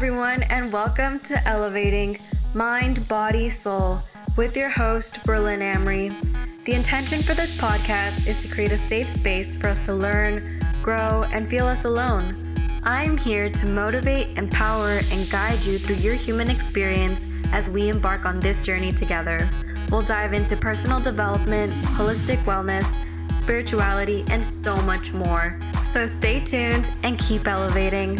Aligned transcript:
everyone, 0.00 0.42
and 0.44 0.72
welcome 0.72 1.20
to 1.20 1.46
Elevating 1.46 2.18
Mind, 2.54 3.06
Body, 3.06 3.50
Soul 3.50 4.02
with 4.34 4.56
your 4.56 4.70
host, 4.70 5.22
Berlin 5.26 5.60
Amory. 5.60 6.10
The 6.64 6.72
intention 6.72 7.20
for 7.20 7.34
this 7.34 7.54
podcast 7.54 8.26
is 8.26 8.40
to 8.40 8.48
create 8.48 8.72
a 8.72 8.78
safe 8.78 9.10
space 9.10 9.54
for 9.54 9.66
us 9.66 9.84
to 9.84 9.92
learn, 9.92 10.58
grow, 10.82 11.26
and 11.34 11.46
feel 11.46 11.66
less 11.66 11.84
alone. 11.84 12.34
I'm 12.82 13.18
here 13.18 13.50
to 13.50 13.66
motivate, 13.66 14.38
empower, 14.38 15.00
and 15.12 15.30
guide 15.30 15.62
you 15.66 15.78
through 15.78 15.96
your 15.96 16.14
human 16.14 16.48
experience 16.48 17.26
as 17.52 17.68
we 17.68 17.90
embark 17.90 18.24
on 18.24 18.40
this 18.40 18.62
journey 18.62 18.92
together. 18.92 19.46
We'll 19.90 20.00
dive 20.00 20.32
into 20.32 20.56
personal 20.56 21.00
development, 21.00 21.72
holistic 21.72 22.38
wellness, 22.44 22.96
spirituality, 23.30 24.24
and 24.30 24.42
so 24.42 24.76
much 24.76 25.12
more. 25.12 25.60
So 25.82 26.06
stay 26.06 26.40
tuned 26.40 26.90
and 27.02 27.18
keep 27.18 27.46
elevating. 27.46 28.18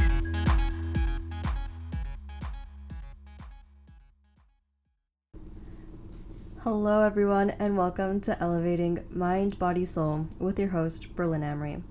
Hello, 6.64 7.00
everyone, 7.04 7.48
and 7.58 7.78
welcome 7.78 8.20
to 8.20 8.38
Elevating 8.38 9.02
Mind, 9.08 9.58
Body, 9.58 9.86
Soul 9.86 10.28
with 10.38 10.58
your 10.58 10.68
host, 10.68 11.16
Berlin 11.16 11.42
Amory. 11.42 11.82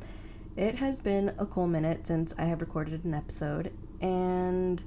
It 0.56 0.76
has 0.76 1.02
been 1.02 1.34
a 1.40 1.48
cool 1.48 1.66
minute 1.66 2.06
since 2.06 2.36
I 2.38 2.44
have 2.44 2.62
recorded 2.62 3.04
an 3.04 3.16
episode, 3.16 3.74
and 4.00 4.84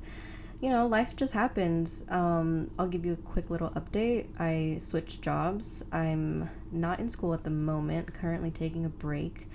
you 0.61 0.71
know, 0.71 0.87
life 0.87 1.17
just 1.17 1.35
happens. 1.35 2.05
Um, 2.09 2.71
I'll 2.79 2.87
give 2.87 3.05
you 3.05 3.15
a 3.15 3.17
quick 3.17 3.51
little 3.51 3.71
update. 3.71 4.29
I 4.39 4.79
switched 4.79 5.21
jobs. 5.21 5.85
I'm 5.91 6.49
not 6.71 7.01
in 7.01 7.09
school 7.09 7.35
at 7.35 7.43
the 7.43 7.51
moment, 7.51 8.15
currently 8.15 8.53
taking 8.53 8.85
a 8.85 8.89
break 8.89 9.49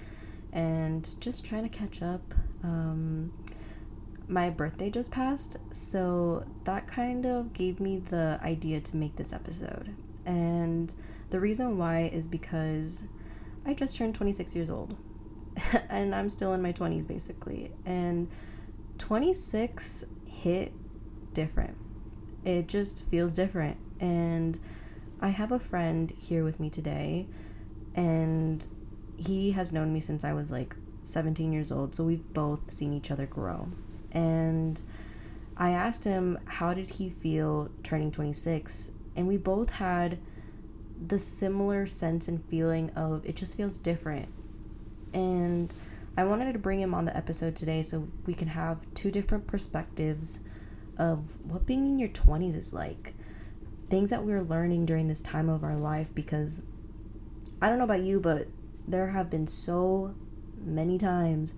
and 0.52 1.10
just 1.22 1.46
trying 1.46 1.64
to 1.64 1.70
catch 1.70 2.02
up. 2.02 2.34
Um, 2.64 3.32
my 4.28 4.50
birthday 4.50 4.90
just 4.90 5.10
passed, 5.10 5.56
so 5.72 6.46
that 6.66 6.86
kind 6.86 7.26
of 7.26 7.54
gave 7.54 7.80
me 7.80 7.98
the 7.98 8.42
idea 8.44 8.82
to 8.82 8.98
make 8.98 9.16
this 9.16 9.32
episode. 9.32 9.96
And 10.28 10.94
the 11.32 11.40
reason 11.40 11.78
why 11.78 12.10
is 12.14 12.28
because 12.28 13.08
I 13.66 13.74
just 13.74 13.96
turned 13.98 14.14
26 14.14 14.56
years 14.56 14.70
old 14.70 14.96
and 15.90 16.14
I'm 16.14 16.30
still 16.30 16.54
in 16.54 16.62
my 16.62 16.74
20s 16.74 17.08
basically. 17.08 17.72
And 17.86 18.28
26 18.98 20.06
hit 20.30 20.74
different. 21.34 21.78
It 22.44 22.68
just 22.68 23.06
feels 23.06 23.34
different. 23.34 23.78
And 24.00 24.60
I 25.20 25.30
have 25.30 25.52
a 25.52 25.60
friend 25.60 26.14
here 26.20 26.44
with 26.44 26.60
me 26.60 26.70
today, 26.70 27.26
and 27.96 28.66
he 29.18 29.52
has 29.52 29.74
known 29.74 29.92
me 29.92 30.00
since 30.00 30.24
I 30.24 30.34
was 30.34 30.52
like 30.52 30.76
17 31.04 31.52
years 31.52 31.72
old. 31.72 31.96
So 31.96 32.04
we've 32.04 32.34
both 32.34 32.72
seen 32.72 32.94
each 32.94 33.10
other 33.10 33.26
grow. 33.26 33.70
And 34.12 34.82
I 35.58 35.72
asked 35.72 36.04
him, 36.04 36.38
how 36.46 36.74
did 36.74 36.92
he 36.92 37.10
feel 37.10 37.70
turning 37.82 38.12
26? 38.12 38.92
And 39.18 39.28
we 39.28 39.36
both 39.36 39.72
had 39.72 40.20
the 41.06 41.20
similar 41.20 41.86
sense 41.86 42.28
and 42.28 42.44
feeling 42.46 42.92
of 42.92 43.26
it 43.26 43.36
just 43.36 43.58
feels 43.58 43.78
different. 43.78 44.30
And 45.14 45.74
I 46.16 46.24
wanted 46.24 46.54
to 46.54 46.60
bring 46.60 46.80
him 46.80 46.94
on 46.94 47.06
the 47.06 47.16
episode 47.16 47.56
today 47.56 47.82
so 47.82 48.08
we 48.26 48.34
can 48.34 48.50
have 48.50 48.82
two 48.94 49.12
different 49.12 49.48
perspectives 49.48 50.40
of 50.98 51.44
what 51.44 51.66
being 51.66 51.86
in 51.86 52.00
your 52.00 52.10
20s 52.10 52.56
is 52.56 52.74
like. 52.74 53.14
Things 53.90 54.10
that 54.10 54.24
we're 54.24 54.42
learning 54.42 54.86
during 54.86 55.08
this 55.08 55.22
time 55.22 55.50
of 55.50 55.64
our 55.64 55.76
life 55.76 56.14
because 56.14 56.62
I 57.62 57.70
don't 57.70 57.78
know 57.78 57.84
about 57.84 58.02
you, 58.02 58.20
but 58.20 58.48
there 58.88 59.08
have 59.08 59.30
been 59.30 59.48
so 59.48 60.16
many 60.64 60.98
times 60.98 61.56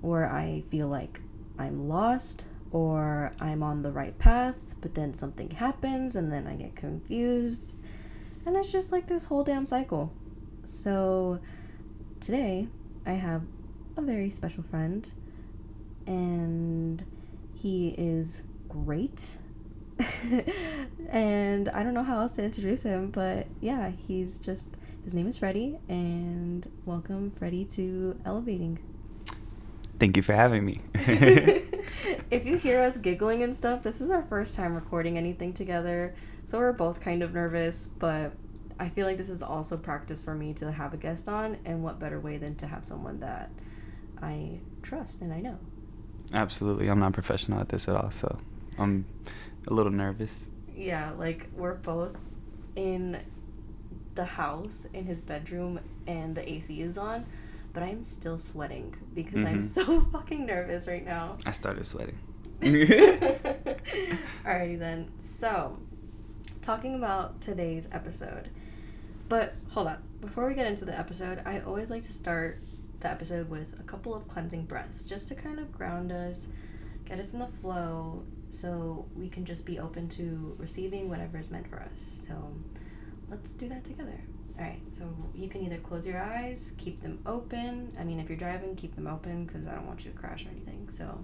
where 0.00 0.30
I 0.30 0.62
feel 0.68 0.88
like 0.88 1.20
I'm 1.58 1.88
lost 1.88 2.44
or 2.70 3.32
I'm 3.40 3.62
on 3.62 3.82
the 3.82 3.92
right 3.92 4.18
path, 4.18 4.74
but 4.80 4.94
then 4.94 5.14
something 5.14 5.50
happens 5.50 6.16
and 6.16 6.32
then 6.32 6.46
I 6.46 6.54
get 6.54 6.76
confused. 6.76 7.74
And 8.44 8.56
it's 8.56 8.72
just 8.72 8.92
like 8.92 9.06
this 9.06 9.26
whole 9.26 9.44
damn 9.44 9.66
cycle. 9.66 10.12
So 10.64 11.40
today 12.20 12.68
I 13.06 13.12
have 13.12 13.42
a 13.96 14.02
very 14.02 14.30
special 14.30 14.62
friend 14.62 15.10
and 16.06 17.04
he 17.54 17.94
is 17.98 18.42
great. 18.68 19.38
and 21.10 21.68
I 21.70 21.82
don't 21.82 21.94
know 21.94 22.04
how 22.04 22.20
else 22.20 22.36
to 22.36 22.44
introduce 22.44 22.84
him, 22.84 23.10
but 23.10 23.46
yeah, 23.60 23.90
he's 23.90 24.38
just 24.38 24.76
his 25.08 25.14
name 25.14 25.26
is 25.26 25.38
Freddy, 25.38 25.78
and 25.88 26.70
welcome 26.84 27.30
Freddy 27.30 27.64
to 27.64 28.20
Elevating. 28.26 28.78
Thank 29.98 30.16
you 30.16 30.22
for 30.22 30.34
having 30.34 30.66
me. 30.66 30.82
if 32.30 32.46
you 32.46 32.56
hear 32.56 32.80
us 32.80 32.96
giggling 32.96 33.42
and 33.42 33.54
stuff, 33.54 33.82
this 33.82 34.00
is 34.00 34.10
our 34.10 34.22
first 34.22 34.56
time 34.56 34.74
recording 34.74 35.16
anything 35.16 35.52
together, 35.52 36.14
so 36.44 36.58
we're 36.58 36.72
both 36.72 37.00
kind 37.00 37.22
of 37.22 37.34
nervous, 37.34 37.86
but 37.86 38.32
I 38.78 38.88
feel 38.88 39.06
like 39.06 39.16
this 39.16 39.28
is 39.28 39.42
also 39.42 39.76
practice 39.76 40.22
for 40.22 40.34
me 40.34 40.54
to 40.54 40.72
have 40.72 40.94
a 40.94 40.96
guest 40.96 41.28
on, 41.28 41.58
and 41.64 41.82
what 41.82 41.98
better 41.98 42.20
way 42.20 42.36
than 42.36 42.54
to 42.56 42.66
have 42.66 42.84
someone 42.84 43.20
that 43.20 43.50
I 44.22 44.60
trust 44.82 45.20
and 45.20 45.32
I 45.32 45.40
know. 45.40 45.58
Absolutely. 46.32 46.88
I'm 46.88 46.98
not 46.98 47.12
professional 47.12 47.60
at 47.60 47.70
this 47.70 47.88
at 47.88 47.96
all, 47.96 48.10
so 48.10 48.38
I'm 48.78 49.06
a 49.66 49.72
little 49.72 49.92
nervous. 49.92 50.46
Yeah, 50.76 51.12
like 51.18 51.48
we're 51.56 51.74
both 51.74 52.16
in 52.76 53.20
the 54.14 54.24
house 54.24 54.86
in 54.92 55.06
his 55.06 55.20
bedroom 55.20 55.80
and 56.06 56.34
the 56.34 56.48
AC 56.48 56.80
is 56.80 56.98
on, 56.98 57.26
but 57.72 57.82
I'm 57.82 58.02
still 58.02 58.38
sweating 58.38 58.94
because 59.14 59.38
mm-hmm. 59.38 59.46
I'm 59.46 59.60
so 59.60 60.00
fucking 60.12 60.46
nervous 60.46 60.86
right 60.86 61.04
now. 61.04 61.36
I 61.46 61.52
started 61.52 61.86
sweating. 61.86 62.18
Alrighty 62.60 63.78
then. 64.78 65.10
So, 65.18 65.78
talking 66.62 66.94
about 66.94 67.40
today's 67.40 67.88
episode. 67.92 68.50
But 69.28 69.54
hold 69.70 69.88
on. 69.88 70.02
Before 70.20 70.48
we 70.48 70.54
get 70.54 70.66
into 70.66 70.84
the 70.84 70.98
episode, 70.98 71.42
I 71.44 71.60
always 71.60 71.90
like 71.90 72.02
to 72.02 72.12
start 72.12 72.60
the 73.00 73.10
episode 73.10 73.48
with 73.48 73.78
a 73.78 73.84
couple 73.84 74.14
of 74.14 74.26
cleansing 74.26 74.64
breaths 74.64 75.06
just 75.06 75.28
to 75.28 75.34
kind 75.34 75.58
of 75.58 75.72
ground 75.72 76.10
us, 76.10 76.48
get 77.04 77.20
us 77.20 77.32
in 77.32 77.38
the 77.38 77.46
flow, 77.46 78.24
so 78.50 79.06
we 79.14 79.28
can 79.28 79.44
just 79.44 79.66
be 79.66 79.78
open 79.78 80.08
to 80.08 80.56
receiving 80.58 81.08
whatever 81.08 81.38
is 81.38 81.50
meant 81.50 81.68
for 81.68 81.80
us. 81.80 82.24
So 82.26 82.54
let's 83.28 83.54
do 83.54 83.68
that 83.68 83.84
together. 83.84 84.22
All 84.58 84.64
right, 84.64 84.80
so 84.90 85.04
you 85.34 85.48
can 85.48 85.62
either 85.62 85.78
close 85.78 86.04
your 86.04 86.20
eyes, 86.20 86.72
keep 86.78 87.00
them 87.00 87.20
open. 87.26 87.96
I 87.98 88.04
mean, 88.04 88.18
if 88.18 88.28
you're 88.28 88.38
driving, 88.38 88.74
keep 88.74 88.96
them 88.96 89.06
open 89.06 89.44
because 89.44 89.68
I 89.68 89.74
don't 89.74 89.86
want 89.86 90.04
you 90.04 90.10
to 90.10 90.16
crash 90.16 90.44
or 90.44 90.48
anything. 90.48 90.88
So, 90.90 91.20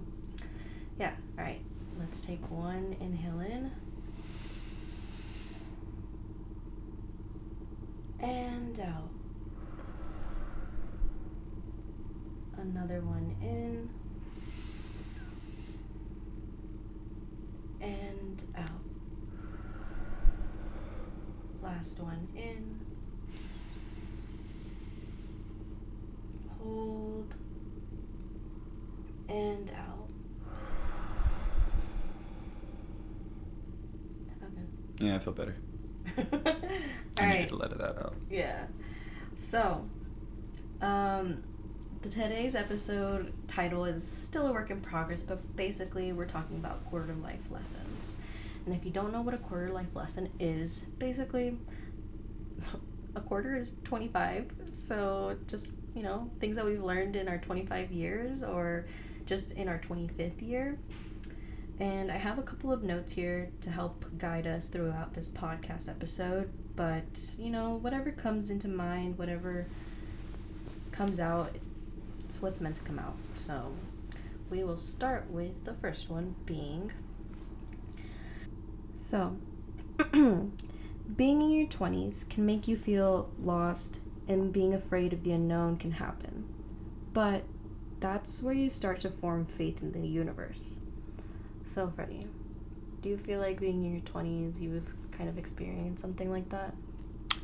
yeah, 0.97 1.11
all 1.37 1.43
right, 1.43 1.61
let's 1.99 2.25
take 2.25 2.49
one 2.49 2.95
inhale 3.01 3.41
in. 3.41 3.71
And 8.21 8.79
out. 8.79 9.09
Another 12.57 13.01
one 13.01 13.35
in. 13.41 13.89
and 17.85 18.41
out. 18.57 18.69
Last 21.61 21.99
one 21.99 22.27
in. 22.35 22.84
Hold 26.65 27.35
and 29.29 29.71
out. 29.71 30.09
Okay. 34.43 34.61
Yeah, 34.99 35.15
I 35.15 35.19
feel 35.19 35.33
better. 35.33 35.55
I 36.17 37.21
All 37.21 37.27
needed 37.27 37.49
to 37.49 37.55
let 37.55 37.77
that 37.77 37.97
out. 37.99 38.15
Yeah. 38.29 38.65
So, 39.35 39.85
um, 40.81 41.43
the 42.01 42.09
today's 42.09 42.55
episode 42.55 43.33
title 43.47 43.85
is 43.85 44.05
still 44.05 44.47
a 44.47 44.51
work 44.51 44.69
in 44.69 44.81
progress, 44.81 45.23
but 45.23 45.55
basically 45.55 46.13
we're 46.13 46.25
talking 46.25 46.57
about 46.57 46.83
quarter 46.85 47.13
life 47.13 47.51
lessons. 47.51 48.17
And 48.65 48.75
if 48.75 48.85
you 48.85 48.91
don't 48.91 49.11
know 49.11 49.21
what 49.21 49.33
a 49.33 49.39
quarter 49.39 49.69
life 49.69 49.95
lesson 49.95 50.29
is, 50.39 50.85
basically 50.97 51.57
a 53.15 53.21
quarter 53.21 53.55
is 53.55 53.75
25. 53.83 54.51
So 54.69 55.37
just, 55.47 55.73
you 55.95 56.03
know, 56.03 56.29
things 56.39 56.55
that 56.57 56.65
we've 56.65 56.83
learned 56.83 57.15
in 57.15 57.27
our 57.27 57.37
25 57.37 57.91
years 57.91 58.43
or 58.43 58.85
just 59.25 59.51
in 59.53 59.67
our 59.67 59.79
25th 59.79 60.47
year. 60.47 60.77
And 61.79 62.11
I 62.11 62.17
have 62.17 62.37
a 62.37 62.43
couple 62.43 62.71
of 62.71 62.83
notes 62.83 63.13
here 63.13 63.49
to 63.61 63.71
help 63.71 64.05
guide 64.17 64.45
us 64.45 64.67
throughout 64.69 65.13
this 65.13 65.29
podcast 65.29 65.89
episode. 65.89 66.51
But, 66.75 67.35
you 67.39 67.49
know, 67.49 67.75
whatever 67.75 68.11
comes 68.11 68.49
into 68.49 68.67
mind, 68.67 69.17
whatever 69.17 69.65
comes 70.91 71.19
out, 71.19 71.55
it's 72.23 72.41
what's 72.41 72.61
meant 72.61 72.75
to 72.77 72.83
come 72.83 72.99
out. 72.99 73.15
So 73.33 73.71
we 74.49 74.63
will 74.63 74.77
start 74.77 75.29
with 75.31 75.65
the 75.65 75.73
first 75.73 76.09
one 76.09 76.35
being 76.45 76.91
so 78.93 79.37
being 80.13 80.51
in 81.41 81.51
your 81.51 81.67
20s 81.67 82.27
can 82.29 82.45
make 82.45 82.67
you 82.67 82.75
feel 82.75 83.29
lost 83.39 83.99
and 84.27 84.51
being 84.51 84.73
afraid 84.73 85.13
of 85.13 85.23
the 85.23 85.31
unknown 85.31 85.77
can 85.77 85.93
happen. 85.93 86.45
But 87.13 87.43
that's 87.99 88.43
where 88.43 88.53
you 88.53 88.69
start 88.69 88.99
to 89.01 89.09
form 89.09 89.45
faith 89.45 89.81
in 89.81 89.91
the 89.91 90.07
universe. 90.07 90.79
So, 91.63 91.91
Freddy, 91.95 92.27
do 93.01 93.09
you 93.09 93.17
feel 93.17 93.39
like 93.39 93.59
being 93.59 93.83
in 93.85 93.91
your 93.93 94.01
20s, 94.01 94.59
you've 94.59 94.93
kind 95.11 95.29
of 95.29 95.37
experienced 95.37 96.01
something 96.01 96.29
like 96.29 96.49
that? 96.49 96.73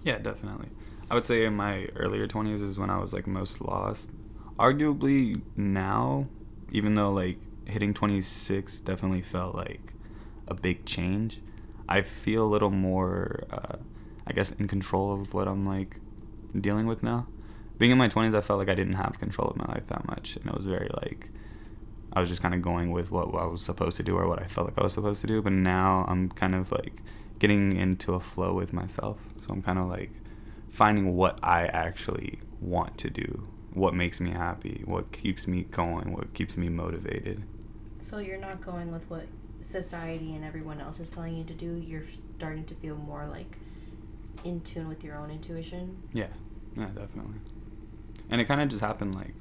Yeah, 0.04 0.18
definitely. 0.18 0.70
I 1.10 1.14
would 1.14 1.26
say 1.26 1.46
in 1.46 1.56
my 1.56 1.88
earlier 1.96 2.28
20s 2.28 2.62
is 2.62 2.80
when 2.80 2.90
I 2.90 2.98
was 2.98 3.14
like 3.14 3.28
most 3.28 3.62
lost. 3.62 4.12
Arguably 4.58 5.42
now, 5.56 6.28
even 6.72 6.96
though 6.96 7.12
like 7.12 7.38
hitting 7.66 7.94
26 7.94 8.80
definitely 8.82 9.22
felt 9.22 9.56
like 9.56 9.94
a 10.48 10.54
big 10.54 10.86
change, 10.86 11.42
I 11.88 12.02
feel 12.02 12.44
a 12.44 12.50
little 12.50 12.70
more, 12.70 13.44
uh, 13.52 13.78
I 14.28 14.34
guess, 14.34 14.52
in 14.52 14.68
control 14.68 15.14
of 15.14 15.34
what 15.34 15.48
I'm 15.48 15.66
like 15.66 16.01
dealing 16.60 16.88
with 16.88 17.04
now. 17.04 17.28
Being 17.78 17.92
in 17.92 17.98
my 17.98 18.10
20s, 18.10 18.36
I 18.36 18.42
felt 18.42 18.60
like 18.60 18.70
I 18.70 18.76
didn't 18.76 18.94
have 18.94 19.20
control 19.20 19.50
of 19.50 19.58
my 19.58 19.66
life 19.66 19.88
that 19.88 20.08
much. 20.08 20.36
And 20.36 20.46
it 20.46 20.56
was 20.56 20.66
very 20.66 20.90
like, 21.02 21.30
I 22.14 22.20
was 22.20 22.30
just 22.30 22.42
kind 22.42 22.54
of 22.54 22.62
going 22.62 22.92
with 22.92 23.10
what 23.12 23.34
I 23.34 23.46
was 23.46 23.62
supposed 23.62 23.98
to 23.98 24.04
do 24.04 24.18
or 24.18 24.28
what 24.28 24.42
I 24.42 24.46
felt 24.46 24.68
like 24.68 24.78
I 24.78 24.84
was 24.84 24.94
supposed 24.94 25.22
to 25.22 25.28
do. 25.28 25.42
But 25.42 25.54
now 25.54 26.06
I'm 26.08 26.30
kind 26.30 26.54
of 26.54 26.72
like 26.72 27.02
getting 27.40 27.76
into 27.76 28.14
a 28.14 28.20
flow 28.20 28.54
with 28.54 28.74
myself. 28.74 29.20
So 29.42 29.48
I'm 29.50 29.62
kind 29.62 29.80
of 29.80 29.88
like 29.88 30.12
finding 30.70 31.16
what 31.16 31.40
I 31.42 31.66
actually 31.68 32.40
want 32.60 32.98
to 33.00 33.10
do, 33.10 33.48
what 33.74 33.94
makes 33.94 34.22
me 34.22 34.32
happy, 34.32 34.84
what 34.86 35.12
keeps 35.12 35.48
me 35.48 35.64
going, 35.64 36.14
what 36.14 36.34
keeps 36.34 36.58
me 36.58 36.70
motivated. 36.70 37.44
So 38.00 38.20
you're 38.20 38.38
not 38.38 38.62
going 38.62 38.92
with 38.92 39.10
what 39.10 39.26
society 39.62 40.36
and 40.36 40.44
everyone 40.44 40.82
else 40.82 41.00
is 41.00 41.10
telling 41.10 41.36
you 41.36 41.44
to 41.46 41.54
do. 41.54 41.76
You're 41.76 42.06
starting 42.38 42.66
to 42.66 42.76
feel 42.76 42.96
more 42.96 43.26
like 43.26 43.58
in 44.44 44.62
tune 44.62 44.88
with 44.88 45.04
your 45.04 45.18
own 45.18 45.32
intuition. 45.32 46.02
Yeah, 46.14 46.28
yeah, 46.78 46.88
definitely. 46.88 47.40
And 48.30 48.40
it 48.40 48.46
kind 48.46 48.62
of 48.62 48.70
just 48.70 48.82
happened 48.82 49.16
like 49.16 49.34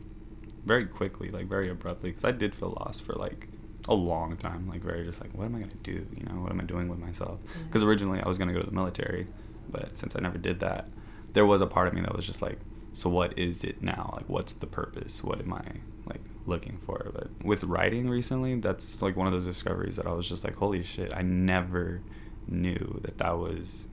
very 0.64 0.86
quickly, 0.86 1.30
like 1.30 1.46
very 1.46 1.70
abruptly, 1.70 2.10
because 2.10 2.24
I 2.24 2.32
did 2.32 2.54
feel 2.54 2.76
lost 2.78 3.02
for 3.02 3.14
like 3.14 3.48
a 3.88 3.94
long 3.94 4.36
time, 4.36 4.68
like 4.68 4.82
very 4.82 5.04
just 5.04 5.20
like, 5.20 5.32
what 5.32 5.44
am 5.44 5.56
I 5.56 5.60
gonna 5.60 5.72
do? 5.82 6.06
You 6.16 6.24
know, 6.24 6.42
what 6.42 6.52
am 6.52 6.60
I 6.60 6.64
doing 6.64 6.88
with 6.88 6.98
myself? 6.98 7.40
Because 7.66 7.82
originally 7.82 8.20
I 8.20 8.28
was 8.28 8.38
gonna 8.38 8.52
go 8.52 8.60
to 8.60 8.66
the 8.66 8.72
military, 8.72 9.26
but 9.70 9.96
since 9.96 10.14
I 10.16 10.20
never 10.20 10.38
did 10.38 10.60
that, 10.60 10.88
there 11.32 11.46
was 11.46 11.60
a 11.60 11.66
part 11.66 11.88
of 11.88 11.94
me 11.94 12.00
that 12.02 12.14
was 12.14 12.26
just 12.26 12.42
like, 12.42 12.58
so 12.92 13.08
what 13.08 13.38
is 13.38 13.62
it 13.64 13.82
now? 13.82 14.12
Like, 14.16 14.28
what's 14.28 14.52
the 14.52 14.66
purpose? 14.66 15.22
What 15.22 15.40
am 15.40 15.52
I 15.52 15.62
like 16.06 16.20
looking 16.44 16.78
for? 16.78 17.10
But 17.14 17.28
with 17.44 17.62
writing 17.64 18.10
recently, 18.10 18.56
that's 18.56 19.00
like 19.00 19.16
one 19.16 19.26
of 19.26 19.32
those 19.32 19.44
discoveries 19.44 19.96
that 19.96 20.06
I 20.06 20.12
was 20.12 20.28
just 20.28 20.42
like, 20.42 20.56
holy 20.56 20.82
shit, 20.82 21.12
I 21.14 21.22
never 21.22 22.00
knew 22.48 23.00
that 23.04 23.18
that 23.18 23.38
was 23.38 23.86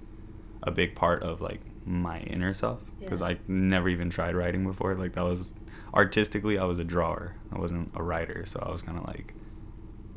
a 0.63 0.71
big 0.71 0.95
part 0.95 1.24
of 1.24 1.42
like 1.42 1.62
my 1.86 2.19
inner 2.19 2.54
self 2.54 2.81
because 3.00 3.21
Yeah. 3.21 3.27
I 3.27 3.38
never 3.48 3.88
even 3.89 4.09
tried 4.09 4.36
writing 4.36 4.65
before. 4.65 4.95
Like 4.95 5.13
that 5.13 5.24
was 5.24 5.54
artistically, 5.94 6.57
I 6.57 6.65
was 6.65 6.80
a 6.80 6.83
drawer. 6.83 7.36
I 7.51 7.57
wasn't 7.59 7.92
a 7.95 8.04
writer, 8.04 8.45
so 8.45 8.62
I 8.65 8.71
was 8.71 8.81
kind 8.81 8.98
of 8.98 9.06
like 9.06 9.33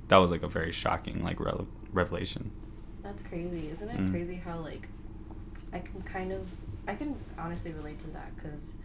that 0.08 0.16
was 0.16 0.30
like 0.30 0.42
a 0.42 0.48
very 0.48 0.72
shocking 0.72 1.22
like 1.22 1.38
rele- 1.38 1.66
revelation. 1.92 2.50
That's 3.02 3.22
crazy, 3.22 3.70
isn't 3.70 3.88
it? 3.88 3.98
Mm. 3.98 4.10
Crazy 4.10 4.36
how 4.44 4.58
like 4.58 4.88
I 5.72 5.78
can 5.78 6.02
kind 6.02 6.32
of 6.32 6.48
I 6.88 6.94
can 6.96 7.14
honestly 7.38 7.72
relate 7.72 7.98
to 8.00 8.08
that 8.10 8.34
because 8.36 8.76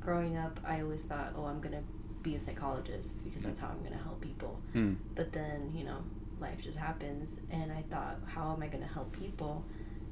growing 0.00 0.36
up, 0.38 0.58
I 0.66 0.80
always 0.80 1.04
thought, 1.04 1.34
oh, 1.36 1.44
I'm 1.44 1.60
gonna 1.60 1.82
be 2.22 2.34
a 2.34 2.40
psychologist 2.40 3.22
because 3.24 3.42
that's 3.44 3.60
how 3.60 3.68
I'm 3.68 3.82
gonna 3.82 4.02
help 4.02 4.20
people. 4.22 4.58
Mm. 4.74 4.96
But 5.14 5.32
then 5.32 5.72
you 5.74 5.84
know, 5.84 5.98
life 6.40 6.62
just 6.62 6.78
happens, 6.78 7.40
and 7.50 7.70
I 7.70 7.82
thought, 7.90 8.16
how 8.26 8.52
am 8.54 8.62
I 8.62 8.68
gonna 8.68 8.86
help 8.86 9.12
people? 9.12 9.64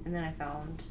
And 0.05 0.15
then 0.15 0.25
I 0.25 0.33
found 0.33 0.85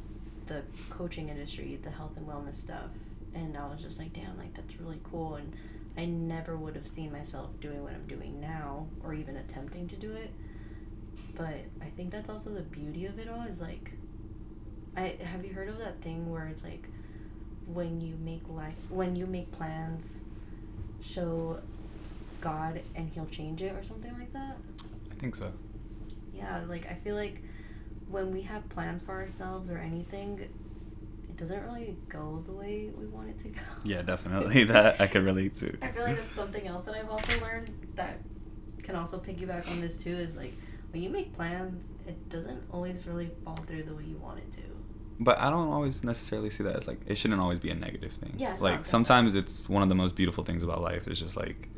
the 0.46 0.62
coaching 0.90 1.28
industry, 1.28 1.78
the 1.82 1.90
health 1.90 2.16
and 2.16 2.26
wellness 2.26 2.54
stuff, 2.54 2.90
and 3.34 3.56
I 3.56 3.66
was 3.66 3.82
just 3.82 3.98
like, 3.98 4.12
damn, 4.12 4.38
like 4.38 4.54
that's 4.54 4.76
really 4.80 5.00
cool. 5.02 5.36
And 5.36 5.54
I 5.96 6.04
never 6.04 6.56
would 6.56 6.76
have 6.76 6.86
seen 6.86 7.10
myself 7.12 7.50
doing 7.60 7.82
what 7.82 7.92
I'm 7.92 8.06
doing 8.06 8.40
now, 8.40 8.86
or 9.02 9.14
even 9.14 9.36
attempting 9.36 9.88
to 9.88 9.96
do 9.96 10.12
it. 10.12 10.30
But 11.34 11.66
I 11.80 11.86
think 11.96 12.10
that's 12.10 12.28
also 12.28 12.50
the 12.50 12.62
beauty 12.62 13.06
of 13.06 13.18
it 13.18 13.28
all 13.28 13.42
is 13.42 13.60
like, 13.60 13.92
I 14.96 15.16
have 15.22 15.44
you 15.44 15.52
heard 15.52 15.68
of 15.68 15.78
that 15.78 16.00
thing 16.00 16.30
where 16.30 16.46
it's 16.46 16.62
like, 16.62 16.88
when 17.66 18.00
you 18.00 18.16
make 18.16 18.48
life, 18.48 18.78
when 18.88 19.14
you 19.14 19.26
make 19.26 19.50
plans, 19.52 20.22
show 21.00 21.60
God 22.40 22.80
and 22.94 23.10
He'll 23.12 23.26
change 23.26 23.62
it 23.62 23.74
or 23.74 23.82
something 23.82 24.12
like 24.18 24.32
that. 24.32 24.56
I 25.10 25.14
think 25.14 25.34
so. 25.34 25.52
Yeah, 26.32 26.62
like 26.68 26.86
I 26.86 26.94
feel 26.94 27.16
like 27.16 27.42
when 28.08 28.32
we 28.32 28.42
have 28.42 28.68
plans 28.68 29.02
for 29.02 29.12
ourselves 29.12 29.70
or 29.70 29.78
anything, 29.78 30.40
it 30.40 31.36
doesn't 31.36 31.62
really 31.64 31.96
go 32.08 32.42
the 32.46 32.52
way 32.52 32.90
we 32.96 33.06
want 33.06 33.28
it 33.30 33.38
to 33.38 33.48
go. 33.48 33.60
Yeah, 33.84 34.02
definitely. 34.02 34.64
that 34.72 35.00
I 35.00 35.06
can 35.06 35.24
relate 35.24 35.54
to. 35.56 35.76
I 35.82 35.88
feel 35.88 36.04
like 36.04 36.16
that's 36.16 36.34
something 36.34 36.66
else 36.66 36.86
that 36.86 36.94
I've 36.94 37.10
also 37.10 37.40
learned 37.40 37.70
that 37.94 38.18
can 38.82 38.96
also 38.96 39.18
piggyback 39.18 39.70
on 39.70 39.80
this 39.80 39.98
too 39.98 40.16
is 40.16 40.36
like 40.36 40.54
when 40.92 41.02
you 41.02 41.10
make 41.10 41.34
plans, 41.34 41.92
it 42.06 42.28
doesn't 42.28 42.62
always 42.72 43.06
really 43.06 43.30
fall 43.44 43.56
through 43.56 43.82
the 43.84 43.94
way 43.94 44.04
you 44.04 44.16
want 44.16 44.38
it 44.38 44.50
to. 44.52 44.62
But 45.20 45.38
I 45.38 45.50
don't 45.50 45.68
always 45.68 46.02
necessarily 46.04 46.48
see 46.48 46.62
that 46.64 46.76
as 46.76 46.88
like 46.88 47.00
it 47.06 47.18
shouldn't 47.18 47.40
always 47.40 47.58
be 47.58 47.70
a 47.70 47.74
negative 47.74 48.12
thing. 48.12 48.34
Yeah, 48.38 48.56
Like 48.60 48.86
sometimes 48.86 49.34
it's 49.34 49.68
one 49.68 49.82
of 49.82 49.88
the 49.88 49.94
most 49.94 50.16
beautiful 50.16 50.44
things 50.44 50.62
about 50.62 50.80
life 50.80 51.06
is 51.08 51.20
just 51.20 51.36
like 51.36 51.68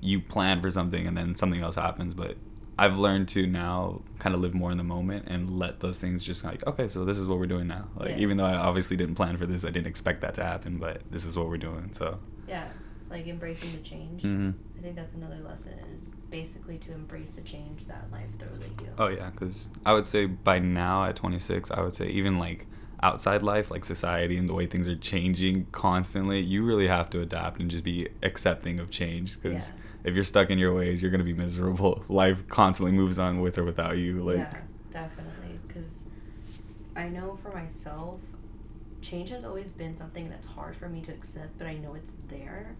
you 0.00 0.20
plan 0.20 0.60
for 0.60 0.70
something 0.70 1.06
and 1.06 1.16
then 1.16 1.36
something 1.36 1.60
else 1.60 1.76
happens. 1.76 2.14
But 2.14 2.36
I've 2.78 2.96
learned 2.98 3.28
to 3.28 3.46
now 3.46 4.02
kind 4.18 4.34
of 4.34 4.40
live 4.40 4.54
more 4.54 4.70
in 4.72 4.78
the 4.78 4.84
moment 4.84 5.26
and 5.28 5.58
let 5.58 5.80
those 5.80 6.00
things 6.00 6.24
just 6.24 6.42
like 6.44 6.66
okay, 6.66 6.88
so 6.88 7.04
this 7.04 7.18
is 7.18 7.26
what 7.28 7.38
we're 7.38 7.46
doing 7.46 7.66
now. 7.68 7.88
Like 7.96 8.10
Yeah. 8.10 8.18
even 8.18 8.36
though 8.38 8.46
I 8.46 8.54
obviously 8.54 8.96
didn't 8.96 9.14
plan 9.14 9.36
for 9.36 9.46
this, 9.46 9.64
I 9.64 9.70
didn't 9.70 9.86
expect 9.88 10.20
that 10.22 10.34
to 10.34 10.44
happen, 10.44 10.78
but 10.78 11.02
this 11.10 11.24
is 11.24 11.36
what 11.36 11.48
we're 11.48 11.58
doing. 11.58 11.90
So. 11.92 12.18
Yeah, 12.48 12.66
like 13.10 13.26
embracing 13.28 13.72
the 13.72 13.82
change. 13.82 14.22
hmm 14.22 14.50
I 14.78 14.82
think 14.82 14.96
that's 14.96 15.14
another 15.14 15.38
lesson 15.46 15.74
is 15.94 16.10
basically 16.28 16.76
to 16.78 16.92
embrace 16.92 17.30
the 17.32 17.42
change 17.42 17.86
that 17.86 18.10
life 18.10 18.36
throws 18.38 18.60
at 18.66 18.80
you. 18.80 18.88
Oh 18.98 19.06
yeah, 19.08 19.30
because 19.30 19.70
I 19.86 19.92
would 19.92 20.06
say 20.06 20.26
by 20.26 20.58
now 20.58 21.04
at 21.04 21.14
26, 21.14 21.70
I 21.70 21.82
would 21.82 21.94
say 21.94 22.08
even 22.08 22.38
like 22.38 22.66
outside 23.00 23.42
life, 23.42 23.70
like 23.70 23.84
society 23.84 24.36
and 24.38 24.48
the 24.48 24.54
way 24.54 24.66
things 24.66 24.88
are 24.88 24.96
changing 24.96 25.66
constantly, 25.72 26.40
you 26.40 26.64
really 26.64 26.88
have 26.88 27.10
to 27.10 27.20
adapt 27.20 27.60
and 27.60 27.70
just 27.70 27.84
be 27.84 28.08
accepting 28.24 28.80
of 28.80 28.90
change. 28.90 29.40
Because 29.40 29.68
Yeah. 29.68 29.74
If 30.04 30.14
you're 30.14 30.24
stuck 30.24 30.50
in 30.50 30.58
your 30.58 30.74
ways, 30.74 31.00
you're 31.02 31.10
gonna 31.10 31.24
be 31.24 31.32
miserable. 31.34 32.04
Life 32.08 32.48
constantly 32.48 32.92
moves 32.92 33.18
on 33.18 33.40
with 33.40 33.58
or 33.58 33.64
without 33.64 33.98
you. 33.98 34.22
Like, 34.22 34.38
yeah, 34.38 34.60
definitely. 34.90 35.58
Because 35.66 36.04
I 36.96 37.08
know 37.08 37.38
for 37.42 37.52
myself, 37.52 38.20
change 39.00 39.30
has 39.30 39.44
always 39.44 39.72
been 39.72 39.96
something 39.96 40.28
that's 40.28 40.46
hard 40.46 40.76
for 40.76 40.88
me 40.88 41.00
to 41.02 41.12
accept, 41.12 41.58
but 41.58 41.66
I 41.66 41.74
know 41.74 41.94
it's 41.94 42.12
there. 42.28 42.76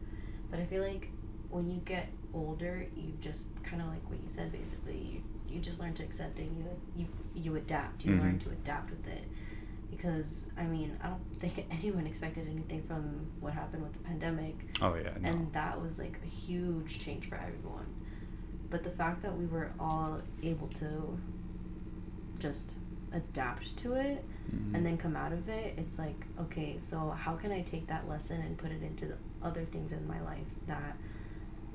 But 0.51 0.61
I 0.61 0.65
feel 0.65 0.83
like 0.83 1.11
when 1.51 1.71
you 1.71 1.81
get 1.85 2.09
older, 2.35 2.87
you 2.97 3.13
just 3.21 3.63
kind 3.63 3.81
of 3.83 3.89
like 3.89 4.09
what 4.09 4.19
you 4.23 4.29
said. 4.29 4.53
Basically, 4.53 4.97
you 4.99 5.23
you 5.49 5.61
just 5.61 5.81
learn 5.81 5.93
to 5.95 6.03
accept 6.03 6.39
it. 6.39 6.45
You 6.45 6.64
you 6.97 7.07
you 7.35 7.57
adapt. 7.57 8.05
You 8.07 8.12
learn 8.17 8.37
Mhm. 8.37 8.45
to 8.45 8.50
adapt 8.50 8.91
with 8.91 9.07
it. 9.07 9.25
Because 9.92 10.46
I 10.58 10.64
mean, 10.64 10.99
I 11.02 11.08
don't 11.11 11.20
think 11.38 11.64
anyone 11.70 12.06
expected 12.06 12.49
anything 12.50 12.82
from 12.82 13.26
what 13.40 13.52
happened 13.52 13.82
with 13.84 13.92
the 13.92 14.00
pandemic. 14.00 14.56
oh 14.80 14.94
yeah, 14.94 15.11
no. 15.20 15.28
and 15.28 15.52
that 15.52 15.80
was 15.80 15.99
like 16.00 16.18
a 16.25 16.26
huge 16.26 16.99
change 16.99 17.28
for 17.28 17.37
everyone 17.37 17.87
but 18.70 18.82
the 18.82 18.90
fact 18.90 19.22
that 19.22 19.37
we 19.37 19.44
were 19.44 19.70
all 19.78 20.18
able 20.42 20.66
to 20.68 21.18
just 22.38 22.78
adapt 23.12 23.76
to 23.76 23.92
it 23.92 24.25
Mhm. 24.50 24.75
and 24.75 24.87
then 24.87 24.96
come 24.96 25.14
out 25.14 25.32
of 25.32 25.49
it 25.49 25.75
it's 25.76 25.99
like 25.99 26.26
okay 26.40 26.78
so 26.78 27.11
how 27.11 27.34
can 27.37 27.52
i 27.52 27.61
take 27.61 27.87
that 27.88 28.08
lesson 28.08 28.40
and 28.40 28.56
put 28.56 28.70
it 28.72 28.82
into 28.82 29.04
the 29.06 29.16
other 29.42 29.64
things 29.66 29.92
in 29.92 30.06
my 30.08 30.20
life 30.22 30.46
that 30.66 30.96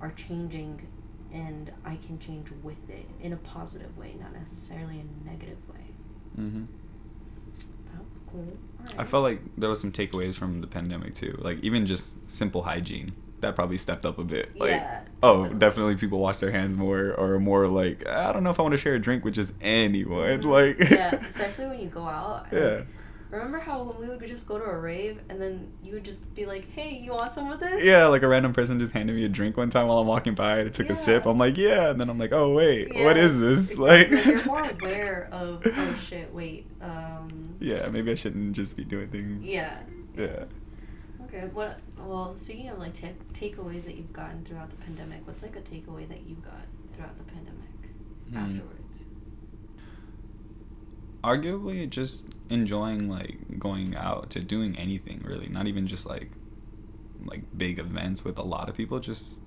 are 0.01 0.11
changing 0.13 0.87
and 1.31 1.71
i 1.85 1.95
can 1.97 2.17
change 2.17 2.49
with 2.63 2.89
it 2.89 3.07
in 3.21 3.31
a 3.33 3.37
positive 3.37 3.95
way 3.97 4.15
not 4.19 4.33
necessarily 4.33 4.99
in 4.99 5.07
a 5.21 5.29
negative 5.29 5.59
way 5.69 5.85
Mhm. 6.37 6.65
Cool 8.31 8.45
I 8.97 9.03
felt 9.03 9.23
like 9.23 9.41
there 9.57 9.69
was 9.69 9.81
some 9.81 9.91
takeaways 9.91 10.35
from 10.35 10.61
the 10.61 10.67
pandemic 10.67 11.13
too. 11.13 11.37
Like 11.41 11.59
even 11.61 11.85
just 11.85 12.15
simple 12.29 12.63
hygiene 12.63 13.11
that 13.41 13.53
probably 13.55 13.77
stepped 13.77 14.05
up 14.05 14.17
a 14.17 14.23
bit. 14.23 14.57
Like 14.57 14.71
Yeah, 14.71 15.01
oh, 15.21 15.47
definitely. 15.49 15.95
people 15.97 16.19
wash 16.19 16.37
their 16.37 16.51
hands 16.51 16.77
more 16.77 17.11
or 17.13 17.37
more 17.39 17.67
like 17.67 18.07
I 18.07 18.31
don't 18.31 18.43
know 18.43 18.49
if 18.49 18.59
I 18.59 18.63
want 18.63 18.73
to 18.73 18.77
share 18.77 18.95
a 18.95 18.99
drink 18.99 19.25
with 19.25 19.33
just 19.35 19.53
anyone. 19.61 20.41
Mhm. 20.41 20.45
Like 20.79 20.89
yeah 20.89 21.15
especially 21.27 21.65
when 21.67 21.79
you 21.81 21.87
go 21.87 22.03
out 22.03 22.47
Yeah. 22.51 22.59
like, 22.75 22.87
Remember 23.37 23.59
how 23.59 23.83
when 23.83 23.97
we 24.09 24.15
would 24.15 24.25
just 24.27 24.47
go 24.47 24.57
to 24.57 24.63
a 24.65 24.77
rave 24.77 25.21
and 25.29 25.41
then 25.41 25.71
you 25.83 25.93
would 25.93 26.03
just 26.05 26.33
be 26.35 26.45
like, 26.45 26.69
"Hey, 26.71 26.97
you 26.97 27.11
want 27.11 27.31
some 27.31 27.51
of 27.51 27.59
this?" 27.59 27.83
Yeah, 27.83 28.07
like 28.07 28.23
a 28.23 28.27
random 28.27 28.53
person 28.53 28.79
just 28.79 28.93
handed 28.93 29.15
me 29.15 29.25
a 29.25 29.29
drink 29.29 29.57
one 29.57 29.69
time 29.69 29.87
while 29.87 29.99
I'm 29.99 30.07
walking 30.07 30.35
by. 30.35 30.59
And 30.59 30.69
I 30.69 30.71
took 30.71 30.89
a 30.89 30.95
sip. 30.95 31.25
I'm 31.25 31.37
like, 31.37 31.57
yeah, 31.57 31.89
and 31.91 31.99
then 32.01 32.09
I'm 32.09 32.17
like, 32.17 32.31
oh 32.33 32.53
wait, 32.53 32.93
what 33.03 33.15
is 33.17 33.39
this? 33.39 33.71
exactly. 33.71 34.17
Like, 34.17 34.25
you're 34.25 34.45
more 34.53 34.63
aware 34.81 35.29
of 35.31 35.61
oh 35.65 35.93
shit, 35.95 36.33
wait, 36.33 36.65
um, 36.81 37.55
yeah, 37.59 37.87
maybe 37.89 38.11
I 38.11 38.15
shouldn't 38.15 38.53
just 38.55 38.75
be 38.75 38.83
doing 38.83 39.09
things. 39.09 39.47
yeah. 39.47 39.79
Yeah. 40.17 40.45
Okay. 41.25 41.47
What? 41.53 41.79
Well, 41.99 42.35
speaking 42.37 42.69
of 42.69 42.79
like 42.79 42.93
ta 42.93 43.07
takeaways 43.33 43.85
that 43.85 43.95
you've 43.95 44.13
gotten 44.13 44.43
throughout 44.45 44.69
the 44.69 44.77
pandemic, 44.77 45.27
what's 45.27 45.43
like 45.43 45.55
a 45.55 45.61
takeaway 45.61 46.07
that 46.09 46.21
you 46.27 46.35
got 46.37 46.65
throughout 46.93 47.17
the 47.17 47.23
pandemic 47.25 47.53
Hmm. 48.31 48.37
afterwards? 48.37 49.03
Arguably, 51.27 51.89
just 51.89 52.25
enjoying 52.49 53.09
like 53.09 53.59
going 53.59 53.95
out 53.95 54.29
to 54.31 54.39
doing 54.39 54.77
anything 54.77 55.21
really, 55.25 55.47
not 55.49 55.67
even 55.67 55.85
just 55.87 56.05
like 56.05 56.31
like 57.25 57.41
big 57.57 57.79
events 57.79 58.23
with 58.23 58.37
a 58.37 58.43
lot 58.43 58.69
of 58.69 58.75
people, 58.75 58.99
just 58.99 59.41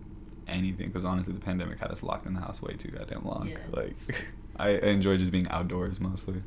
anything 0.47 0.89
because 0.89 1.05
honestly, 1.05 1.33
the 1.33 1.41
pandemic 1.41 1.79
had 1.79 1.91
us 1.91 2.03
locked 2.03 2.27
in 2.27 2.35
the 2.35 2.41
house 2.41 2.61
way 2.61 2.75
too 2.75 2.89
goddamn 2.89 3.25
long. 3.25 3.49
Yeah. 3.49 3.57
Like, 3.73 3.97
I 4.57 4.71
enjoy 4.73 5.17
just 5.17 5.33
being 5.33 5.49
outdoors 5.49 6.01
mostly. 6.01 6.43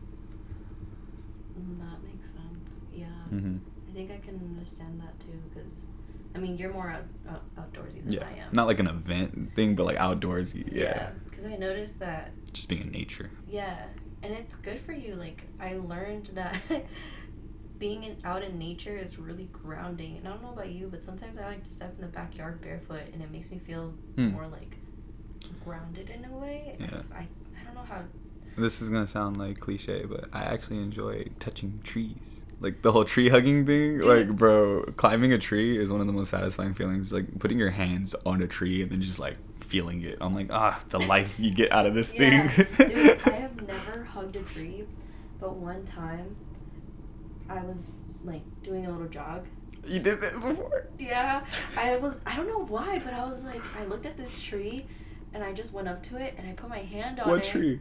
Mm, 1.60 1.80
That 1.80 2.04
makes 2.04 2.28
sense. 2.28 2.82
Yeah. 2.94 3.06
hmm 3.30 3.58
I 3.90 3.94
think 3.96 4.12
I 4.12 4.18
can 4.18 4.36
understand 4.58 5.00
that 5.02 5.20
too, 5.20 5.40
because, 5.54 5.86
I 6.36 6.40
mean, 6.40 6.58
you're 6.58 6.74
more 6.74 6.90
out, 6.90 7.06
out, 7.30 7.44
outdoorsy 7.74 8.04
than 8.04 8.12
Yeah, 8.14 8.26
I 8.28 8.40
am. 8.40 8.50
not 8.52 8.66
like 8.68 8.80
an 8.80 8.88
event 8.88 9.56
thing, 9.56 9.76
but 9.76 9.86
like 9.86 9.98
outdoorsy. 9.98 10.68
Yeah, 10.72 11.12
Because 11.26 11.46
I 11.46 11.56
noticed 11.56 12.00
that, 12.00 12.32
just 12.52 12.70
being 12.70 12.82
in 12.82 12.92
nature. 12.92 13.30
yeah, 13.48 13.86
and 14.24 14.34
it's 14.34 14.56
good 14.56 14.80
for 14.80 14.94
you. 14.94 15.16
Like, 15.16 15.44
I 15.60 15.76
learned 15.78 16.28
that 16.34 16.56
being 17.80 18.04
in, 18.04 18.18
out 18.24 18.44
in 18.44 18.58
nature 18.58 18.96
is 18.98 19.20
really 19.20 19.50
grounding. 19.52 20.18
And 20.18 20.28
I 20.28 20.32
don't 20.32 20.42
know 20.42 20.54
about 20.54 20.70
you, 20.70 20.88
but 20.88 21.04
sometimes 21.04 21.38
I 21.38 21.46
like 21.46 21.64
to 21.66 21.72
step 21.72 21.94
in 21.96 22.02
the 22.02 22.08
backyard 22.08 22.62
barefoot, 22.62 23.04
and 23.14 23.22
it 23.22 23.32
makes 23.32 23.52
me 23.52 23.60
feel 23.60 23.94
Hmm. 24.16 24.30
more 24.32 24.48
like 24.48 24.78
grounded 25.64 26.10
in 26.10 26.26
a 26.26 26.32
way. 26.38 26.78
Yeah. 26.80 27.02
I, 27.14 27.20
I 27.60 27.64
don't 27.66 27.76
know 27.76 27.84
how. 27.88 28.02
This 28.58 28.82
is 28.82 28.90
gonna 28.90 29.08
sound 29.08 29.38
like 29.38 29.60
cliche, 29.60 30.06
but 30.06 30.26
I 30.32 30.44
actually 30.44 30.78
enjoy 30.78 31.26
touching 31.40 31.80
trees. 31.84 32.40
Like 32.60 32.82
the 32.82 32.92
whole 32.92 33.04
tree 33.04 33.28
hugging 33.30 33.66
thing. 33.66 34.00
Like, 34.08 34.28
bro, 34.30 34.84
climbing 34.96 35.34
a 35.34 35.38
tree 35.38 35.78
is 35.78 35.92
one 35.92 36.00
of 36.02 36.08
the 36.08 36.14
most 36.14 36.30
satisfying 36.30 36.74
feelings. 36.74 37.12
Like 37.12 37.40
putting 37.40 37.58
your 37.60 37.72
hands 37.72 38.16
on 38.26 38.42
a 38.42 38.48
tree 38.48 38.82
and 38.82 38.92
then 38.92 39.02
just 39.02 39.20
like 39.20 39.36
feeling 39.74 40.04
it. 40.04 40.20
I'm 40.22 40.36
like, 40.36 40.50
ah, 40.52 40.80
the 40.90 41.00
life 41.00 41.40
you 41.40 41.50
get 41.52 41.72
out 41.72 41.88
of 41.88 41.96
this 41.96 42.14
Yeah, 42.14 42.48
thing. 42.48 42.68
dude, 42.90 43.20
I 43.26 43.32
have 43.32 43.60
never 43.68 44.04
hugged 44.04 44.36
a 44.36 44.44
tree, 44.44 44.84
but 45.40 45.56
one 45.56 45.84
time 45.84 46.36
I 47.50 47.64
was 47.64 47.86
like 48.24 48.44
doing 48.62 48.86
a 48.86 48.92
little 48.92 49.08
jog. 49.08 49.48
you 49.88 50.00
did 50.00 50.22
that 50.22 50.34
before. 50.36 50.86
Yeah, 51.00 51.44
I 51.76 51.98
was. 51.98 52.20
I 52.28 52.36
don't 52.36 52.48
know 52.48 52.64
why, 52.66 53.00
but 53.04 53.14
I 53.16 53.26
was 53.26 53.44
like, 53.46 53.62
I 53.76 53.86
looked 53.86 54.06
at 54.06 54.16
this 54.16 54.40
tree, 54.40 54.86
and 55.34 55.44
I 55.44 55.54
just 55.54 55.74
went 55.74 55.88
up 55.88 56.04
to 56.04 56.18
it 56.22 56.36
and 56.38 56.48
I 56.48 56.54
put 56.54 56.70
my 56.70 56.78
hand 56.96 57.20
on 57.20 57.28
What 57.28 57.34
it. 57.34 57.38
What 57.40 57.44
tree? 57.46 57.80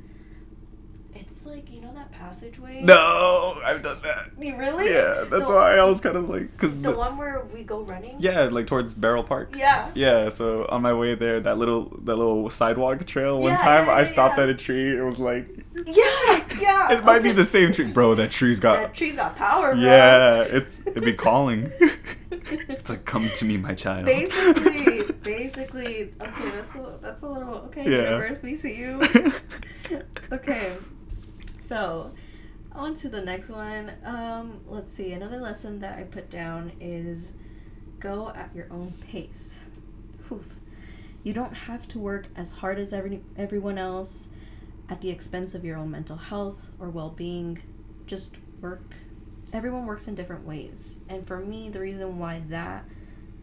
It's 1.14 1.44
like 1.46 1.70
you 1.72 1.80
know 1.80 1.92
that 1.94 2.10
passageway. 2.12 2.80
No, 2.82 3.58
I've 3.64 3.82
done 3.82 3.98
that. 4.02 4.30
You 4.38 4.56
really? 4.56 4.86
Yeah, 4.90 5.24
that's 5.30 5.44
The- 5.44 5.52
why 5.52 5.76
I 5.76 5.84
was 5.84 6.00
kind 6.00 6.16
of 6.16 6.28
like, 6.28 6.56
cause 6.56 6.74
The 6.80 6.90
one 6.92 7.16
where 7.18 7.44
we 7.52 7.62
go 7.64 7.82
running. 7.82 8.16
Yeah, 8.18 8.44
like 8.44 8.66
towards 8.66 8.94
Barrel 8.94 9.22
Park. 9.22 9.54
Yeah. 9.56 9.90
Yeah, 9.94 10.28
so 10.30 10.66
on 10.70 10.82
my 10.82 10.94
way 10.94 11.14
there, 11.14 11.38
that 11.40 11.58
little 11.58 11.90
that 12.04 12.16
little 12.16 12.48
sidewalk 12.50 13.04
trail. 13.06 13.38
One 13.40 13.50
Yeah, 13.50 13.56
time, 13.58 13.86
yeah, 13.86 13.94
I 13.94 14.04
stopped 14.04 14.38
yeah. 14.38 14.44
at 14.44 14.48
a 14.50 14.54
tree. 14.54 14.96
It 14.96 15.02
was 15.02 15.18
like, 15.18 15.46
Yeah, 15.86 16.44
yeah. 16.60 16.92
it 16.92 17.04
might 17.04 17.22
be 17.22 17.32
the 17.32 17.44
same 17.44 17.72
tree, 17.72 17.90
bro. 17.92 18.14
That 18.14 18.30
tree's 18.30 18.58
got 18.60 18.76
That 18.82 18.94
tree's 18.94 19.16
got 19.16 19.36
power, 19.36 19.72
bro. 19.72 19.80
Yeah, 19.82 20.44
it's 20.48 20.80
it'd 20.86 21.04
be 21.04 21.12
calling. 21.14 21.70
it's 22.30 22.88
like, 22.90 23.04
come 23.04 23.28
to 23.36 23.44
me, 23.44 23.58
my 23.58 23.74
child. 23.74 24.06
basically, 24.06 25.02
basically. 25.22 26.14
Okay, 26.20 26.50
that's 26.50 26.74
a 26.74 26.98
that's 27.02 27.22
a 27.22 27.26
little 27.28 27.54
okay. 27.66 27.84
Yeah. 27.84 28.16
Universe, 28.16 28.42
we 28.42 28.56
see 28.56 28.76
you. 28.76 29.00
okay, 30.32 30.76
so 31.62 32.10
on 32.72 32.94
to 32.94 33.08
the 33.08 33.20
next 33.20 33.50
one. 33.50 33.92
Um, 34.04 34.60
let's 34.66 34.92
see. 34.92 35.12
Another 35.12 35.38
lesson 35.38 35.78
that 35.80 35.98
I 35.98 36.02
put 36.02 36.28
down 36.28 36.72
is 36.80 37.32
go 38.00 38.30
at 38.34 38.50
your 38.54 38.66
own 38.70 38.94
pace. 39.10 39.60
Whew. 40.28 40.44
You 41.22 41.32
don't 41.32 41.54
have 41.54 41.86
to 41.88 41.98
work 41.98 42.26
as 42.34 42.52
hard 42.52 42.78
as 42.78 42.92
every, 42.92 43.20
everyone 43.36 43.78
else 43.78 44.28
at 44.88 45.00
the 45.00 45.10
expense 45.10 45.54
of 45.54 45.64
your 45.64 45.76
own 45.76 45.90
mental 45.90 46.16
health 46.16 46.72
or 46.80 46.90
well 46.90 47.10
being. 47.10 47.62
Just 48.06 48.38
work. 48.60 48.94
Everyone 49.52 49.86
works 49.86 50.08
in 50.08 50.14
different 50.14 50.44
ways. 50.44 50.96
And 51.08 51.26
for 51.26 51.38
me, 51.38 51.68
the 51.68 51.78
reason 51.78 52.18
why 52.18 52.42
that 52.48 52.84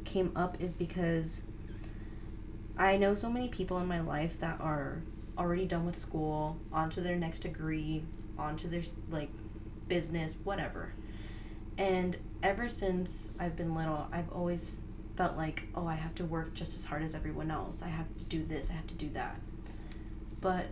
came 0.04 0.32
up 0.36 0.60
is 0.60 0.74
because 0.74 1.44
I 2.78 2.98
know 2.98 3.14
so 3.16 3.30
many 3.30 3.48
people 3.48 3.78
in 3.78 3.88
my 3.88 4.02
life 4.02 4.40
that 4.40 4.60
are 4.60 5.04
already 5.40 5.66
done 5.66 5.86
with 5.86 5.98
school, 5.98 6.58
on 6.72 6.90
to 6.92 7.02
their 7.02 7.16
next 7.16 7.40
degree, 7.40 8.04
on 8.38 8.58
to 8.58 8.68
their 8.68 8.84
like 9.10 9.30
business, 9.88 10.38
whatever. 10.44 10.94
And 11.78 12.18
ever 12.44 12.68
since 12.68 13.32
I've 13.40 13.56
been 13.56 13.74
little, 13.74 14.08
I've 14.12 14.32
always 14.32 14.78
felt 15.16 15.38
like, 15.38 15.64
oh, 15.74 15.88
I 15.88 15.96
have 15.96 16.14
to 16.16 16.26
work 16.26 16.54
just 16.54 16.76
as 16.76 16.86
hard 16.86 17.04
as 17.04 17.16
everyone 17.16 17.52
else. 17.52 17.82
I 17.82 17.88
have 17.88 18.06
to 18.18 18.24
do 18.26 18.44
this, 18.44 18.70
I 18.70 18.74
have 18.74 18.88
to 18.88 18.94
do 18.94 19.10
that. 19.12 19.40
But 20.42 20.68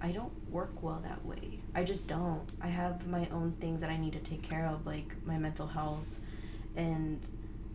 I 0.00 0.12
don't 0.12 0.32
work 0.50 0.82
well 0.82 1.00
that 1.02 1.24
way. 1.24 1.60
I 1.74 1.82
just 1.84 2.06
don't. 2.06 2.44
I 2.60 2.68
have 2.68 3.06
my 3.06 3.28
own 3.32 3.52
things 3.60 3.80
that 3.80 3.90
I 3.90 3.96
need 3.96 4.12
to 4.12 4.18
take 4.18 4.42
care 4.42 4.66
of, 4.66 4.86
like 4.86 5.14
my 5.24 5.38
mental 5.38 5.66
health. 5.66 6.20
And 6.76 7.28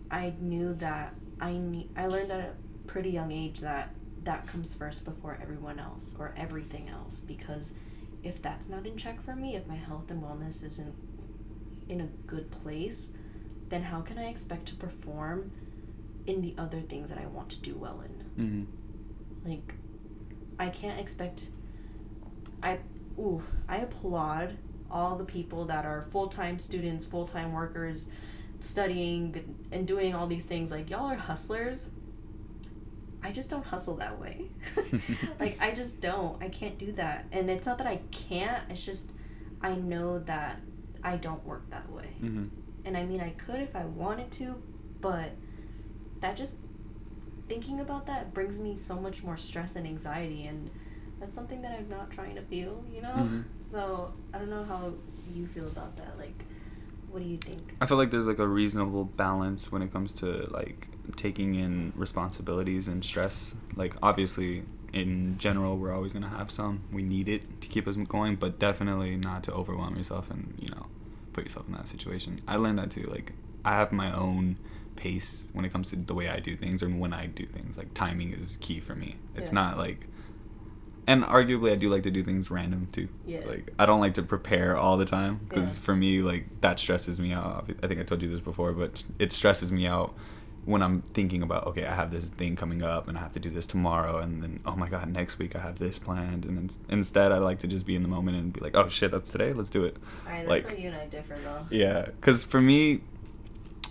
I 0.10 0.34
knew 0.40 0.74
that 0.75 1.13
I 1.40 1.54
need 1.54 1.90
I 1.96 2.08
learned 2.08 2.32
at 2.32 2.40
a 2.40 2.54
pretty 2.88 3.10
young 3.10 3.32
age 3.32 3.62
that 3.62 3.90
that 4.24 4.48
comes 4.48 4.74
first 4.74 5.04
before 5.06 5.38
everyone 5.42 5.80
else 5.80 6.13
or 6.20 6.34
everything 6.38 6.90
else 6.90 7.20
because 7.20 7.74
if 8.24 8.42
that's 8.42 8.70
not 8.70 8.86
in 8.86 8.98
check 8.98 9.22
for 9.22 9.36
me, 9.36 9.56
if 9.56 9.66
my 9.68 9.75
health 9.75 10.12
and 10.12 10.22
wellness 10.22 10.63
isn't 10.63 10.94
in 11.90 12.01
a 12.01 12.08
good 12.28 12.51
place, 12.51 13.12
then 13.70 13.84
how 13.84 14.01
can 14.01 14.18
I 14.18 14.25
expect 14.25 14.68
to 14.68 14.75
perform 14.75 15.51
in 16.28 16.42
the 16.42 16.54
other 16.58 16.82
things 16.82 17.10
that 17.10 17.18
I 17.18 17.25
want 17.25 17.50
to 17.50 17.60
do 17.60 17.75
well 17.75 18.01
in? 18.01 18.66
hmm 19.44 19.50
Like, 19.50 19.74
I 20.60 20.70
can't 20.70 21.00
expect. 21.00 21.50
I 22.62 22.80
ooh, 23.18 23.44
I 23.68 23.78
applaud 23.78 24.58
all 24.92 25.16
the 25.16 25.25
people 25.25 25.66
that 25.66 25.86
are 25.86 26.04
full 26.12 26.28
time 26.28 26.60
students, 26.60 27.06
full 27.06 27.25
time 27.25 27.54
workers, 27.54 28.08
studying 28.60 29.58
and 29.72 29.88
doing 29.88 30.13
all 30.13 30.28
these 30.28 30.46
things. 30.46 30.70
Like 30.72 30.90
y'all 30.90 31.08
are 31.08 31.16
hustlers. 31.16 31.90
I 33.24 33.32
just 33.32 33.50
don't 33.50 33.66
hustle 33.66 33.96
that 33.98 34.20
way. 34.20 34.48
like 35.40 35.58
I 35.62 35.72
just 35.72 36.01
don't. 36.01 36.42
I 36.42 36.50
can't 36.50 36.78
do 36.78 36.92
that. 36.94 37.25
And 37.32 37.50
it's 37.50 37.68
not 37.68 37.78
that 37.78 37.88
I 37.88 38.00
can't. 38.12 38.63
It's 38.70 38.86
just 38.86 39.13
I 39.62 39.75
know 39.75 40.20
that 40.20 40.60
I 41.04 41.18
don't 41.18 41.46
work 41.46 41.70
that 41.70 41.90
way. 41.92 42.13
hmm 42.20 42.46
And 42.86 42.98
I 42.98 43.04
mean, 43.06 43.22
I 43.22 43.30
could 43.32 43.60
if 43.62 43.75
I 43.75 43.86
wanted 43.86 44.32
to, 44.34 44.62
but 45.01 45.32
that 46.20 46.36
just 46.36 46.58
thinking 47.48 47.80
about 47.80 48.06
that 48.08 48.34
brings 48.34 48.60
me 48.60 48.75
so 48.75 49.00
much 49.00 49.24
more 49.24 49.38
stress 49.38 49.75
and 49.75 49.86
anxiety, 49.86 50.46
and 50.46 50.70
that's 51.20 51.36
something 51.36 51.62
that 51.62 51.74
I'm 51.78 51.90
not 51.90 52.10
trying 52.10 52.36
to 52.36 52.42
feel, 52.42 52.84
you 52.92 53.01
know? 53.01 53.13
Mhm. 53.16 53.44
So 53.60 54.13
I 54.34 54.40
don't 54.40 54.50
know 54.50 54.63
how 54.63 54.94
you 55.34 55.46
feel 55.48 55.68
about 55.68 55.96
that. 55.98 56.18
Like, 56.18 56.46
what 57.12 57.22
do 57.22 57.28
you 57.28 57.38
think? 57.38 57.75
I 57.82 57.86
feel 57.86 57.98
like 57.98 58.10
there's 58.10 58.28
like 58.28 58.40
a 58.40 58.48
reasonable 58.48 59.06
balance 59.06 59.72
when 59.72 59.82
it 59.82 59.92
comes 59.92 60.13
to 60.16 60.28
like 60.51 60.88
taking 61.15 61.55
in 61.55 61.93
responsibilities 61.96 62.88
and 62.88 63.03
stress. 63.03 63.55
Like 63.75 63.96
obviously 64.01 64.63
in 64.93 65.38
general 65.38 65.77
we're 65.77 65.93
always 65.93 66.13
going 66.13 66.24
to 66.24 66.29
have 66.29 66.51
some. 66.51 66.84
We 66.91 67.01
need 67.03 67.27
it 67.29 67.62
to 67.62 67.67
keep 67.67 67.88
us 67.88 67.96
going, 67.96 68.36
but 68.36 68.60
definitely 68.60 69.15
not 69.15 69.43
to 69.46 69.53
overwhelm 69.53 69.96
yourself 69.96 70.29
and, 70.29 70.53
you 70.60 70.70
know, 70.70 70.88
put 71.34 71.43
yourself 71.46 71.67
in 71.67 71.74
that 71.74 71.88
situation. 71.88 72.41
I 72.48 72.58
learned 72.58 72.79
that 72.79 72.91
too. 72.91 73.03
Like 73.03 73.34
I 73.63 73.75
have 73.75 73.91
my 73.91 74.13
own 74.15 74.58
pace 74.98 75.46
when 75.53 75.63
it 75.65 75.72
comes 75.72 75.89
to 75.91 75.96
the 75.96 76.13
way 76.13 76.29
I 76.29 76.39
do 76.39 76.55
things 76.55 76.84
or 76.84 76.89
when 76.89 77.13
I 77.13 77.25
do 77.27 77.46
things. 77.46 77.77
Like 77.77 77.93
timing 77.93 78.34
is 78.34 78.58
key 78.58 78.79
for 78.79 78.96
me. 78.96 79.15
It's 79.36 79.50
Yeah. 79.50 79.55
not 79.55 79.77
like 79.77 80.08
and 81.08 81.24
arguably 81.24 81.72
I 81.72 81.75
do 81.75 81.89
like 81.89 82.03
to 82.03 82.12
do 82.12 82.24
things 82.24 82.51
random 82.51 82.88
too. 82.91 83.08
Yeah. 83.25 83.39
Like 83.48 83.74
I 83.79 83.86
don't 83.86 84.00
like 84.00 84.13
to 84.15 84.24
prepare 84.24 84.77
all 84.77 84.98
the 84.98 85.05
time 85.05 85.39
because 85.50 85.74
Yeah. 85.74 85.79
for 85.81 85.96
me 85.96 86.22
like 86.22 86.62
that 86.62 86.77
stresses 86.79 87.20
me 87.20 87.31
out. 87.31 87.70
I 87.81 87.88
think 87.88 88.00
I 88.00 88.03
told 88.03 88.22
you 88.22 88.29
this 88.29 88.41
before, 88.41 88.74
but 88.74 89.03
it 89.17 89.31
stresses 89.31 89.72
me 89.72 89.88
out 89.88 90.13
when 90.63 90.82
I'm 90.84 91.01
thinking 91.01 91.41
about 91.41 91.65
okay, 91.68 91.86
I 91.86 91.96
have 91.96 92.12
this 92.12 92.30
thing 92.30 92.56
coming 92.56 92.84
up 92.84 93.08
and 93.08 93.18
I 93.18 93.22
have 93.22 93.34
to 93.34 93.39
do 93.39 93.50
this 93.50 93.65
tomorrow 93.65 94.20
and 94.20 94.44
then 94.44 94.60
oh 94.65 94.75
my 94.75 94.89
god, 94.89 95.10
next 95.10 95.39
week 95.39 95.56
I 95.56 95.60
have 95.60 95.80
this 95.80 95.98
planned 95.98 96.46
and 96.46 96.58
then 96.58 96.70
instead 96.89 97.32
I 97.32 97.39
like 97.39 97.60
to 97.60 97.68
just 97.68 97.86
be 97.86 97.96
in 97.96 98.03
the 98.03 98.08
moment 98.10 98.38
and 98.38 98.53
be 98.53 98.60
like, 98.60 98.75
"Oh 98.75 98.88
shit, 98.88 99.12
that's 99.12 99.32
today. 99.32 99.53
Let's 99.53 99.70
do 99.70 99.84
it." 99.86 99.98
Alright, 100.25 100.48
that's 100.48 100.65
like- 100.65 100.80
you 100.80 100.89
and 100.89 100.98
I 100.98 101.08
differ, 101.08 101.38
though. 101.44 101.65
Yeah, 101.75 102.08
cuz 102.22 102.44
for 102.44 102.62
me 102.62 103.01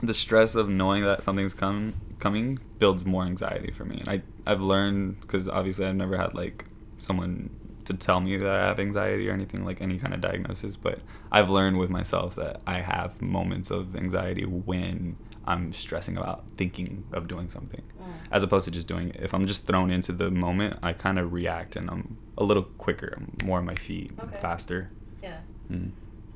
the 0.02 0.14
stress 0.14 0.54
of 0.54 0.68
knowing 0.68 1.04
that 1.04 1.22
something's 1.22 1.54
come 1.54 1.94
coming 2.20 2.58
builds 2.78 3.04
more 3.04 3.24
anxiety 3.24 3.72
for 3.72 3.84
me. 3.84 3.98
And 4.00 4.08
I 4.08 4.22
I've 4.46 4.60
learned 4.60 5.26
cuz 5.26 5.48
obviously 5.48 5.86
I've 5.86 5.96
never 5.96 6.16
had 6.16 6.34
like 6.34 6.66
someone 6.98 7.50
to 7.86 7.94
tell 7.94 8.20
me 8.20 8.36
that 8.36 8.56
I 8.56 8.66
have 8.66 8.78
anxiety 8.78 9.28
or 9.28 9.32
anything 9.32 9.64
like 9.64 9.80
any 9.80 9.98
kind 9.98 10.14
of 10.14 10.20
diagnosis, 10.20 10.76
but 10.76 11.00
I've 11.32 11.50
learned 11.50 11.78
with 11.78 11.90
myself 11.90 12.36
that 12.36 12.60
I 12.66 12.80
have 12.80 13.20
moments 13.20 13.70
of 13.70 13.96
anxiety 13.96 14.44
when 14.44 15.16
I'm 15.50 15.72
stressing 15.72 16.16
about 16.16 16.44
thinking 16.56 17.04
of 17.12 17.26
doing 17.28 17.48
something 17.48 17.82
Mm. 18.00 18.12
as 18.30 18.42
opposed 18.42 18.64
to 18.66 18.70
just 18.70 18.88
doing 18.88 19.10
it. 19.10 19.16
If 19.20 19.34
I'm 19.34 19.46
just 19.46 19.66
thrown 19.66 19.90
into 19.90 20.12
the 20.12 20.30
moment, 20.30 20.76
I 20.82 20.92
kind 20.92 21.18
of 21.18 21.32
react 21.32 21.76
and 21.76 21.90
I'm 21.90 22.16
a 22.38 22.44
little 22.44 22.62
quicker, 22.62 23.14
I'm 23.16 23.46
more 23.46 23.58
on 23.58 23.64
my 23.66 23.74
feet, 23.74 24.12
Okay. 24.18 24.38
faster. 24.38 24.90
Yeah. 25.22 25.40
Mm. 25.70 25.90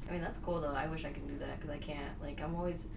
I 0.08 0.12
mean, 0.12 0.20
that's 0.20 0.38
cool, 0.38 0.60
though. 0.60 0.74
I 0.74 0.86
wish 0.88 1.04
I 1.04 1.10
could 1.10 1.26
do 1.28 1.38
that 1.38 1.58
because 1.60 1.70
I 1.70 1.78
can't. 1.78 2.20
Like, 2.20 2.40
I'm 2.42 2.54
always. 2.56 2.88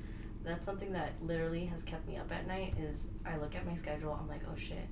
That's 0.43 0.65
something 0.65 0.91
that 0.93 1.11
literally 1.21 1.65
has 1.65 1.83
kept 1.83 2.07
me 2.07 2.15
up 2.17 2.31
at 2.31 2.47
night 2.47 2.73
is 2.79 3.09
I 3.25 3.37
look 3.37 3.55
at 3.55 3.65
my 3.65 3.75
schedule, 3.75 4.17
I'm 4.19 4.27
like, 4.29 4.41
oh 4.51 4.55
shit, 4.55 4.87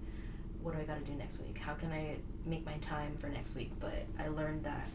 what 0.61 0.75
do 0.75 0.81
I 0.81 0.83
gotta 0.83 1.01
do 1.01 1.13
next 1.13 1.39
week? 1.41 1.57
How 1.57 1.73
can 1.73 1.91
I 1.91 2.17
make 2.45 2.65
my 2.65 2.77
time 2.79 3.15
for 3.17 3.29
next 3.29 3.55
week? 3.55 3.71
But 3.79 4.05
I 4.19 4.27
learned 4.27 4.63
that 4.65 4.87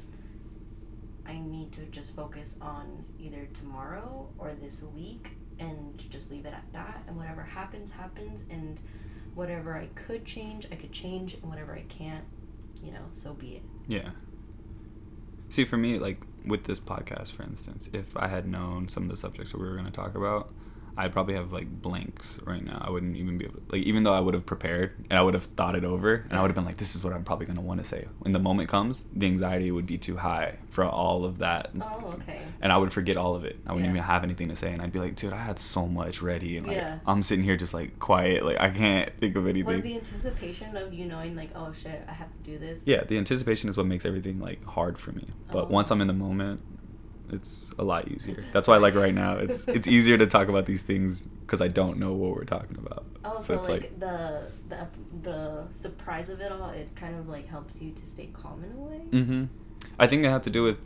I 1.27 1.39
need 1.39 1.73
to 1.73 1.83
just 1.87 2.15
focus 2.15 2.59
on 2.61 3.05
either 3.19 3.47
tomorrow 3.55 4.29
or 4.39 4.53
this 4.61 4.83
week 4.83 5.33
and 5.61 5.97
just 6.11 6.31
leave 6.31 6.47
it 6.47 6.55
at 6.55 6.73
that. 6.73 7.05
And 7.07 7.17
whatever 7.17 7.43
happens, 7.43 7.93
happens. 7.93 8.45
And 8.51 8.81
whatever 9.35 9.77
I 9.77 9.87
could 9.95 10.25
change, 10.25 10.67
I 10.73 10.75
could 10.75 10.93
change, 10.93 11.35
and 11.35 11.45
whatever 11.45 11.75
I 11.75 11.83
can't, 11.83 12.25
you 12.83 12.91
know, 12.91 13.05
so 13.13 13.35
be 13.35 13.57
it. 13.57 13.63
Yeah. 13.87 14.11
See, 15.49 15.65
for 15.65 15.77
me, 15.77 15.99
like 15.99 16.21
with 16.45 16.65
this 16.65 16.81
podcast, 16.81 17.33
for 17.33 17.43
instance, 17.43 17.89
if 17.93 18.17
I 18.17 18.29
had 18.29 18.47
known 18.47 18.89
some 18.89 19.05
of 19.05 19.09
the 19.09 19.17
subjects 19.17 19.53
that 19.53 19.59
we 19.59 19.67
were 19.67 19.75
going 19.75 19.87
to 19.87 19.91
talk 19.91 20.15
about, 20.15 20.53
I'd 21.05 21.13
probably 21.13 21.35
have 21.35 21.53
like 21.53 21.69
blanks 21.83 22.39
right 22.45 22.63
now. 22.65 22.83
I 22.87 22.91
wouldn't 22.91 23.17
even 23.17 23.39
be 23.39 23.45
able 23.47 23.55
to, 23.61 23.63
like, 23.73 23.83
even 23.83 24.03
though 24.03 24.13
I 24.15 24.21
would 24.21 24.35
have 24.35 24.47
prepared 24.47 24.93
and 25.11 25.19
I 25.19 25.23
would 25.23 25.35
have 25.35 25.45
thought 25.45 25.75
it 25.75 25.85
over 25.85 26.27
and 26.29 26.39
I 26.39 26.43
would 26.43 26.49
have 26.51 26.55
been 26.55 26.65
like, 26.65 26.77
this 26.77 26.95
is 26.95 27.03
what 27.03 27.13
I'm 27.13 27.25
probably 27.25 27.47
going 27.47 27.57
to 27.57 27.63
want 27.63 27.81
to 27.81 27.85
say. 27.85 28.07
When 28.21 28.33
the 28.33 28.39
moment 28.39 28.69
comes, 28.69 29.05
the 29.15 29.27
anxiety 29.27 29.71
would 29.71 29.87
be 29.87 29.99
too 29.99 30.17
high 30.19 30.59
for 30.71 30.85
all 30.85 31.25
of 31.25 31.39
that. 31.39 31.71
Oh, 31.81 32.13
okay. 32.21 32.43
And 32.61 32.73
I 32.73 32.77
would 32.77 32.93
forget 32.93 33.17
all 33.17 33.35
of 33.35 33.45
it. 33.45 33.59
I 33.67 33.73
wouldn't 33.73 33.87
Yeah. 33.87 33.97
even 33.97 34.03
have 34.05 34.23
anything 34.25 34.49
to 34.49 34.57
say. 34.57 34.73
And 34.73 34.81
I'd 34.83 34.93
be 34.93 34.99
like, 35.01 35.17
dude, 35.17 35.33
I 35.33 35.43
had 35.43 35.59
so 35.59 35.87
much 35.87 36.23
ready. 36.23 36.57
And 36.57 36.67
like, 36.67 36.77
Yeah. 36.77 36.99
I'm 37.07 37.23
sitting 37.23 37.45
here 37.45 37.57
just 37.57 37.75
like 37.75 37.99
quiet. 37.99 38.45
Like, 38.45 38.61
I 38.61 38.71
can't 38.71 39.11
think 39.19 39.37
of 39.37 39.47
anything. 39.47 39.73
Was 39.75 39.83
the 39.83 39.97
anticipation 39.97 40.77
of 40.77 40.93
you 40.93 41.07
knowing, 41.07 41.35
like, 41.37 41.51
oh 41.55 41.73
shit, 41.73 42.05
I 42.09 42.13
have 42.13 42.29
to 42.29 42.51
do 42.51 42.59
this? 42.59 42.87
yeah, 42.87 43.05
the 43.05 43.19
anticipation 43.19 43.69
is 43.71 43.77
what 43.77 43.87
makes 43.87 44.05
everything 44.05 44.39
like 44.41 44.65
hard 44.65 44.99
for 44.99 45.13
me. 45.13 45.27
But 45.51 45.65
Oh. 45.65 45.69
once 45.69 45.91
I'm 45.91 46.01
in 46.01 46.07
the 46.07 46.13
moment, 46.13 46.61
it's 47.33 47.73
a 47.79 47.85
lot 47.85 48.09
easier. 48.09 48.45
That's 48.53 48.69
why 48.69 48.79
like 48.79 48.95
right 48.95 49.15
now 49.15 49.37
it's 49.37 49.67
it's 49.69 49.89
easier 49.89 50.19
to 50.19 50.27
talk 50.27 50.49
about 50.49 50.67
these 50.67 50.83
things 50.83 51.23
because 51.23 51.61
I 51.61 51.69
don't 51.69 51.99
know 51.99 52.13
what 52.13 52.35
we're 52.35 52.45
talking 52.45 52.77
about. 52.79 53.05
Oh, 53.25 53.41
so, 53.41 53.61
like, 53.69 53.99
the 53.99 54.43
the 54.69 54.87
the 55.23 55.65
surprise 55.73 56.31
of 56.31 56.41
it 56.41 56.53
all, 56.53 56.71
it 56.71 56.95
kind 56.97 57.19
of 57.19 57.29
like 57.29 57.49
helps 57.49 57.83
you 57.83 57.93
to 57.93 58.07
stay 58.07 58.31
calm 58.33 58.65
in 58.65 58.73
a 58.73 58.81
way. 58.81 58.99
hmm 59.25 59.45
I 59.99 60.07
think 60.07 60.25
it 60.25 60.31
had 60.31 60.43
to 60.45 60.51
do 60.51 60.63
with 60.63 60.79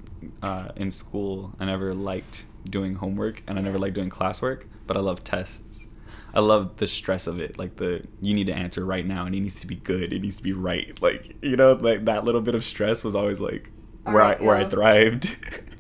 uh, 0.42 0.68
in 0.76 0.90
school. 0.90 1.54
I 1.60 1.66
never 1.66 1.94
liked 1.94 2.46
doing 2.68 2.96
homework 2.96 3.42
and 3.46 3.58
I 3.58 3.62
never 3.62 3.78
liked 3.78 3.94
doing 3.94 4.10
classwork, 4.10 4.64
but 4.86 4.96
I 4.96 5.00
love 5.00 5.22
tests. 5.22 5.86
I 6.32 6.40
love 6.40 6.78
the 6.78 6.86
stress 6.86 7.26
of 7.26 7.38
it. 7.38 7.58
Like 7.58 7.76
the 7.76 8.06
you 8.20 8.34
need 8.34 8.46
to 8.46 8.54
answer 8.54 8.84
right 8.84 9.06
now 9.06 9.26
and 9.26 9.34
it 9.34 9.40
needs 9.40 9.60
to 9.60 9.66
be 9.66 9.76
good. 9.76 10.12
It 10.12 10.20
needs 10.20 10.36
to 10.36 10.42
be 10.42 10.52
right. 10.52 11.00
Like 11.00 11.36
you 11.42 11.56
know, 11.56 11.74
like 11.74 12.04
that 12.06 12.24
little 12.24 12.40
bit 12.40 12.54
of 12.54 12.64
stress 12.64 13.04
was 13.04 13.14
always 13.14 13.40
like 13.40 13.70
where 14.04 14.22
Alright, 14.22 14.40
I 14.40 14.44
where 14.44 14.56
I 14.56 14.64
thrived. 14.64 15.36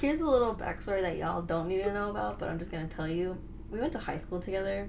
Here's 0.00 0.20
a 0.20 0.30
little 0.30 0.54
backstory 0.54 1.02
that 1.02 1.16
y'all 1.16 1.42
don't 1.42 1.66
need 1.68 1.82
to 1.82 1.92
know 1.92 2.10
about, 2.10 2.38
but 2.38 2.48
I'm 2.48 2.58
just 2.58 2.70
gonna 2.70 2.86
tell 2.86 3.08
you. 3.08 3.36
We 3.70 3.80
went 3.80 3.92
to 3.92 3.98
high 3.98 4.16
school 4.16 4.38
together, 4.40 4.88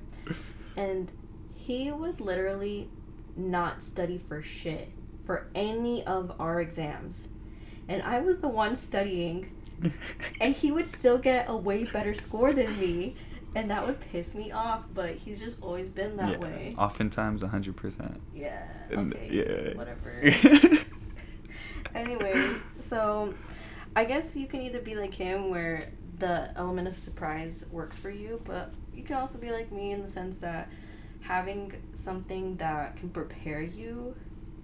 and 0.77 1.11
he 1.55 1.91
would 1.91 2.21
literally 2.21 2.89
not 3.35 3.81
study 3.81 4.17
for 4.17 4.41
shit 4.41 4.89
for 5.25 5.47
any 5.55 6.05
of 6.05 6.31
our 6.39 6.61
exams, 6.61 7.27
and 7.87 8.03
I 8.03 8.19
was 8.19 8.37
the 8.37 8.47
one 8.47 8.75
studying, 8.75 9.51
and 10.39 10.55
he 10.55 10.71
would 10.71 10.87
still 10.87 11.17
get 11.17 11.49
a 11.49 11.57
way 11.57 11.85
better 11.85 12.13
score 12.13 12.53
than 12.53 12.79
me, 12.79 13.15
and 13.55 13.71
that 13.71 13.87
would 13.87 13.99
piss 13.99 14.35
me 14.35 14.51
off. 14.51 14.83
But 14.93 15.15
he's 15.15 15.39
just 15.39 15.61
always 15.63 15.89
been 15.89 16.17
that 16.17 16.33
yeah, 16.33 16.37
way. 16.37 16.75
Oftentimes, 16.77 17.41
hundred 17.41 17.75
percent. 17.75 18.21
Yeah. 18.33 18.63
Okay. 18.91 19.27
yeah. 19.31 19.75
Whatever. 19.75 20.21
Anyways, 21.95 22.61
so 22.77 23.33
I 23.95 24.05
guess 24.05 24.35
you 24.35 24.47
can 24.47 24.61
either 24.61 24.79
be 24.79 24.95
like 24.95 25.13
him 25.13 25.49
where 25.49 25.89
the 26.19 26.51
element 26.57 26.87
of 26.87 26.97
surprise 26.99 27.65
works 27.71 27.97
for 27.97 28.09
you, 28.09 28.41
but 28.45 28.73
you 28.93 29.03
can 29.03 29.15
also 29.17 29.37
be 29.37 29.51
like 29.51 29.71
me 29.71 29.91
in 29.91 30.01
the 30.01 30.07
sense 30.07 30.37
that 30.37 30.69
having 31.21 31.73
something 31.93 32.57
that 32.57 32.95
can 32.97 33.09
prepare 33.09 33.61
you 33.61 34.15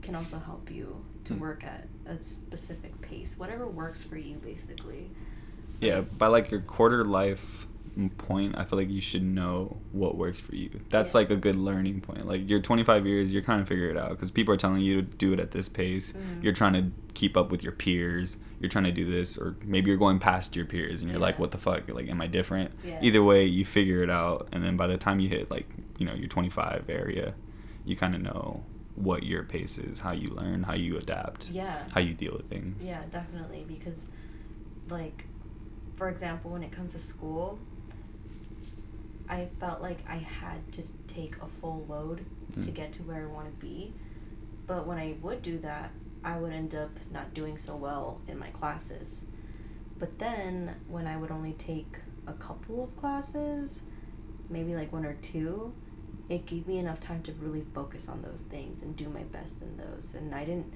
can 0.01 0.15
also 0.15 0.37
help 0.39 0.69
you 0.71 1.03
to 1.25 1.33
Hmm. 1.33 1.39
work 1.39 1.63
at 1.63 1.87
a 2.05 2.21
specific 2.21 3.01
pace. 3.01 3.35
Whatever 3.37 3.67
works 3.67 4.03
for 4.03 4.17
you 4.17 4.35
basically. 4.37 5.09
yeah, 5.81 5.99
by 6.01 6.27
like 6.27 6.49
your 6.51 6.61
quarter 6.61 7.03
life 7.03 7.67
point, 8.17 8.57
I 8.57 8.63
feel 8.63 8.79
like 8.79 8.89
you 8.89 9.01
should 9.01 9.23
know 9.23 9.77
what 9.91 10.15
works 10.17 10.39
for 10.39 10.55
you. 10.55 10.69
That's 10.89 11.13
Yeah. 11.13 11.17
like 11.19 11.29
a 11.31 11.35
good 11.35 11.55
learning 11.57 11.99
point. 12.01 12.25
Like 12.27 12.49
you're 12.49 12.61
25 12.61 13.05
years, 13.05 13.33
you're 13.33 13.41
kind 13.41 13.61
of 13.61 13.67
figure 13.67 13.89
it 13.89 13.97
out 13.97 14.11
because 14.11 14.31
people 14.31 14.53
are 14.53 14.57
telling 14.57 14.81
you 14.81 15.01
to 15.01 15.01
do 15.01 15.33
it 15.33 15.39
at 15.39 15.51
this 15.51 15.67
pace. 15.67 16.13
Mhm. 16.13 16.43
You're 16.43 16.53
trying 16.53 16.73
to 16.73 16.91
keep 17.13 17.35
up 17.35 17.51
with 17.51 17.61
your 17.63 17.71
peers. 17.73 18.37
You're 18.65 18.71
trying 18.71 18.85
to 18.85 18.91
do 18.91 19.05
this, 19.05 19.37
or 19.37 19.55
maybe 19.63 19.91
you're 19.91 19.99
going 19.99 20.17
past 20.17 20.55
your 20.55 20.65
peers 20.65 21.03
and 21.03 21.11
you're 21.11 21.19
like, 21.19 21.37
what 21.37 21.51
the 21.51 21.59
fuck? 21.59 21.87
Like, 21.87 22.09
am 22.09 22.19
I 22.19 22.25
different? 22.25 22.71
Yes. 22.83 22.97
Either 23.03 23.23
way, 23.23 23.45
you 23.45 23.63
figure 23.63 24.01
it 24.01 24.09
out, 24.09 24.49
and 24.51 24.63
then 24.63 24.75
by 24.75 24.87
the 24.87 24.97
time 24.97 25.19
you 25.19 25.29
hit 25.29 25.51
like 25.51 25.69
you 25.99 26.05
know 26.07 26.15
your 26.15 26.27
25 26.27 26.85
area, 26.89 27.35
you 27.85 27.95
kind 27.95 28.15
of 28.15 28.21
know 28.23 28.63
what 28.95 29.21
your 29.21 29.43
pace 29.43 29.77
is, 29.77 29.99
how 29.99 30.13
you 30.13 30.29
learn, 30.29 30.63
how 30.63 30.73
you 30.73 30.97
adapt, 30.97 31.51
Yeah. 31.51 31.83
how 31.93 31.99
you 32.01 32.15
deal 32.15 32.33
with 32.33 32.49
things. 32.49 32.87
Yeah, 32.87 33.03
definitely. 33.11 33.65
Because, 33.67 34.07
like, 34.89 35.25
for 35.95 36.09
example, 36.09 36.49
when 36.49 36.63
it 36.63 36.71
comes 36.71 36.93
to 36.93 36.99
school, 36.99 37.59
I 39.29 39.49
felt 39.59 39.79
like 39.79 39.99
I 40.09 40.15
had 40.15 40.71
to 40.71 40.81
take 41.05 41.35
a 41.37 41.45
full 41.61 41.85
load 41.87 42.25
to 42.53 42.69
Mm. 42.71 42.73
get 42.73 42.91
to 42.93 43.03
where 43.03 43.21
I 43.21 43.25
want 43.27 43.47
to 43.53 43.63
be. 43.63 43.93
But 44.65 44.87
when 44.87 44.97
I 44.97 45.17
would 45.21 45.43
do 45.43 45.59
that, 45.59 45.91
I 46.25 46.37
would 46.37 46.51
end 46.51 46.73
up 46.73 46.89
not 47.11 47.33
doing 47.35 47.57
so 47.57 47.75
well 47.75 48.19
in 48.27 48.39
my 48.39 48.49
classes. 48.49 49.25
But 49.97 50.17
then 50.19 50.75
when 50.87 51.05
I 51.07 51.15
would 51.17 51.31
only 51.31 51.53
take 51.53 51.99
a 52.27 52.33
couple 52.33 52.83
of 52.83 52.97
classes, 52.97 53.83
maybe 54.49 54.75
like 54.75 54.91
one 54.91 55.05
or 55.05 55.13
two, 55.13 55.73
it 56.27 56.47
gave 56.47 56.67
me 56.67 56.79
enough 56.79 56.99
time 56.99 57.21
to 57.23 57.31
really 57.33 57.63
focus 57.75 58.09
on 58.09 58.23
those 58.23 58.41
things 58.41 58.81
and 58.81 58.95
do 58.95 59.07
my 59.07 59.21
best 59.23 59.61
in 59.61 59.77
those. 59.77 60.15
And 60.15 60.33
I 60.33 60.43
didn't 60.43 60.73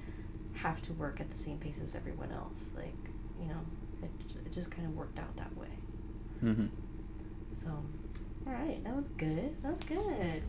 have 0.54 0.80
to 0.82 0.92
work 0.92 1.20
at 1.20 1.30
the 1.30 1.36
same 1.36 1.58
pace 1.58 1.80
as 1.82 1.96
everyone 1.96 2.30
else. 2.30 2.70
Like, 2.76 2.94
you 3.40 3.48
know, 3.48 3.60
it, 4.02 4.10
it 4.46 4.52
just 4.52 4.70
kind 4.70 4.86
of 4.86 4.94
worked 4.94 5.18
out 5.18 5.36
that 5.36 5.54
way. 5.56 5.66
hmm 6.40 6.66
So, 7.52 7.68
all 8.46 8.52
right, 8.52 8.82
that 8.84 8.96
was 8.96 9.08
good. 9.08 9.60
That 9.62 9.72
was 9.72 9.80
good. 9.80 10.44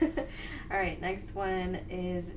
all 0.70 0.76
right, 0.76 1.00
next 1.00 1.34
one 1.34 1.80
is 1.88 2.34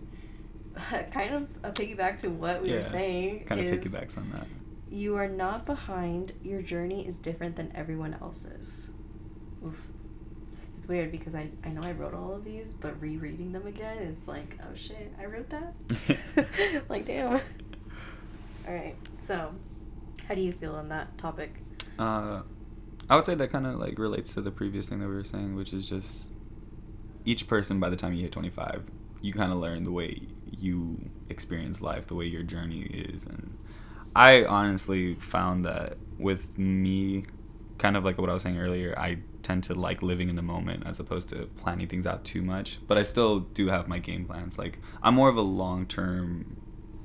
kind 1.11 1.33
of 1.33 1.47
a 1.63 1.71
piggyback 1.71 2.17
to 2.19 2.29
what 2.29 2.61
we 2.61 2.71
were 2.71 2.83
saying. 2.83 3.45
Kind 3.45 3.61
of 3.61 3.79
piggybacks 3.79 4.17
on 4.17 4.31
that. 4.31 4.47
You 4.89 5.15
are 5.15 5.27
not 5.27 5.65
behind. 5.65 6.33
Your 6.43 6.61
journey 6.61 7.05
is 7.05 7.19
different 7.19 7.55
than 7.55 7.71
everyone 7.75 8.15
else's. 8.21 8.89
Oof. 9.65 9.87
It's 10.77 10.87
weird 10.87 11.11
because 11.11 11.35
I, 11.35 11.49
I 11.63 11.69
know 11.69 11.81
I 11.83 11.91
wrote 11.91 12.13
all 12.13 12.33
of 12.33 12.45
these, 12.45 12.73
but 12.73 12.99
rereading 13.01 13.51
them 13.51 13.67
again, 13.67 13.97
it's 13.97 14.27
like, 14.27 14.57
oh 14.61 14.75
shit, 14.75 15.13
I 15.19 15.25
wrote 15.25 15.49
that? 15.49 15.73
like, 16.89 17.05
damn. 17.05 17.33
All 17.33 18.73
right, 18.73 18.95
so 19.19 19.53
how 20.27 20.35
do 20.35 20.41
you 20.41 20.51
feel 20.51 20.75
on 20.75 20.89
that 20.89 21.17
topic? 21.17 21.59
Uh, 21.97 22.43
I 23.09 23.15
would 23.15 23.25
say 23.25 23.35
that 23.35 23.51
kind 23.51 23.67
of 23.67 23.75
like 23.75 23.99
relates 23.99 24.33
to 24.35 24.41
the 24.41 24.51
previous 24.51 24.87
thing 24.87 24.99
that 24.99 25.07
we 25.07 25.15
were 25.15 25.23
saying, 25.23 25.55
which 25.55 25.73
is 25.73 25.89
just 25.89 26.31
each 27.25 27.47
person 27.47 27.79
by 27.79 27.89
the 27.89 27.95
time 27.95 28.13
you 28.13 28.21
hit 28.21 28.31
25, 28.31 28.83
you 29.21 29.33
kind 29.33 29.51
of 29.51 29.57
learn 29.57 29.83
the 29.83 29.91
way 29.91 30.21
you 30.57 31.09
experience 31.29 31.81
life, 31.81 32.07
the 32.07 32.15
way 32.15 32.25
your 32.25 32.43
journey 32.43 32.81
is. 32.81 33.25
And 33.25 33.57
I 34.15 34.43
honestly 34.45 35.15
found 35.15 35.65
that 35.65 35.97
with 36.17 36.57
me, 36.57 37.25
kind 37.77 37.95
of 37.95 38.03
like 38.03 38.17
what 38.17 38.29
I 38.29 38.33
was 38.33 38.43
saying 38.43 38.59
earlier, 38.59 38.97
I 38.97 39.19
tend 39.43 39.63
to 39.65 39.73
like 39.73 40.01
living 40.01 40.29
in 40.29 40.35
the 40.35 40.41
moment 40.41 40.85
as 40.85 40.99
opposed 40.99 41.29
to 41.29 41.49
planning 41.57 41.87
things 41.87 42.05
out 42.05 42.23
too 42.23 42.41
much. 42.41 42.79
But 42.87 42.97
I 42.97 43.03
still 43.03 43.39
do 43.39 43.67
have 43.67 43.87
my 43.87 43.99
game 43.99 44.25
plans. 44.25 44.57
Like, 44.57 44.79
I'm 45.01 45.15
more 45.15 45.29
of 45.29 45.37
a 45.37 45.41
long 45.41 45.85
term 45.85 46.57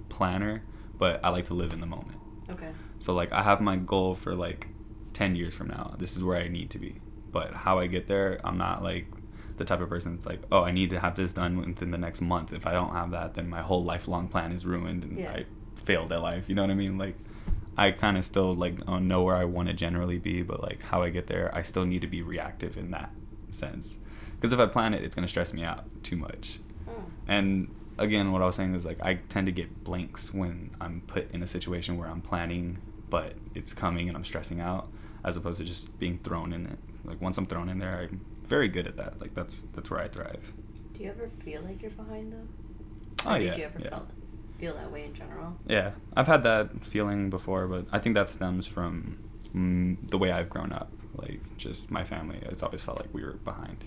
planner, 0.09 0.63
but 0.99 1.21
I 1.25 1.29
like 1.31 1.47
to 1.47 1.55
live 1.55 1.73
in 1.73 1.81
the 1.81 1.87
moment. 1.87 2.19
Okay. 2.51 2.71
So 2.99 3.15
like 3.15 3.33
I 3.33 3.43
have 3.43 3.61
my 3.61 3.77
goal 3.77 4.15
for 4.15 4.35
like 4.35 4.69
10 5.13 5.37
years 5.37 5.55
from 5.55 5.69
now. 5.69 5.95
This 5.99 6.17
is 6.17 6.25
where 6.25 6.37
I 6.37 6.49
need 6.49 6.71
to 6.71 6.79
be. 6.79 7.01
But 7.31 7.53
how 7.53 7.79
I 7.79 7.87
get 7.87 8.07
there, 8.07 8.41
I'm 8.45 8.59
not 8.59 8.83
like 8.83 9.07
the 9.57 9.65
type 9.65 9.81
of 9.81 9.89
person 9.89 10.15
that's 10.15 10.27
like, 10.27 10.41
"Oh, 10.51 10.63
I 10.65 10.71
need 10.73 10.91
to 10.91 11.01
have 11.01 11.17
this 11.17 11.33
done 11.33 11.57
within 11.59 11.91
the 11.91 11.99
next 11.99 12.21
month. 12.21 12.53
If 12.53 12.67
I 12.67 12.73
don't 12.73 12.93
have 12.93 13.11
that, 13.13 13.35
then 13.35 13.49
my 13.49 13.63
whole 13.63 13.83
lifelong 13.85 14.29
plan 14.29 14.53
is 14.53 14.67
ruined 14.67 15.05
and 15.05 15.19
Yeah. 15.19 15.33
I 15.33 15.47
failed 15.77 16.13
at 16.13 16.23
life." 16.23 16.49
You 16.49 16.55
know 16.55 16.63
what 16.63 16.71
I 16.71 16.75
mean? 16.75 16.99
Like 16.99 17.17
I 17.77 17.91
kind 17.91 18.17
of 18.17 18.25
still 18.25 18.55
like 18.55 18.87
know 18.89 19.23
where 19.23 19.37
I 19.37 19.45
want 19.45 19.69
to 19.69 19.75
generally 19.75 20.19
be, 20.19 20.43
but 20.43 20.63
like 20.63 20.83
how 20.85 21.03
I 21.03 21.11
get 21.11 21.27
there, 21.27 21.51
I 21.55 21.63
still 21.63 21.85
need 21.85 22.01
to 22.03 22.07
be 22.07 22.23
reactive 22.23 22.77
in 22.77 22.91
that 22.93 23.11
sense. 23.51 23.99
Because 24.37 24.53
if 24.53 24.61
I 24.61 24.67
plan 24.67 24.95
it, 24.95 25.03
it's 25.03 25.15
going 25.15 25.25
to 25.25 25.29
stress 25.29 25.53
me 25.55 25.65
out 25.65 25.85
too 26.03 26.17
much. 26.17 26.61
Mm. 26.89 27.03
And 27.27 27.69
again, 27.99 28.31
what 28.33 28.43
I 28.43 28.47
was 28.47 28.57
saying 28.57 28.75
is 28.75 28.85
like 28.85 28.99
I 29.03 29.15
tend 29.29 29.47
to 29.47 29.53
get 29.53 29.83
blanks 29.85 30.33
when 30.35 30.71
I'm 30.81 31.03
put 31.07 31.31
in 31.33 31.43
a 31.43 31.47
situation 31.47 31.97
where 31.97 32.09
I'm 32.09 32.21
planning, 32.21 32.79
but 33.11 33.35
it's 33.55 33.73
coming 33.73 34.09
and 34.09 34.17
I'm 34.17 34.25
stressing 34.25 34.61
out, 34.61 34.89
as 35.25 35.37
opposed 35.37 35.59
to 35.59 35.65
just 35.65 35.99
being 35.99 36.19
thrown 36.19 36.53
in 36.53 36.67
it. 36.67 36.79
Like 37.05 37.21
once 37.21 37.39
I'm 37.39 37.47
thrown 37.47 37.69
in 37.69 37.79
there, 37.79 38.09
I'm 38.11 38.21
very 38.47 38.69
good 38.69 38.87
at 38.87 38.97
that. 38.97 39.21
Like 39.21 39.35
that's 39.35 39.63
that's 39.75 39.91
where 39.91 40.01
I 40.01 40.09
thrive. 40.09 40.53
Do 40.93 41.03
you 41.03 41.11
ever 41.11 41.29
feel 41.29 41.63
like 41.63 41.83
you're 41.83 41.91
behind 41.91 42.33
though? 42.33 42.49
Oh 43.27 43.35
Or 43.35 43.39
yeah, 43.39 43.51
Did 43.51 43.57
you 43.57 43.65
ever 43.65 43.79
yeah. 43.81 43.89
feel, 43.91 44.07
feel 44.59 44.75
that 44.75 44.91
way 44.91 45.05
in 45.05 45.15
general? 45.15 45.57
Yeah, 45.67 45.93
I've 46.17 46.27
had 46.27 46.43
that 46.45 46.85
feeling 46.85 47.31
before, 47.31 47.67
but 47.67 47.87
I 47.93 47.99
think 47.99 48.15
that 48.15 48.29
stems 48.29 48.67
from 48.67 49.19
mm, 49.55 50.11
the 50.11 50.19
way 50.19 50.31
I've 50.33 50.51
grown 50.51 50.73
up. 50.73 50.91
Like 51.17 51.57
just 51.57 51.91
my 51.91 52.05
family, 52.05 52.39
it's 52.43 52.63
always 52.63 52.83
felt 52.83 52.99
like 52.99 53.13
we 53.13 53.23
were 53.25 53.35
behind. 53.35 53.85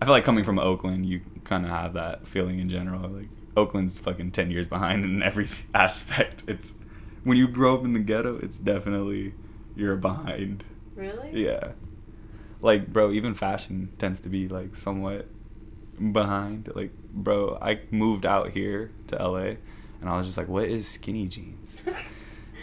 I 0.00 0.04
feel 0.04 0.14
like 0.14 0.24
coming 0.24 0.44
from 0.44 0.58
Oakland, 0.58 1.06
you 1.06 1.20
kind 1.44 1.64
of 1.64 1.70
have 1.70 1.94
that 1.94 2.26
feeling 2.26 2.58
in 2.58 2.68
general. 2.68 3.08
Like 3.08 3.28
Oakland's 3.56 3.98
fucking 3.98 4.32
ten 4.32 4.50
years 4.50 4.68
behind 4.68 5.04
in 5.04 5.22
every 5.22 5.48
aspect. 5.74 6.44
It's 6.48 6.74
when 7.24 7.36
you 7.36 7.46
grow 7.48 7.74
up 7.76 7.84
in 7.84 7.92
the 7.92 8.00
ghetto, 8.00 8.36
it's 8.38 8.58
definitely 8.58 9.34
you're 9.76 9.96
behind. 9.96 10.64
Really? 10.94 11.44
Yeah, 11.44 11.72
like 12.62 12.90
bro, 12.92 13.10
even 13.12 13.34
fashion 13.34 13.92
tends 13.98 14.20
to 14.22 14.28
be 14.30 14.48
like 14.48 14.74
somewhat 14.74 15.26
behind. 16.12 16.70
Like, 16.74 16.92
bro, 17.12 17.58
I 17.60 17.80
moved 17.90 18.24
out 18.26 18.50
here 18.50 18.90
to 19.08 19.16
LA, 19.16 19.56
and 20.00 20.08
I 20.08 20.16
was 20.16 20.26
just 20.26 20.38
like, 20.38 20.48
what 20.48 20.64
is 20.64 20.88
skinny 20.88 21.28
jeans? 21.28 21.82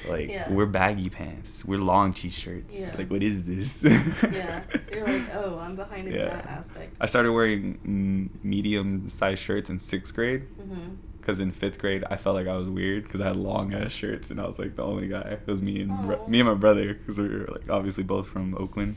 Like 0.07 0.29
Yeah. 0.29 0.49
we're 0.49 0.65
baggy 0.65 1.09
pants, 1.09 1.65
we're 1.65 1.77
long 1.77 2.13
t-shirts. 2.13 2.79
Yeah. 2.79 2.95
Like 2.97 3.09
what 3.11 3.21
is 3.21 3.43
this? 3.43 3.83
yeah. 3.83 4.63
You're 4.93 5.05
like, 5.05 5.23
oh, 5.35 5.59
I'm 5.59 5.75
behind 5.75 6.07
in 6.07 6.13
Yeah. 6.13 6.23
that 6.29 6.45
aspect. 6.45 6.95
I 7.01 7.05
started 7.05 7.33
wearing 7.33 8.29
mm, 8.31 8.41
medium-sized 8.41 9.41
shirts 9.43 9.69
in 9.69 9.81
sixth 9.81 10.15
grade 10.15 10.43
Mm-hmm. 10.57 10.95
because 11.17 11.41
in 11.41 11.51
fifth 11.51 11.79
grade 11.79 12.05
I 12.09 12.15
felt 12.15 12.37
like 12.37 12.47
I 12.47 12.55
was 12.55 12.69
weird 12.69 13.03
because 13.03 13.19
I 13.19 13.27
had 13.27 13.35
long 13.35 13.73
ass 13.73 13.91
shirts 13.91 14.31
and 14.31 14.39
I 14.39 14.47
was 14.47 14.57
like 14.57 14.77
the 14.77 14.83
only 14.83 15.09
guy. 15.09 15.19
It 15.45 15.47
was 15.47 15.61
me 15.61 15.81
and 15.81 15.91
bro- 16.07 16.25
me 16.29 16.39
and 16.39 16.47
my 16.47 16.55
brother 16.55 16.93
because 16.93 17.17
we 17.17 17.27
were 17.27 17.47
like 17.51 17.69
obviously 17.69 18.05
both 18.05 18.27
from 18.27 18.55
Oakland. 18.55 18.95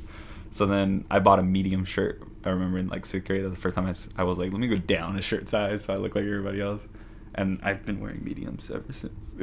So 0.53 0.67
then 0.67 1.07
I 1.11 1.19
bought 1.19 1.39
a 1.39 1.43
medium 1.43 1.85
shirt. 1.85 2.23
I 2.45 2.51
remember 2.51 2.79
in 2.79 2.89
like 2.89 3.07
sixth 3.07 3.27
grade, 3.27 3.43
that 3.43 3.49
was 3.49 3.55
the 3.57 3.61
first 3.61 3.75
time 3.75 3.87
I, 3.87 3.95
I 4.21 4.25
was 4.25 4.39
like, 4.39 4.53
let 4.53 4.61
me 4.61 4.69
go 4.69 4.77
down 4.77 5.17
a 5.17 5.23
shirt 5.23 5.49
size 5.49 5.85
so 5.85 5.95
I 5.95 5.97
look 5.97 6.15
like 6.15 6.25
everybody 6.25 6.61
else. 6.61 6.87
And 7.35 7.59
I've 7.63 7.87
been 7.87 8.01
wearing 8.01 8.23
mediums 8.23 8.71
ever 8.71 8.93
since. 8.93 9.35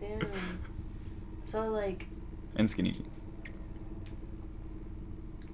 Damn. 0.00 0.20
So 1.44 1.68
like, 1.68 2.06
and 2.54 2.68
skinny 2.68 2.92
jeans. 2.92 3.06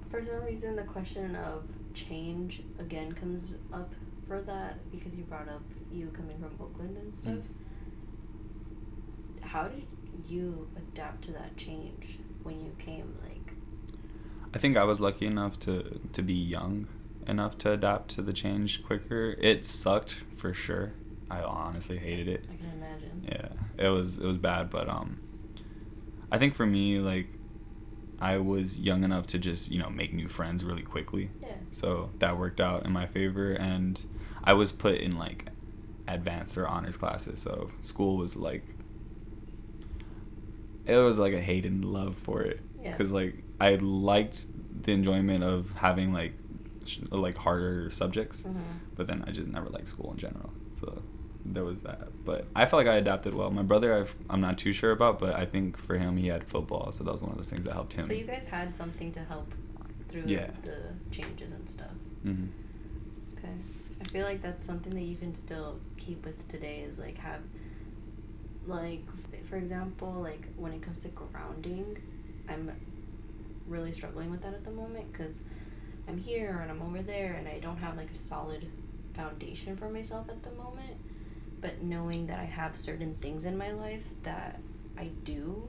for 0.09 0.21
some 0.21 0.43
reason, 0.43 0.75
the 0.75 0.83
question 0.83 1.37
of 1.37 1.63
change 1.95 2.63
again 2.81 3.13
comes 3.13 3.53
up 3.73 3.95
for 4.27 4.43
that 4.43 4.91
because 4.91 5.17
you 5.17 5.23
brought 5.23 5.49
up 5.49 5.63
you 5.93 6.09
coming 6.09 6.39
from 6.39 6.53
Oakland 6.61 6.97
and 6.97 7.13
mm. 7.13 7.15
stuff. 7.15 7.45
How 9.43 9.69
did 9.69 9.87
you 10.27 10.69
adapt 10.77 11.23
to 11.27 11.33
that 11.33 11.57
change 11.57 12.19
when 12.43 12.61
you 12.61 12.75
came? 12.79 13.17
Like, 13.23 13.30
I 14.53 14.59
think 14.59 14.77
I 14.77 14.85
was 14.85 15.01
lucky 15.01 15.27
enough 15.27 15.59
to 15.61 16.01
to 16.13 16.23
be 16.23 16.35
young 16.35 16.89
enough 17.27 17.57
to 17.59 17.73
adapt 17.73 18.09
to 18.11 18.23
the 18.23 18.33
change 18.33 18.83
quicker. 18.83 19.37
It 19.39 19.65
sucked 19.65 20.13
for 20.35 20.53
sure. 20.53 20.93
I 21.31 21.43
honestly 21.43 21.99
hated 21.99 22.29
it. 22.29 22.45
I 22.53 22.57
can 22.57 22.73
imagine. 22.73 23.25
Yeah, 23.27 23.85
it 23.85 23.89
was 23.91 24.19
it 24.19 24.25
was 24.25 24.39
bad, 24.39 24.71
but 24.71 24.89
um, 24.89 25.21
I 26.33 26.39
think 26.39 26.55
for 26.55 26.67
me 26.67 26.99
like, 26.99 27.29
I 28.21 28.39
was 28.39 28.81
young 28.81 29.05
enough 29.05 29.27
to 29.29 29.39
just 29.39 29.71
you 29.71 29.79
know 29.79 29.91
make 29.91 30.13
new 30.13 30.29
friends 30.29 30.65
really 30.65 30.83
quickly. 30.83 31.31
Yeah. 31.41 31.55
So 31.71 32.11
that 32.19 32.37
worked 32.37 32.61
out 32.61 32.85
in 32.85 32.93
my 32.93 33.07
favor, 33.07 33.53
and 33.53 34.05
I 34.43 34.55
was 34.55 34.73
put 34.73 34.97
in 34.97 35.17
like 35.17 35.47
advanced 36.09 36.59
or 36.59 36.67
honors 36.67 36.97
classes. 36.97 37.39
So 37.39 37.71
school 37.81 38.17
was 38.17 38.35
like, 38.37 38.65
it 40.87 40.97
was 40.97 41.21
like 41.21 41.33
a 41.33 41.41
hate 41.41 41.65
and 41.65 41.85
love 41.85 42.17
for 42.17 42.43
it. 42.43 42.61
Yeah. 42.83 42.91
Because 42.91 43.13
like 43.13 43.45
I 43.61 43.75
liked 43.77 44.47
the 44.85 44.93
enjoyment 44.93 45.45
of 45.45 45.73
having 45.73 46.13
like 46.13 46.33
sh- 46.87 47.01
like 47.11 47.37
harder 47.37 47.91
subjects, 47.91 48.43
Mhm. 48.45 48.61
but 48.97 49.07
then 49.07 49.23
I 49.27 49.31
just 49.33 49.49
never 49.49 49.69
liked 49.69 49.89
school 49.89 50.11
in 50.13 50.17
general. 50.19 50.51
So 50.73 51.03
there 51.45 51.65
was 51.65 51.83
that. 51.83 52.25
But 52.25 52.47
I 52.57 52.65
felt 52.67 52.85
like 52.85 52.93
I 52.93 52.97
adapted 52.97 53.35
well. 53.35 53.51
My 53.51 53.63
brother, 53.63 53.95
I've, 53.95 54.17
I'm 54.31 54.41
not 54.41 54.57
too 54.59 54.73
sure 54.73 54.93
about, 54.93 55.19
but 55.19 55.35
I 55.35 55.45
think 55.47 55.77
for 55.77 55.97
him 55.99 56.17
he 56.17 56.29
had 56.29 56.45
football, 56.45 56.93
so 56.93 57.05
that 57.05 57.13
was 57.13 57.21
one 57.21 57.31
of 57.33 57.37
those 57.37 57.51
things 57.51 57.65
that 57.67 57.73
helped 57.75 57.93
him. 57.95 58.07
So 58.07 58.13
you 58.13 58.25
guys 58.25 58.45
had 58.47 58.77
something 58.77 59.13
to 59.13 59.21
help 59.21 59.55
through 60.09 60.25
Yeah. 60.27 60.51
the 60.63 60.79
changes 61.11 61.53
and 61.53 61.69
stuff. 61.69 61.93
hmm 62.23 62.47
Okay. 63.37 63.55
I 64.01 64.05
feel 64.05 64.27
like 64.27 64.41
that's 64.41 64.67
something 64.67 64.95
that 64.95 65.03
you 65.03 65.17
can 65.17 65.35
still 65.35 65.79
keep 65.99 66.25
with 66.25 66.47
today 66.49 66.81
is 66.81 66.99
like 66.99 67.19
have 67.19 67.41
like 68.67 69.05
for 69.49 69.57
example, 69.57 70.13
like 70.23 70.47
when 70.57 70.73
it 70.73 70.83
comes 70.83 70.99
to 71.01 71.09
grounding, 71.09 71.99
I'm 72.49 72.71
really 73.71 73.93
struggling 73.93 74.31
with 74.31 74.43
that 74.43 74.53
at 74.53 74.65
the 74.65 74.71
moment 74.71 75.13
cuz 75.15 75.43
I'm 76.09 76.19
here 76.19 76.59
and 76.63 76.71
I'm 76.71 76.83
over 76.83 77.01
there 77.03 77.35
and 77.35 77.47
I 77.49 77.59
don't 77.61 77.77
have 77.79 77.97
like 77.97 78.11
a 78.11 78.15
solid 78.17 78.67
foundation 79.15 79.77
for 79.77 79.89
myself 79.89 80.29
at 80.29 80.43
the 80.43 80.51
moment. 80.53 80.97
But 81.61 81.83
knowing 81.83 82.27
that 82.27 82.39
I 82.41 82.45
have 82.45 82.75
certain 82.77 83.15
things 83.17 83.45
in 83.45 83.57
my 83.57 83.71
life 83.71 84.11
that 84.25 84.61
I 84.97 85.11
do 85.25 85.69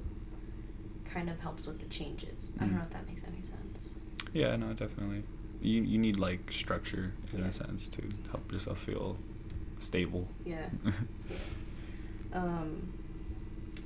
kind 1.06 1.30
of 1.30 1.40
helps 1.42 1.68
with 1.68 1.80
the 1.80 1.88
changes. 1.88 2.50
I 2.58 2.62
don't 2.64 2.74
Mhm. 2.74 2.78
know 2.78 2.84
if 2.84 2.90
that 2.92 3.06
makes 3.08 3.24
any 3.24 3.44
sense. 3.44 3.90
Yeah, 4.34 4.56
no, 4.56 4.74
definitely. 4.74 5.24
You 5.62 5.84
you 5.84 5.98
need 6.00 6.18
like 6.18 6.52
structure 6.52 7.12
in 7.34 7.40
Yeah. 7.40 7.48
a 7.48 7.52
sense 7.52 7.90
to 7.90 8.02
help 8.32 8.52
yourself 8.52 8.80
feel 8.80 9.18
stable. 9.80 10.28
Yeah. 10.46 10.70
Yeah. 11.30 11.38
Um, 12.34 12.94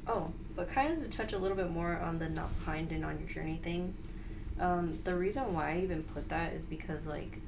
oh, 0.07 0.31
but 0.55 0.69
kind 0.69 0.93
of 0.93 1.01
to 1.03 1.09
touch 1.09 1.33
a 1.33 1.37
little 1.37 1.57
bit 1.57 1.69
more 1.69 1.97
on 1.97 2.19
the 2.19 2.29
not 2.29 2.57
behind 2.59 2.91
and 2.91 3.03
on 3.03 3.19
your 3.19 3.27
journey 3.27 3.59
thing. 3.61 3.93
Um, 4.59 4.99
the 5.03 5.15
reason 5.15 5.53
why 5.53 5.73
I 5.73 5.79
even 5.79 6.03
put 6.03 6.29
that 6.29 6.53
is 6.53 6.65
because 6.65 7.07
like, 7.07 7.39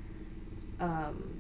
um, 0.80 1.39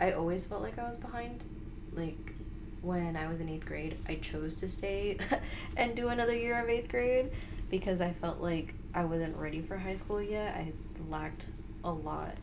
I 0.00 0.12
always 0.12 0.46
felt 0.46 0.62
like 0.62 0.78
I 0.78 0.88
was 0.88 0.96
behind. 0.96 1.44
Like, 1.92 2.34
when 2.82 3.16
I 3.16 3.28
was 3.28 3.40
in 3.40 3.48
eighth 3.48 3.66
grade, 3.66 3.96
I 4.08 4.14
chose 4.14 4.54
to 4.56 4.68
stay 4.68 5.18
and 5.76 5.94
do 5.94 6.08
another 6.08 6.34
year 6.34 6.62
of 6.62 6.68
eighth 6.68 6.88
grade 6.88 7.30
because 7.70 8.00
I 8.00 8.12
felt 8.12 8.40
like 8.40 8.74
I 8.94 9.04
wasn't 9.04 9.36
ready 9.36 9.60
for 9.60 9.76
high 9.76 9.94
school 9.94 10.22
yet. 10.22 10.54
I 10.54 10.72
lacked 11.08 11.48
a 11.84 11.92
lot 11.92 12.34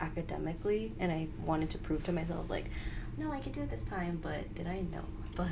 academically, 0.00 0.92
and 0.98 1.10
I 1.10 1.28
wanted 1.44 1.70
to 1.70 1.78
prove 1.78 2.02
to 2.04 2.12
myself 2.12 2.50
like, 2.50 2.66
no, 3.16 3.32
I 3.32 3.40
can 3.40 3.52
do 3.52 3.62
it 3.62 3.70
this 3.70 3.82
time. 3.82 4.18
But 4.22 4.54
did 4.54 4.66
I? 4.66 4.80
know? 4.80 5.04
But 5.36 5.48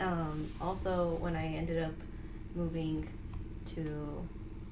um, 0.00 0.48
also, 0.60 1.16
when 1.20 1.36
I 1.36 1.46
ended 1.46 1.82
up 1.82 1.94
moving 2.54 3.08
to 3.66 4.26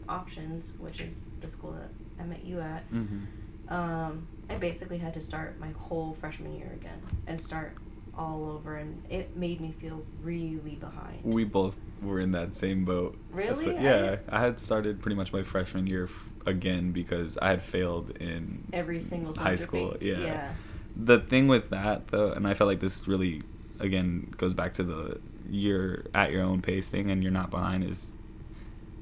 options, 0.08 0.72
which 0.78 1.00
is 1.00 1.28
the 1.40 1.48
school 1.48 1.72
that 1.72 1.90
I 2.22 2.24
met 2.26 2.44
you 2.44 2.60
at, 2.60 2.90
mm-hmm. 2.90 3.72
um, 3.74 4.26
I 4.48 4.56
basically 4.56 4.98
had 4.98 5.14
to 5.14 5.20
start 5.20 5.58
my 5.58 5.70
whole 5.70 6.14
freshman 6.14 6.56
year 6.56 6.70
again 6.74 7.00
and 7.26 7.40
start 7.40 7.74
all 8.16 8.44
over, 8.50 8.76
and 8.76 9.02
it 9.10 9.36
made 9.36 9.60
me 9.60 9.72
feel 9.72 10.04
really 10.22 10.76
behind. 10.76 11.20
We 11.24 11.44
both 11.44 11.76
were 12.02 12.20
in 12.20 12.32
that 12.32 12.56
same 12.56 12.84
boat. 12.84 13.18
Really? 13.32 13.74
Yeah, 13.74 13.80
didn't- 13.80 14.20
I 14.28 14.40
had 14.40 14.60
started 14.60 15.00
pretty 15.00 15.16
much 15.16 15.32
my 15.32 15.42
freshman 15.42 15.86
year 15.86 16.04
f- 16.04 16.30
again 16.46 16.92
because 16.92 17.38
I 17.38 17.48
had 17.48 17.62
failed 17.62 18.16
in 18.18 18.68
Every 18.72 19.00
single 19.00 19.34
high 19.34 19.56
school. 19.56 19.96
Yeah. 20.00 20.18
yeah. 20.18 20.52
The 20.96 21.18
thing 21.18 21.48
with 21.48 21.70
that 21.70 22.08
though, 22.08 22.30
and 22.30 22.46
I 22.46 22.54
felt 22.54 22.68
like 22.68 22.80
this 22.80 23.08
really 23.08 23.42
again 23.84 24.32
goes 24.36 24.54
back 24.54 24.72
to 24.74 24.82
the 24.82 25.20
you're 25.48 26.04
at 26.14 26.32
your 26.32 26.42
own 26.42 26.60
pace 26.62 26.88
thing 26.88 27.10
and 27.10 27.22
you're 27.22 27.30
not 27.32 27.50
behind 27.50 27.84
is 27.84 28.12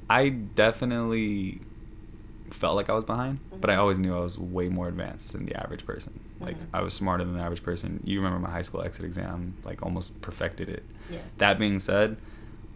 I 0.09 0.29
definitely 0.29 1.61
felt 2.51 2.75
like 2.75 2.89
I 2.89 2.93
was 2.93 3.05
behind, 3.05 3.39
but 3.59 3.69
I 3.69 3.75
Mhm. 3.75 3.79
always 3.79 3.97
knew 3.99 4.15
I 4.15 4.19
was 4.19 4.37
way 4.37 4.69
more 4.69 4.87
advanced 4.87 5.31
than 5.31 5.45
the 5.45 5.55
average 5.55 5.85
person. 5.85 6.19
Like 6.39 6.59
Mhm. 6.59 6.65
I 6.73 6.81
was 6.81 6.93
smarter 6.93 7.23
than 7.23 7.33
the 7.35 7.41
average 7.41 7.63
person. 7.63 8.01
You 8.03 8.19
remember 8.19 8.39
my 8.39 8.51
high 8.51 8.61
school 8.61 8.81
exit 8.81 9.05
exam, 9.05 9.55
like 9.63 9.81
almost 9.81 10.19
perfected 10.21 10.69
it. 10.69 10.83
Yeah. 11.09 11.19
That 11.37 11.57
being 11.57 11.79
said, 11.79 12.17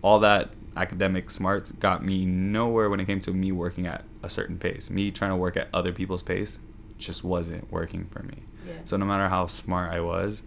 all 0.02 0.20
that 0.22 0.52
academic 0.76 1.30
smarts 1.30 1.72
got 1.74 2.04
me 2.04 2.26
nowhere 2.26 2.90
when 2.90 3.00
it 3.00 3.06
came 3.06 3.20
to 3.22 3.32
me 3.34 3.52
working 3.52 3.86
at 3.86 4.06
a 4.24 4.30
certain 4.30 4.58
pace. 4.58 4.90
Me 4.90 5.12
trying 5.12 5.32
to 5.32 5.38
work 5.38 5.58
at 5.58 5.68
other 5.74 5.92
people's 5.92 6.24
pace 6.24 6.60
just 6.98 7.24
wasn't 7.24 7.72
working 7.72 8.06
for 8.06 8.24
me. 8.24 8.44
Yeah. 8.66 8.74
So 8.86 8.98
no 8.98 9.06
matter 9.06 9.28
how 9.30 9.48
smart 9.48 9.92
I 9.92 10.00
was, 10.00 10.42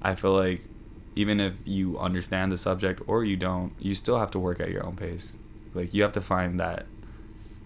I 0.00 0.14
feel 0.14 0.32
like 0.34 0.62
even 1.14 1.40
if 1.40 1.54
you 1.64 1.98
understand 1.98 2.50
the 2.50 2.56
subject 2.56 3.00
or 3.06 3.24
you 3.24 3.36
don't, 3.36 3.72
you 3.78 3.94
still 3.94 4.18
have 4.18 4.30
to 4.32 4.38
work 4.38 4.60
at 4.60 4.70
your 4.70 4.84
own 4.84 4.96
pace. 4.96 5.38
Like 5.74 5.92
you 5.92 6.02
have 6.02 6.12
to 6.12 6.20
find 6.20 6.58
that 6.60 6.86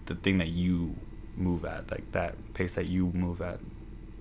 the 0.05 0.15
thing 0.15 0.37
that 0.37 0.49
you 0.49 0.95
move 1.35 1.65
at, 1.65 1.89
like 1.91 2.11
that 2.11 2.53
pace 2.53 2.73
that 2.73 2.87
you 2.87 3.07
move 3.07 3.41
at. 3.41 3.59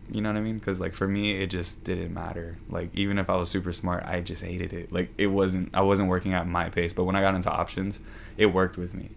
You 0.08 0.20
know 0.20 0.28
what 0.28 0.38
I 0.38 0.42
mean? 0.42 0.58
Because 0.58 0.78
like 0.78 0.94
for 0.94 1.08
me, 1.08 1.42
it 1.42 1.48
just 1.48 1.82
didn't 1.82 2.14
matter. 2.14 2.58
Like 2.68 2.90
even 2.94 3.18
if 3.18 3.28
I 3.28 3.34
was 3.34 3.50
super 3.50 3.72
smart, 3.72 4.04
I 4.04 4.20
just 4.20 4.44
hated 4.44 4.72
it. 4.72 4.92
Like 4.92 5.10
it 5.18 5.28
wasn't. 5.28 5.74
I 5.74 5.80
wasn't 5.80 6.08
working 6.08 6.32
at 6.32 6.46
my 6.46 6.68
pace. 6.68 6.92
But 6.92 7.04
when 7.04 7.16
I 7.16 7.20
got 7.20 7.34
into 7.34 7.50
options, 7.50 7.98
it 8.36 8.46
worked 8.46 8.76
with 8.76 8.94
me, 8.94 9.10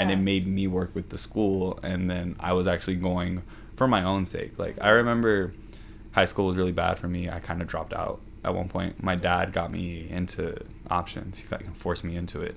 and 0.00 0.10
it 0.10 0.16
made 0.16 0.46
me 0.46 0.66
work 0.66 0.94
with 0.94 1.08
the 1.08 1.16
school. 1.16 1.78
And 1.82 2.10
then 2.10 2.36
I 2.38 2.52
was 2.52 2.66
actually 2.66 2.96
going 2.96 3.42
for 3.76 3.88
my 3.88 4.02
own 4.02 4.26
sake. 4.26 4.58
Like 4.58 4.76
I 4.82 4.90
remember, 4.90 5.54
high 6.12 6.26
school 6.26 6.48
was 6.48 6.58
really 6.58 6.72
bad 6.72 6.98
for 6.98 7.08
me. 7.08 7.30
I 7.30 7.40
kind 7.40 7.62
of 7.62 7.68
dropped 7.68 7.94
out 7.94 8.20
at 8.46 8.54
one 8.54 8.68
point. 8.68 9.02
My 9.02 9.16
dad 9.16 9.52
got 9.52 9.70
me 9.70 10.08
into 10.08 10.56
options. 10.90 11.40
He 11.40 11.48
like 11.50 11.74
forced 11.74 12.04
me 12.04 12.16
into 12.16 12.40
it. 12.40 12.56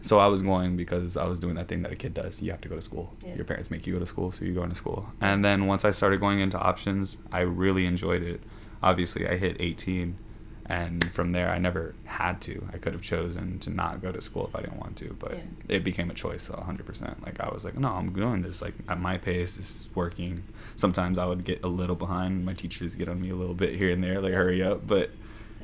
So 0.00 0.18
I 0.18 0.26
was 0.26 0.42
going 0.42 0.76
because 0.76 1.16
I 1.16 1.26
was 1.26 1.38
doing 1.38 1.54
that 1.54 1.66
thing 1.68 1.82
that 1.82 1.90
a 1.92 1.96
kid 1.96 2.12
does. 2.14 2.42
You 2.42 2.50
have 2.50 2.60
to 2.60 2.68
go 2.68 2.74
to 2.76 2.80
school. 2.82 3.14
Yeah. 3.24 3.36
Your 3.36 3.44
parents 3.46 3.70
make 3.70 3.86
you 3.86 3.94
go 3.94 3.98
to 4.00 4.06
school, 4.06 4.32
so 4.32 4.44
you 4.44 4.52
go 4.52 4.62
into 4.62 4.76
school. 4.76 5.08
And 5.20 5.42
then 5.44 5.66
once 5.66 5.84
I 5.84 5.90
started 5.90 6.20
going 6.20 6.40
into 6.40 6.58
options, 6.58 7.16
I 7.32 7.40
really 7.40 7.86
enjoyed 7.86 8.22
it. 8.22 8.40
Obviously, 8.82 9.26
I 9.26 9.38
hit 9.38 9.56
18, 9.60 10.18
and 10.66 11.10
from 11.12 11.32
there, 11.32 11.48
I 11.50 11.56
never 11.58 11.94
had 12.04 12.42
to. 12.42 12.68
I 12.70 12.76
could 12.76 12.92
have 12.92 13.00
chosen 13.00 13.58
to 13.60 13.70
not 13.70 14.02
go 14.02 14.12
to 14.12 14.20
school 14.20 14.46
if 14.46 14.54
I 14.54 14.60
didn't 14.60 14.78
want 14.78 14.96
to, 14.98 15.16
but 15.18 15.32
Yeah. 15.32 15.76
it 15.76 15.84
became 15.84 16.10
a 16.10 16.14
choice 16.14 16.50
100%. 16.50 17.24
Like 17.24 17.40
I 17.40 17.48
was 17.48 17.64
like, 17.64 17.78
no, 17.78 17.88
I'm 17.88 18.12
doing 18.12 18.42
this 18.42 18.60
like 18.60 18.74
at 18.88 19.00
my 19.00 19.16
pace. 19.16 19.56
This 19.56 19.70
is 19.70 19.88
working. 19.94 20.44
Sometimes 20.76 21.16
I 21.16 21.24
would 21.24 21.44
get 21.44 21.64
a 21.64 21.68
little 21.68 21.96
behind. 21.96 22.44
My 22.44 22.52
teachers 22.52 22.94
get 22.94 23.08
on 23.08 23.22
me 23.22 23.30
a 23.30 23.36
little 23.36 23.54
bit 23.54 23.74
here 23.76 23.88
and 23.90 24.04
there, 24.04 24.20
like 24.20 24.34
hurry 24.34 24.62
up, 24.62 24.86
but 24.86 25.10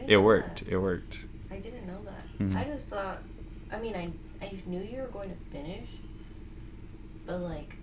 it 0.08 0.16
worked. 0.18 0.64
that. 0.64 0.72
It 0.72 0.78
worked. 0.78 1.24
I 1.50 1.56
didn't 1.58 1.86
know 1.86 1.98
that. 2.04 2.38
Mhm. 2.38 2.56
I 2.56 2.64
just 2.64 2.88
thought, 2.88 3.22
I 3.72 3.78
mean, 3.80 3.94
I 3.94 4.10
I 4.44 4.52
knew 4.66 4.80
you 4.80 4.98
were 5.02 5.08
going 5.08 5.28
to 5.30 5.36
finish, 5.50 5.88
but 7.26 7.40
like, 7.40 7.76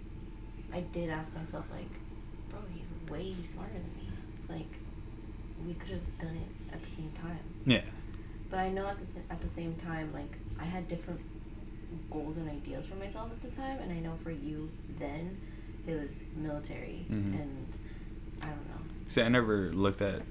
I 0.73 0.81
did 0.81 1.09
ask 1.09 1.33
myself 1.35 1.65
like, 1.71 1.89
bro, 2.49 2.59
he's 2.73 2.93
way 3.09 3.33
smarter 3.43 3.73
than 3.73 3.83
me. 3.97 4.09
like 4.49 4.79
we 5.65 5.73
could 5.73 5.89
have 5.91 6.17
done 6.19 6.35
it 6.37 6.73
at 6.73 6.81
the 6.81 6.89
same 6.89 7.11
time. 7.21 7.39
Yeah. 7.65 7.81
But 8.49 8.59
I 8.59 8.69
know 8.69 8.87
at 8.87 8.97
the 8.99 9.19
at 9.29 9.41
the 9.41 9.49
same 9.49 9.73
time, 9.73 10.13
like 10.13 10.37
I 10.59 10.63
had 10.63 10.87
different 10.87 11.19
goals 12.11 12.37
and 12.37 12.49
ideas 12.49 12.85
for 12.85 12.95
myself 12.95 13.31
at 13.31 13.41
the 13.41 13.55
time, 13.55 13.79
and 13.81 13.91
I 13.91 13.99
know 13.99 14.13
for 14.23 14.31
you 14.31 14.69
then, 14.99 15.37
it 15.85 15.95
was 16.01 16.21
military, 16.35 17.05
Mhm. 17.09 17.39
and 17.41 17.77
I 18.41 18.47
don't 18.47 18.67
know. 18.69 18.81
See, 19.09 19.21
I 19.21 19.27
never 19.29 19.71
looked 19.73 20.01
at 20.01 20.21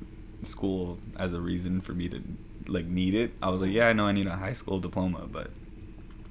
school 0.47 0.99
as 1.17 1.33
a 1.33 1.41
reason 1.41 1.81
for 1.81 1.93
me 1.93 2.09
to 2.09 2.23
like 2.69 2.87
need 2.87 3.15
it. 3.15 3.33
I 3.43 3.51
was 3.51 3.63
like, 3.63 3.73
yeah, 3.73 3.89
I 3.89 3.93
know 3.93 4.07
I 4.07 4.13
need 4.13 4.27
a 4.27 4.37
high 4.37 4.53
school 4.53 4.81
diploma, 4.81 5.27
but 5.31 5.51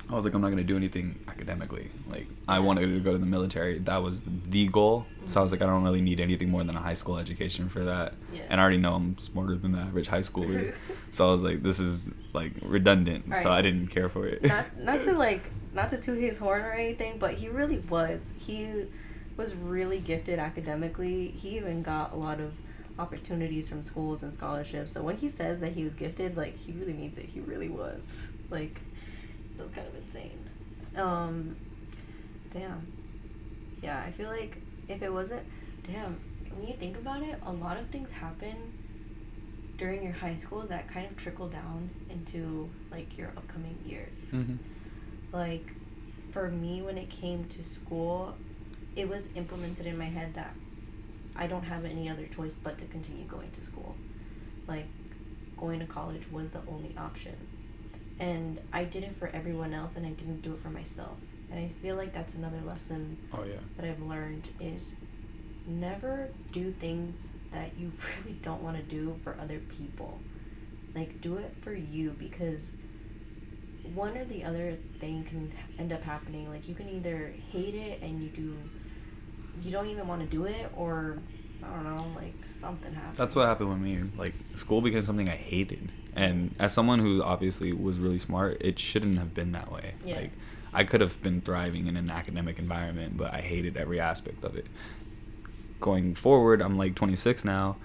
I 0.10 0.14
was 0.14 0.24
like, 0.24 0.34
I'm 0.34 0.42
not 0.42 0.50
gonna 0.50 0.64
do 0.64 0.76
anything 0.76 1.18
academically. 1.28 1.90
Like, 2.08 2.28
I 2.48 2.60
wanted 2.60 2.88
to 2.88 3.00
go 3.00 3.12
to 3.14 3.18
the 3.18 3.26
military. 3.26 3.80
That 3.80 4.04
was 4.04 4.22
the 4.22 4.68
goal. 4.68 5.08
So 5.26 5.40
I 5.40 5.44
was 5.44 5.52
like, 5.52 5.62
I 5.62 5.66
don't 5.66 5.84
really 5.84 6.02
need 6.02 6.20
anything 6.20 6.50
more 6.50 6.64
than 6.64 6.76
a 6.76 6.80
high 6.80 6.94
school 6.94 7.18
education 7.18 7.70
for 7.70 7.84
that. 7.86 8.14
Yeah. 8.32 8.44
And 8.50 8.60
I 8.60 8.64
already 8.64 8.78
know 8.78 8.94
I'm 8.94 9.18
smarter 9.18 9.56
than 9.56 9.72
the 9.72 9.80
average 9.80 10.08
high 10.08 10.20
schooler. 10.20 10.76
so 11.12 11.28
I 11.28 11.32
was 11.32 11.42
like, 11.42 11.64
this 11.64 11.80
is 11.80 12.10
like 12.34 12.52
redundant. 12.62 13.26
So 13.42 13.52
I 13.52 13.62
didn't 13.62 13.88
care 13.88 14.10
for 14.10 14.28
it. 14.28 14.44
not 14.44 14.78
not 14.78 15.02
to 15.04 15.14
like 15.14 15.42
not 15.74 15.90
to 15.90 15.98
toot 15.98 16.20
his 16.20 16.38
horn 16.38 16.62
or 16.62 16.72
anything, 16.72 17.18
but 17.18 17.34
he 17.34 17.50
really 17.50 17.80
was. 17.80 18.32
He 18.38 18.86
was 19.38 19.56
really 19.56 20.00
gifted 20.00 20.38
academically. 20.38 21.30
He 21.30 21.58
even 21.58 21.82
got 21.82 22.14
a 22.14 22.16
lot 22.16 22.40
of 22.40 22.54
opportunities 22.98 23.68
from 23.68 23.82
schools 23.82 24.24
and 24.24 24.34
scholarships. 24.34 24.94
So 24.94 25.04
when 25.04 25.18
he 25.18 25.30
says 25.30 25.60
that 25.60 25.74
he 25.74 25.84
was 25.84 25.94
gifted, 25.94 26.38
like 26.38 26.58
he 26.58 26.72
really 26.72 26.94
means 26.94 27.18
it. 27.18 27.26
He 27.26 27.40
really 27.40 27.70
was. 27.70 28.28
Like 28.50 28.80
that's 29.58 29.70
kind 29.70 29.88
of 29.88 29.96
insane. 29.96 30.40
Um 30.96 31.58
damn. 32.52 32.88
Yeah, 33.82 34.02
I 34.06 34.12
feel 34.12 34.30
like 34.30 34.58
if 34.88 35.02
it 35.02 35.12
wasn't 35.12 35.44
damn, 35.84 36.20
when 36.56 36.68
you 36.68 36.74
think 36.76 36.98
about 36.98 37.22
it, 37.22 37.40
a 37.46 37.52
lot 37.52 37.78
of 37.78 37.88
things 37.90 38.12
happen 38.12 38.56
during 39.78 40.04
your 40.04 40.14
high 40.14 40.36
school 40.36 40.62
that 40.62 40.88
kind 40.88 41.06
of 41.06 41.18
trickle 41.18 41.50
down 41.50 41.90
into 42.10 42.70
like 42.92 43.18
your 43.18 43.28
upcoming 43.36 43.78
years. 43.86 44.30
hmm 44.32 44.56
Like 45.34 45.74
for 46.32 46.50
me 46.50 46.82
when 46.82 46.98
it 46.98 47.10
came 47.10 47.46
to 47.46 47.64
school, 47.64 48.36
it 48.96 49.10
was 49.10 49.30
implemented 49.36 49.86
in 49.86 49.98
my 49.98 50.06
head 50.06 50.34
that 50.36 50.54
I 51.36 51.48
don't 51.48 51.64
have 51.64 51.86
any 51.86 52.10
other 52.10 52.26
choice 52.28 52.54
but 52.54 52.78
to 52.80 52.86
continue 52.86 53.26
going 53.26 53.52
to 53.52 53.64
school. 53.64 53.96
Like 54.68 54.86
going 55.58 55.80
to 55.80 55.86
college 55.86 56.30
was 56.32 56.52
the 56.52 56.62
only 56.68 56.96
option. 56.98 57.36
And 58.20 58.60
I 58.72 58.86
did 58.86 59.04
it 59.04 59.18
for 59.18 59.28
everyone 59.28 59.74
else 59.74 59.96
and 59.96 60.06
I 60.06 60.12
didn't 60.12 60.42
do 60.42 60.54
it 60.54 60.62
for 60.62 60.70
myself. 60.70 61.18
And 61.52 61.60
I 61.60 61.70
feel 61.82 61.96
like 61.96 62.14
that's 62.14 62.36
another 62.36 62.62
lesson 62.66 63.18
Oh 63.34 63.44
yeah. 63.44 63.56
that 63.78 63.86
I've 63.86 64.02
learned 64.02 64.48
is 64.60 64.96
never 65.68 66.30
do 66.52 66.72
things 66.72 67.30
that 67.52 67.72
you 67.78 67.92
really 68.26 68.38
don't 68.42 68.62
want 68.62 68.78
to 68.78 68.84
do 68.84 69.20
for 69.24 69.38
other 69.40 69.60
people. 69.60 70.20
Like 70.94 71.20
do 71.22 71.38
it 71.38 71.54
for 71.62 71.74
you 71.74 72.12
because 72.12 72.72
one 73.94 74.18
or 74.18 74.26
the 74.26 74.44
other 74.44 74.78
thing 75.00 75.24
can 75.26 75.52
end 75.78 75.92
up 75.94 76.02
happening. 76.04 76.50
Like 76.50 76.68
you 76.68 76.76
can 76.76 76.90
either 76.90 77.34
hate 77.52 77.76
it 77.76 78.02
and 78.02 78.22
you 78.24 78.30
do 78.30 78.58
you 79.64 79.72
don't 79.72 79.88
even 79.88 80.08
want 80.08 80.22
to 80.22 80.28
do 80.28 80.46
it 80.46 80.72
or 80.76 81.18
I 81.64 81.74
don't 81.74 81.96
know, 81.96 82.06
like 82.16 82.36
something 82.54 82.94
happened. 82.94 83.18
That's 83.18 83.36
what 83.36 83.46
happened 83.46 83.70
with 83.70 83.80
me. 83.80 84.10
Like 84.18 84.34
school 84.56 84.82
became 84.82 85.02
something 85.02 85.30
I 85.30 85.36
hated, 85.36 85.90
and 86.16 86.54
as 86.60 86.74
someone 86.74 87.00
who 87.00 87.24
obviously 87.24 87.74
was 87.74 88.00
really 88.00 88.20
smart, 88.20 88.58
it 88.62 88.80
shouldn't 88.80 89.18
have 89.18 89.34
been 89.34 89.52
that 89.54 89.72
way. 89.72 89.96
Yeah. 90.06 90.18
Like 90.18 90.32
I 90.74 90.84
could 90.84 91.02
have 91.02 91.22
been 91.24 91.42
thriving 91.42 91.88
in 91.88 91.96
an 91.98 92.10
academic 92.10 92.60
environment, 92.60 93.18
but 93.18 93.34
I 93.34 93.42
hated 93.42 93.78
every 93.78 94.00
aspect 94.00 94.44
of 94.44 94.56
it. 94.56 94.68
Going 95.80 96.16
forward, 96.16 96.62
I'm 96.62 96.78
like 96.78 96.96
26 96.96 97.46
now, 97.46 97.78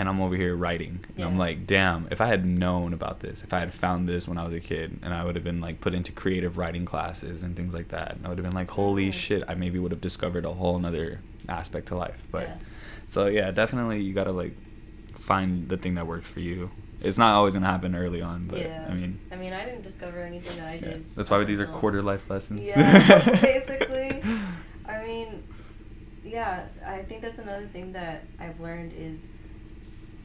and 0.00 0.08
I'm 0.08 0.20
over 0.22 0.34
here 0.34 0.56
writing, 0.56 1.04
and 1.16 1.24
I'm 1.26 1.36
like, 1.36 1.66
damn, 1.66 2.08
if 2.10 2.22
I 2.22 2.26
had 2.26 2.46
known 2.46 2.94
about 2.94 3.20
this, 3.20 3.44
if 3.44 3.52
I 3.52 3.58
had 3.58 3.74
found 3.74 4.08
this 4.08 4.26
when 4.26 4.38
I 4.38 4.44
was 4.44 4.54
a 4.54 4.60
kid, 4.60 4.98
and 5.02 5.12
I 5.12 5.24
would 5.24 5.34
have 5.34 5.44
been 5.44 5.60
like 5.60 5.82
put 5.82 5.92
into 5.92 6.10
creative 6.10 6.56
writing 6.56 6.86
classes 6.86 7.42
and 7.42 7.54
things 7.54 7.74
like 7.74 7.88
that, 7.88 8.16
and 8.16 8.24
I 8.24 8.30
would 8.30 8.38
have 8.38 8.44
been 8.44 8.54
like, 8.54 8.70
holy 8.70 9.10
shit, 9.10 9.44
I 9.46 9.54
maybe 9.54 9.78
would 9.78 9.92
have 9.92 10.00
discovered 10.00 10.46
a 10.46 10.54
whole 10.54 10.78
nother 10.78 11.20
aspect 11.48 11.88
to 11.88 11.96
life, 11.96 12.26
but. 12.30 12.48
Yeah. 12.48 12.54
So 13.10 13.26
yeah, 13.26 13.50
definitely 13.50 14.00
you 14.02 14.14
gotta 14.14 14.30
like 14.30 14.54
find 15.14 15.68
the 15.68 15.76
thing 15.76 15.96
that 15.96 16.06
works 16.06 16.28
for 16.28 16.38
you. 16.38 16.70
It's 17.00 17.18
not 17.18 17.34
always 17.34 17.54
gonna 17.54 17.66
happen 17.66 17.96
early 17.96 18.22
on, 18.22 18.46
but 18.46 18.60
yeah. 18.60 18.86
I 18.88 18.94
mean, 18.94 19.18
I 19.32 19.34
mean, 19.34 19.52
I 19.52 19.64
didn't 19.64 19.82
discover 19.82 20.20
anything 20.20 20.56
that 20.58 20.68
I 20.68 20.74
yeah. 20.74 20.80
did. 20.80 21.16
that's 21.16 21.28
why 21.28 21.42
these 21.42 21.60
are 21.60 21.66
quarter 21.66 22.04
life 22.04 22.30
lessons. 22.30 22.68
Yeah, 22.68 23.18
basically. 23.42 24.22
I 24.86 25.04
mean, 25.04 25.42
yeah, 26.24 26.66
I 26.86 26.98
think 27.02 27.20
that's 27.20 27.40
another 27.40 27.66
thing 27.66 27.92
that 27.94 28.26
I've 28.38 28.60
learned 28.60 28.92
is 28.92 29.26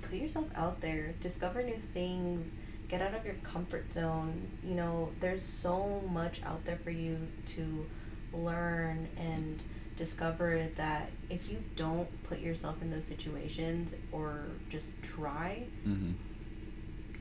put 0.09 0.19
yourself 0.19 0.47
out 0.55 0.81
there, 0.81 1.13
discover 1.21 1.63
new 1.63 1.77
things, 1.77 2.55
get 2.87 3.01
out 3.01 3.13
of 3.13 3.25
your 3.25 3.35
comfort 3.35 3.93
zone. 3.93 4.47
You 4.63 4.75
know, 4.75 5.09
there's 5.19 5.43
so 5.43 6.01
much 6.11 6.41
out 6.43 6.65
there 6.65 6.77
for 6.83 6.91
you 6.91 7.17
to 7.47 7.85
learn 8.33 9.07
and 9.17 9.63
discover 9.95 10.67
that 10.75 11.09
if 11.29 11.49
you 11.49 11.63
don't 11.75 12.23
put 12.23 12.39
yourself 12.39 12.81
in 12.81 12.91
those 12.91 13.05
situations 13.05 13.95
or 14.11 14.45
just 14.69 15.01
try, 15.01 15.63
hmm 15.83 16.11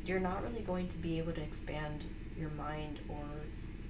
you're 0.06 0.20
not 0.20 0.42
really 0.42 0.60
going 0.60 0.86
to 0.86 0.98
be 0.98 1.18
able 1.18 1.32
to 1.32 1.40
expand 1.40 2.04
your 2.38 2.50
mind 2.50 3.00
or 3.08 3.24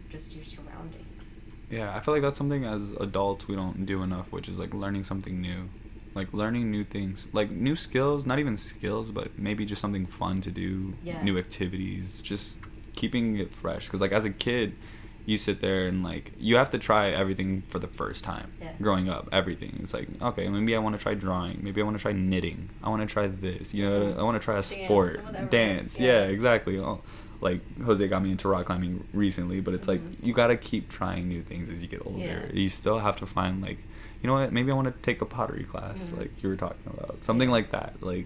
just 0.09 0.37
your 0.37 0.44
surroundings. 0.44 1.35
Yeah, 1.68 1.92
I 1.92 1.98
feel 1.98 2.14
like 2.14 2.22
that's 2.22 2.38
something 2.38 2.64
as 2.64 2.92
adults 3.00 3.48
we 3.48 3.57
don't 3.57 3.85
do 3.85 4.00
enough, 4.02 4.30
which 4.30 4.48
is 4.48 4.57
like 4.57 4.72
learning 4.74 5.02
something 5.02 5.40
new, 5.40 5.68
like 6.14 6.33
learning 6.33 6.70
new 6.70 6.85
things, 6.85 7.29
like 7.33 7.50
new 7.50 7.74
skills. 7.77 8.24
Not 8.27 8.38
even 8.38 8.57
skills, 8.57 9.11
but 9.11 9.38
maybe 9.38 9.64
just 9.64 9.81
something 9.83 10.07
fun 10.07 10.40
to 10.42 10.50
do, 10.50 10.94
Yeah. 11.03 11.22
new 11.22 11.37
activities, 11.38 12.22
just 12.22 12.61
keeping 12.94 13.37
it 13.37 13.53
fresh. 13.53 13.87
Because 13.87 14.00
like 14.00 14.12
as 14.12 14.24
a 14.24 14.31
kid, 14.31 14.74
you 15.27 15.37
sit 15.38 15.61
there 15.62 15.87
and 15.88 16.05
like 16.05 16.33
you 16.38 16.57
have 16.57 16.70
to 16.70 16.79
try 16.79 17.09
everything 17.09 17.62
for 17.68 17.79
the 17.79 17.87
first 17.88 18.22
time. 18.24 18.50
Yeah. 18.61 18.72
Growing 18.81 19.09
up, 19.09 19.29
everything. 19.33 19.79
It's 19.83 19.94
like 19.94 20.09
okay, 20.22 20.48
maybe 20.48 20.77
I 20.77 20.79
want 20.79 20.96
to 20.96 21.03
try 21.03 21.14
drawing. 21.14 21.61
Maybe 21.62 21.81
I 21.81 21.85
want 21.85 21.96
to 21.96 22.03
try 22.03 22.12
knitting. 22.12 22.68
I 22.83 22.90
want 22.90 23.00
to 23.03 23.12
try 23.12 23.27
this. 23.27 23.72
You 23.74 23.88
know, 23.88 24.14
I 24.18 24.22
want 24.22 24.40
to 24.40 24.44
try 24.44 24.55
a 24.55 24.57
Dance, 24.62 24.66
sport, 24.68 25.50
dance. 25.50 25.98
Yeah. 26.00 26.12
Yeah, 26.24 26.24
exactly. 26.27 26.79
Oh, 26.79 27.00
Like 27.40 27.61
Jose 27.81 28.07
got 28.09 28.22
me 28.22 28.31
into 28.31 28.48
rock 28.48 28.66
climbing 28.66 29.05
recently, 29.12 29.61
but 29.61 29.74
it's 29.74 29.88
like 29.88 30.00
Mhm. 30.00 30.16
you 30.27 30.33
gotta 30.33 30.57
keep 30.57 30.88
trying 30.88 31.29
new 31.29 31.42
things 31.42 31.68
as 31.68 31.83
you 31.83 31.88
get 31.88 32.00
older. 32.07 32.18
Yeah. 32.20 32.53
You 32.53 32.68
still 32.70 33.00
have 33.00 33.16
to 33.16 33.27
find 33.27 33.61
like, 33.61 33.79
you 34.24 34.28
know 34.28 34.34
what? 34.34 34.52
Maybe 34.54 34.72
I 34.72 34.74
want 34.74 34.87
to 34.88 35.02
take 35.02 35.20
a 35.20 35.26
pottery 35.26 35.64
class, 35.64 36.10
Mhm. 36.10 36.18
like 36.20 36.42
you 36.42 36.48
were 36.48 36.56
talking 36.56 36.87
about, 36.87 37.22
something 37.22 37.50
like 37.50 37.72
that. 37.72 37.92
Like, 38.00 38.24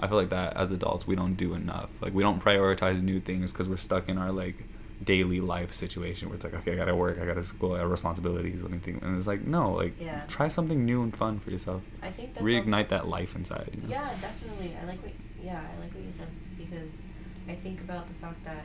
I 0.00 0.08
feel 0.08 0.16
like 0.16 0.30
that 0.30 0.56
as 0.56 0.72
adults 0.72 1.06
we 1.06 1.14
don't 1.14 1.34
do 1.36 1.54
enough. 1.54 1.90
Like 2.00 2.12
we 2.12 2.24
don't 2.24 2.42
prioritize 2.42 3.00
new 3.00 3.20
things 3.20 3.52
because 3.52 3.68
we're 3.68 3.76
stuck 3.76 4.08
in 4.08 4.18
our 4.18 4.32
like 4.32 4.56
daily 5.04 5.40
life 5.40 5.72
situation 5.72 6.28
where 6.28 6.34
it's 6.34 6.44
like, 6.44 6.54
okay, 6.54 6.72
I 6.72 6.74
gotta 6.74 6.96
work, 6.96 7.20
I 7.20 7.24
gotta 7.24 7.44
school, 7.44 7.74
I 7.74 7.78
have 7.78 7.90
responsibilities, 7.90 8.64
anything, 8.64 8.98
and 9.00 9.16
it's 9.16 9.28
like, 9.28 9.42
no, 9.46 9.72
like 9.74 9.94
Yeah. 10.00 10.22
try 10.26 10.48
something 10.48 10.84
new 10.84 11.04
and 11.04 11.16
fun 11.16 11.38
for 11.38 11.52
yourself. 11.52 11.82
I 12.02 12.10
think 12.10 12.34
that 12.34 12.42
Reignite 12.42 12.88
that 12.88 13.06
life 13.06 13.36
inside. 13.36 13.70
You 13.74 13.82
know? 13.82 13.88
Yeah, 13.90 14.10
definitely. 14.20 14.76
I 14.82 14.86
like 14.86 15.00
what 15.04 15.12
yeah, 15.40 15.60
I 15.72 15.80
like 15.80 15.94
what 15.94 16.02
you 16.02 16.10
said 16.10 16.26
because 16.58 16.98
I 17.48 17.54
think 17.54 17.80
about 17.80 18.08
the 18.08 18.14
fact 18.14 18.42
that 18.44 18.64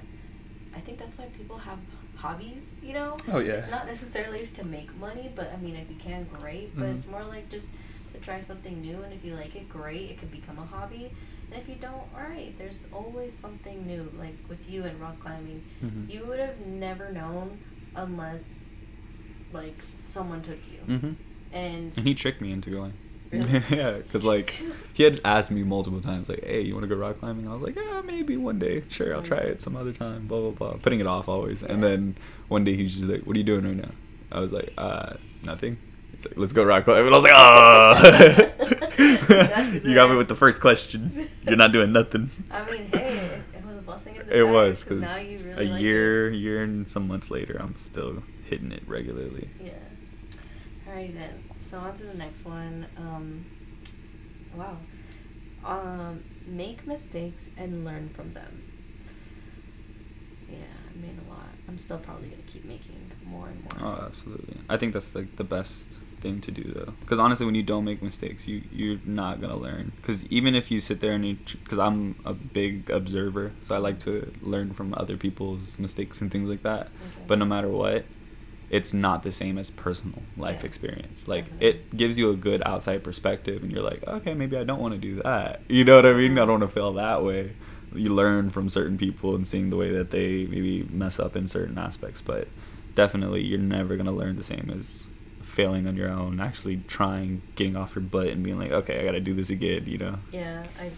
I 0.75 0.79
think 0.79 0.97
that's 0.97 1.19
why 1.19 1.25
people 1.37 1.59
have 1.59 1.77
hobbies, 2.15 2.67
you 2.81 2.93
know? 2.93 3.17
Oh, 3.31 3.39
yeah. 3.39 3.53
It's 3.53 3.71
not 3.71 3.85
necessarily 3.87 4.47
to 4.47 4.65
make 4.65 4.95
money, 4.97 5.31
but 5.35 5.51
I 5.53 5.57
mean 5.57 5.75
if 5.75 5.89
you 5.89 5.95
can 5.97 6.25
great, 6.39 6.75
but 6.75 6.85
Mhm. 6.85 6.93
it's 6.95 7.07
more 7.07 7.23
like 7.23 7.49
just 7.49 7.71
to 8.13 8.19
try 8.19 8.39
something 8.39 8.81
new 8.81 9.01
and 9.01 9.11
if 9.13 9.25
you 9.25 9.35
like 9.35 9.55
it 9.55 9.67
great, 9.69 10.11
it 10.11 10.17
could 10.19 10.31
become 10.31 10.57
a 10.59 10.65
hobby. 10.65 11.11
And 11.51 11.61
if 11.61 11.67
you 11.67 11.75
don't, 11.75 12.03
alright, 12.15 12.57
there's 12.57 12.87
always 12.93 13.33
something 13.33 13.85
new. 13.85 14.11
Like 14.17 14.35
with 14.47 14.69
you 14.69 14.83
and 14.83 14.99
rock 14.99 15.19
climbing. 15.19 15.63
Mhm. 15.83 16.11
You 16.11 16.25
would 16.25 16.39
have 16.39 16.59
never 16.65 17.11
known 17.11 17.59
unless 17.95 18.65
like 19.51 19.77
someone 20.05 20.41
took 20.41 20.59
you. 20.71 20.79
Mhm. 20.95 21.15
And 21.51 21.93
And 21.97 22.07
he 22.07 22.13
tricked 22.15 22.41
me 22.41 22.51
into 22.51 22.69
going. 22.71 22.93
Really? 23.33 23.63
yeah, 23.69 23.91
because 23.97 24.23
like 24.23 24.61
he 24.93 25.03
had 25.03 25.19
asked 25.25 25.51
me 25.51 25.63
multiple 25.63 25.99
times, 26.01 26.29
like, 26.29 26.43
"Hey, 26.43 26.61
you 26.61 26.73
want 26.73 26.83
to 26.83 26.87
go 26.87 26.95
rock 26.95 27.19
climbing?" 27.19 27.47
I 27.47 27.53
was 27.53 27.63
like, 27.63 27.75
"Yeah, 27.75 28.01
maybe 28.05 28.37
one 28.37 28.59
day. 28.59 28.83
Sure, 28.89 29.13
I'll 29.15 29.23
try 29.23 29.39
it 29.39 29.61
some 29.61 29.75
other 29.75 29.91
time." 29.91 30.27
Blah 30.27 30.39
blah 30.41 30.51
blah, 30.51 30.73
putting 30.81 30.99
it 30.99 31.07
off 31.07 31.27
always. 31.27 31.63
And 31.63 31.83
then 31.83 32.15
one 32.47 32.63
day 32.63 32.75
he's 32.75 32.93
just 32.95 33.07
like, 33.07 33.23
"What 33.23 33.35
are 33.35 33.39
you 33.39 33.43
doing 33.45 33.65
right 33.65 33.75
now?" 33.75 33.91
I 34.31 34.39
was 34.39 34.53
like, 34.53 34.71
"Uh, 34.77 35.15
nothing." 35.43 35.77
He's 36.13 36.25
like, 36.25 36.37
"Let's 36.37 36.53
go 36.53 36.63
rock 36.63 36.85
climbing." 36.85 37.07
And 37.07 37.15
I 37.15 37.17
was 37.17 37.23
like, 37.23 37.33
"Oh." 37.35 38.49
you 39.83 39.93
got 39.95 40.09
me 40.09 40.15
with 40.15 40.27
the 40.27 40.35
first 40.35 40.61
question. 40.61 41.29
You're 41.47 41.55
not 41.55 41.71
doing 41.71 41.91
nothing. 41.91 42.29
I 42.51 42.69
mean, 42.69 42.87
hey, 42.91 43.41
it 43.55 43.65
was 43.65 43.77
a 43.77 43.81
blessing 43.81 44.15
in. 44.15 44.29
It 44.29 44.47
was 44.47 44.83
because 44.83 45.17
you 45.17 45.53
a 45.57 45.63
like 45.63 45.81
year, 45.81 46.31
It. 46.31 46.37
year 46.37 46.63
and 46.63 46.89
some 46.89 47.07
months 47.07 47.31
later, 47.31 47.57
I'm 47.59 47.75
still 47.77 48.23
hitting 48.47 48.71
it 48.71 48.83
regularly. 48.87 49.49
Yeah. 49.61 49.71
Alrighty 50.87 51.13
then. 51.15 51.42
So 51.63 51.79
on 51.79 51.93
to 51.93 52.03
the 52.03 52.13
next 52.13 52.45
one. 52.45 52.85
Um, 52.97 53.45
wow. 54.53 54.77
Um, 55.63 56.23
make 56.45 56.85
mistakes 56.85 57.49
and 57.57 57.85
learn 57.85 58.09
from 58.09 58.31
them. 58.31 58.63
Yeah, 60.49 60.57
I 60.57 61.01
made 61.01 61.17
a 61.25 61.29
lot. 61.29 61.47
I'm 61.69 61.77
still 61.77 61.97
probably 61.97 62.27
gonna 62.27 62.43
keep 62.43 62.65
making 62.65 63.09
more 63.25 63.47
and 63.47 63.63
more. 63.63 63.95
Oh, 63.95 64.05
absolutely. 64.05 64.57
I 64.69 64.75
think 64.75 64.91
that's 64.91 65.15
like 65.15 65.37
the 65.37 65.45
best 65.45 65.99
thing 66.19 66.41
to 66.41 66.51
do 66.51 66.63
though, 66.63 66.93
because 66.99 67.17
honestly, 67.17 67.45
when 67.45 67.55
you 67.55 67.63
don't 67.63 67.85
make 67.85 68.03
mistakes, 68.03 68.45
you 68.45 68.63
you're 68.69 68.99
not 69.05 69.39
gonna 69.39 69.57
learn. 69.57 69.93
Because 69.95 70.25
even 70.27 70.55
if 70.55 70.69
you 70.69 70.81
sit 70.81 70.99
there 70.99 71.13
and 71.13 71.25
you, 71.25 71.37
because 71.63 71.79
I'm 71.79 72.15
a 72.25 72.33
big 72.33 72.89
observer, 72.89 73.53
so 73.67 73.75
I 73.75 73.77
like 73.77 73.99
to 73.99 74.33
learn 74.41 74.73
from 74.73 74.93
other 74.95 75.15
people's 75.15 75.79
mistakes 75.79 76.19
and 76.21 76.29
things 76.29 76.49
like 76.49 76.63
that. 76.63 76.81
Okay. 76.81 77.23
But 77.25 77.39
no 77.39 77.45
matter 77.45 77.69
what, 77.69 78.03
it's 78.77 78.91
not 78.93 79.21
the 79.23 79.31
same 79.31 79.57
as 79.59 79.69
personal 79.69 80.23
life 80.35 80.61
Yeah. 80.61 80.65
experience. 80.65 81.27
Like 81.27 81.45
Definitely. 81.45 81.67
it 81.67 81.97
gives 81.97 82.17
you 82.17 82.31
a 82.31 82.35
good 82.35 82.61
outside 82.65 83.03
perspective, 83.03 83.61
and 83.63 83.71
you're 83.71 83.83
like, 83.91 84.01
okay, 84.07 84.33
maybe 84.33 84.57
I 84.57 84.63
don't 84.63 84.79
want 84.81 84.93
to 84.95 84.99
do 84.99 85.21
that. 85.21 85.61
You 85.69 85.83
know 85.85 85.95
what 85.97 86.05
I 86.05 86.13
mean? 86.13 86.33
I 86.33 86.45
don't 86.45 86.59
want 86.59 86.63
to 86.63 86.75
feel 86.79 86.91
that 86.93 87.23
way. 87.23 87.53
You 87.93 88.09
learn 88.13 88.49
from 88.49 88.69
certain 88.69 88.97
people 88.97 89.35
and 89.35 89.45
seeing 89.47 89.69
the 89.69 89.77
way 89.77 89.91
that 89.91 90.09
they 90.09 90.45
maybe 90.47 90.87
mess 90.89 91.19
up 91.19 91.35
in 91.35 91.47
certain 91.47 91.77
aspects, 91.77 92.21
but 92.21 92.47
definitely 92.95 93.41
you're 93.43 93.59
never 93.77 93.95
gonna 93.95 94.11
learn 94.11 94.35
the 94.37 94.43
same 94.43 94.71
as 94.75 95.05
failing 95.43 95.85
on 95.87 95.95
your 95.95 96.09
own. 96.09 96.39
Actually 96.39 96.77
trying, 96.87 97.43
getting 97.55 97.75
off 97.75 97.93
your 97.95 98.01
butt, 98.03 98.27
and 98.29 98.41
being 98.43 98.57
like, 98.57 98.71
okay, 98.71 98.99
I 98.99 99.03
gotta 99.05 99.19
do 99.19 99.35
this 99.35 99.51
again. 99.51 99.83
You 99.85 99.99
know, 99.99 100.15
Yeah, 100.31 100.63
I. 100.81 100.89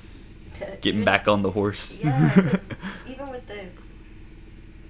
getting 0.80 1.02
even- 1.02 1.04
back 1.14 1.28
on 1.28 1.42
the 1.42 1.52
horse. 1.52 2.02
Yeah, 2.02 2.56
even 3.12 3.30
with 3.30 3.46
this, 3.48 3.92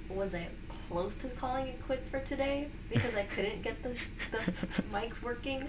was 0.09 0.35
I 0.35 0.47
close 0.95 1.17
to 1.17 1.27
calling 1.27 1.67
it 1.67 1.86
quits 1.86 2.08
for 2.08 2.21
today 2.21 2.69
because 2.89 3.13
I 3.15 3.23
couldn't 3.36 3.62
get 3.62 3.84
the 3.84 3.89
the 4.31 4.39
mics 4.93 5.21
working? 5.21 5.67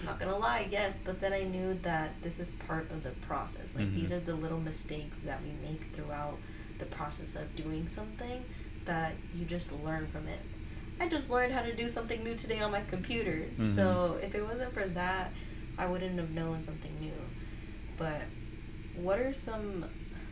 I'm 0.00 0.06
not 0.06 0.18
gonna 0.18 0.38
lie, 0.38 0.66
yes, 0.70 0.98
but 1.04 1.20
then 1.20 1.34
I 1.34 1.42
knew 1.42 1.74
that 1.82 2.22
this 2.22 2.40
is 2.40 2.48
part 2.66 2.90
of 2.90 3.02
the 3.02 3.10
process. 3.28 3.76
Like 3.76 3.92
these 3.94 4.10
Mhm. 4.10 4.16
are 4.16 4.20
the 4.20 4.34
little 4.34 4.60
mistakes 4.60 5.18
that 5.26 5.40
we 5.42 5.50
make 5.68 5.82
throughout 5.92 6.38
the 6.78 6.86
process 6.86 7.36
of 7.36 7.54
doing 7.54 7.86
something 7.90 8.44
that 8.86 9.12
you 9.34 9.44
just 9.44 9.72
learn 9.84 10.06
from 10.06 10.26
it. 10.26 10.40
I 10.98 11.06
just 11.10 11.28
learned 11.28 11.52
how 11.52 11.60
to 11.62 11.74
do 11.76 11.86
something 11.90 12.24
new 12.24 12.34
today 12.34 12.60
on 12.60 12.70
my 12.72 12.80
computer. 12.94 13.44
Mhm. 13.58 13.74
So 13.74 14.18
if 14.22 14.34
it 14.34 14.42
wasn't 14.42 14.72
for 14.72 14.86
that, 14.88 15.32
I 15.76 15.84
wouldn't 15.84 16.18
have 16.18 16.30
known 16.30 16.64
something 16.64 16.94
new. 16.98 17.20
But 17.98 18.22
what 18.94 19.18
are 19.18 19.34
some 19.34 19.84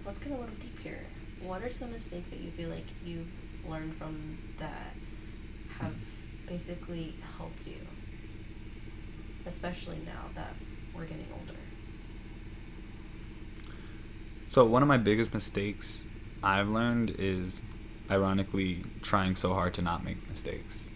let's 0.06 0.18
get 0.18 0.28
a 0.32 0.34
little 0.34 0.54
deep 0.66 0.78
here. 0.80 1.04
What 1.42 1.62
are 1.62 1.70
some 1.72 1.92
mistakes 1.92 2.30
that 2.30 2.40
you 2.40 2.50
feel 2.52 2.70
like 2.70 2.86
you've 3.04 3.28
learned 3.70 3.94
from 3.94 4.36
that 4.58 4.94
have 5.78 5.94
basically 6.46 7.14
helped 7.38 7.66
you? 7.66 7.86
Especially 9.46 9.98
now 10.04 10.24
that 10.34 10.54
we're 10.94 11.04
getting 11.04 11.26
older. 11.32 11.58
So 14.48 14.66
one 14.66 14.82
of 14.82 14.88
my 14.88 14.96
biggest 14.96 15.32
mistakes 15.32 16.02
I've 16.42 16.68
learned 16.68 17.14
is 17.18 17.62
ironically 18.10 18.84
trying 19.00 19.36
so 19.36 19.54
hard 19.54 19.74
to 19.74 19.82
not 19.82 20.04
make 20.04 20.28
mistakes. 20.28 20.88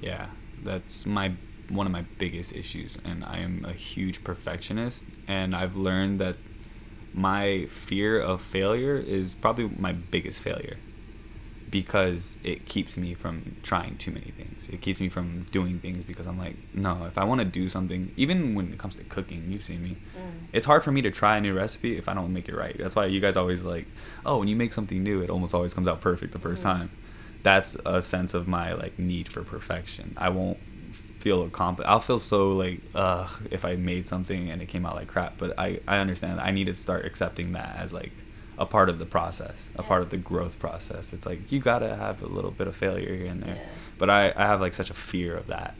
Yeah, 0.00 0.28
that's 0.62 1.04
my 1.04 1.32
one 1.68 1.84
of 1.84 1.92
my 1.92 2.04
biggest 2.18 2.54
issues 2.54 2.96
and 3.04 3.22
I 3.24 3.38
am 3.38 3.64
a 3.64 3.72
huge 3.72 4.24
perfectionist 4.24 5.04
and 5.26 5.54
I've 5.54 5.76
learned 5.76 6.18
that 6.20 6.36
my 7.12 7.66
fear 7.66 8.18
of 8.18 8.40
failure 8.40 8.96
is 8.96 9.34
probably 9.34 9.68
my 9.76 9.92
biggest 9.92 10.40
failure 10.40 10.78
because 11.70 12.36
it 12.44 12.66
keeps 12.66 12.96
me 12.96 13.14
from 13.14 13.56
trying 13.62 13.96
too 13.96 14.10
many 14.10 14.30
things. 14.30 14.68
It 14.68 14.80
keeps 14.80 15.00
me 15.00 15.08
from 15.08 15.46
doing 15.50 15.78
things 15.80 16.04
because 16.04 16.26
I'm 16.26 16.38
like, 16.38 16.56
no, 16.74 17.04
if 17.04 17.18
I 17.18 17.24
want 17.24 17.40
to 17.40 17.44
do 17.44 17.68
something, 17.68 18.12
even 18.16 18.54
when 18.54 18.72
it 18.72 18.78
comes 18.78 18.96
to 18.96 19.04
cooking, 19.04 19.44
you've 19.50 19.62
seen 19.64 19.82
me. 19.82 19.96
Mm. 20.16 20.30
It's 20.52 20.66
hard 20.66 20.82
for 20.84 20.92
me 20.92 21.02
to 21.02 21.10
try 21.10 21.36
a 21.36 21.40
new 21.40 21.54
recipe 21.54 21.96
if 21.96 22.08
I 22.08 22.14
don't 22.14 22.32
make 22.32 22.48
it 22.48 22.54
right. 22.56 22.76
That's 22.78 22.96
why 22.96 23.06
you 23.06 23.20
guys 23.20 23.36
always 23.36 23.64
like, 23.64 23.86
oh, 24.24 24.38
when 24.38 24.48
you 24.48 24.56
make 24.56 24.72
something 24.72 25.02
new, 25.02 25.20
it 25.20 25.30
almost 25.30 25.54
always 25.54 25.74
comes 25.74 25.88
out 25.88 26.00
perfect 26.00 26.32
the 26.32 26.38
first 26.38 26.62
Mhm. 26.62 26.66
time. 26.72 26.90
That's 27.42 27.76
a 27.86 28.00
sense 28.02 28.34
of 28.34 28.48
my 28.48 28.72
like 28.72 28.98
need 28.98 29.28
for 29.28 29.42
perfection. 29.42 30.14
I 30.16 30.28
won't 30.30 30.58
feel 31.20 31.42
accomplished. 31.42 31.88
I'll 31.88 32.00
feel 32.00 32.18
so 32.18 32.52
like 32.52 32.80
ugh 32.94 33.28
if 33.50 33.64
I 33.64 33.76
made 33.76 34.08
something 34.08 34.50
and 34.50 34.62
it 34.62 34.66
came 34.66 34.86
out 34.86 34.94
like 34.96 35.08
crap. 35.08 35.38
But 35.38 35.58
I 35.58 35.80
I 35.86 35.98
understand. 35.98 36.40
I 36.40 36.50
need 36.50 36.64
to 36.66 36.74
start 36.74 37.04
accepting 37.04 37.52
that 37.52 37.76
as 37.76 37.92
like 37.92 38.12
a 38.58 38.66
part 38.66 38.88
of 38.88 38.98
the 38.98 39.06
process, 39.06 39.70
a 39.76 39.82
part 39.82 40.02
of 40.02 40.10
the 40.10 40.16
growth 40.16 40.58
process. 40.58 41.12
It's 41.12 41.24
like 41.24 41.50
you 41.50 41.60
gotta 41.60 41.96
have 41.96 42.22
a 42.22 42.26
little 42.26 42.50
bit 42.50 42.66
of 42.66 42.76
failure 42.76 43.14
here 43.14 43.26
and 43.26 43.42
there. 43.42 43.56
Yeah. 43.56 43.62
But 43.98 44.10
I 44.10 44.32
I 44.36 44.46
have 44.46 44.60
like 44.60 44.74
such 44.74 44.90
a 44.90 44.94
fear 44.94 45.36
of 45.36 45.46
that 45.46 45.74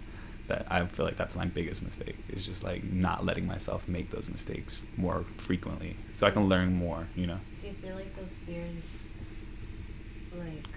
that 0.47 0.67
I 0.71 0.85
feel 0.87 1.05
like 1.05 1.17
that's 1.17 1.37
my 1.37 1.45
biggest 1.45 1.83
mistake 1.83 2.17
is 2.31 2.47
just 2.47 2.65
like 2.65 2.83
not 2.85 3.25
letting 3.25 3.47
myself 3.47 3.87
make 3.87 4.11
those 4.11 4.31
mistakes 4.31 4.81
more 4.97 5.25
frequently 5.37 5.97
so 6.13 6.27
I 6.27 6.31
can 6.31 6.49
learn 6.49 6.75
more. 6.75 7.09
You 7.15 7.27
know. 7.27 7.41
Do 7.61 7.67
you 7.67 7.75
feel 7.75 7.97
like 7.97 8.15
those 8.15 8.35
fears 8.47 8.97
like 10.37 10.69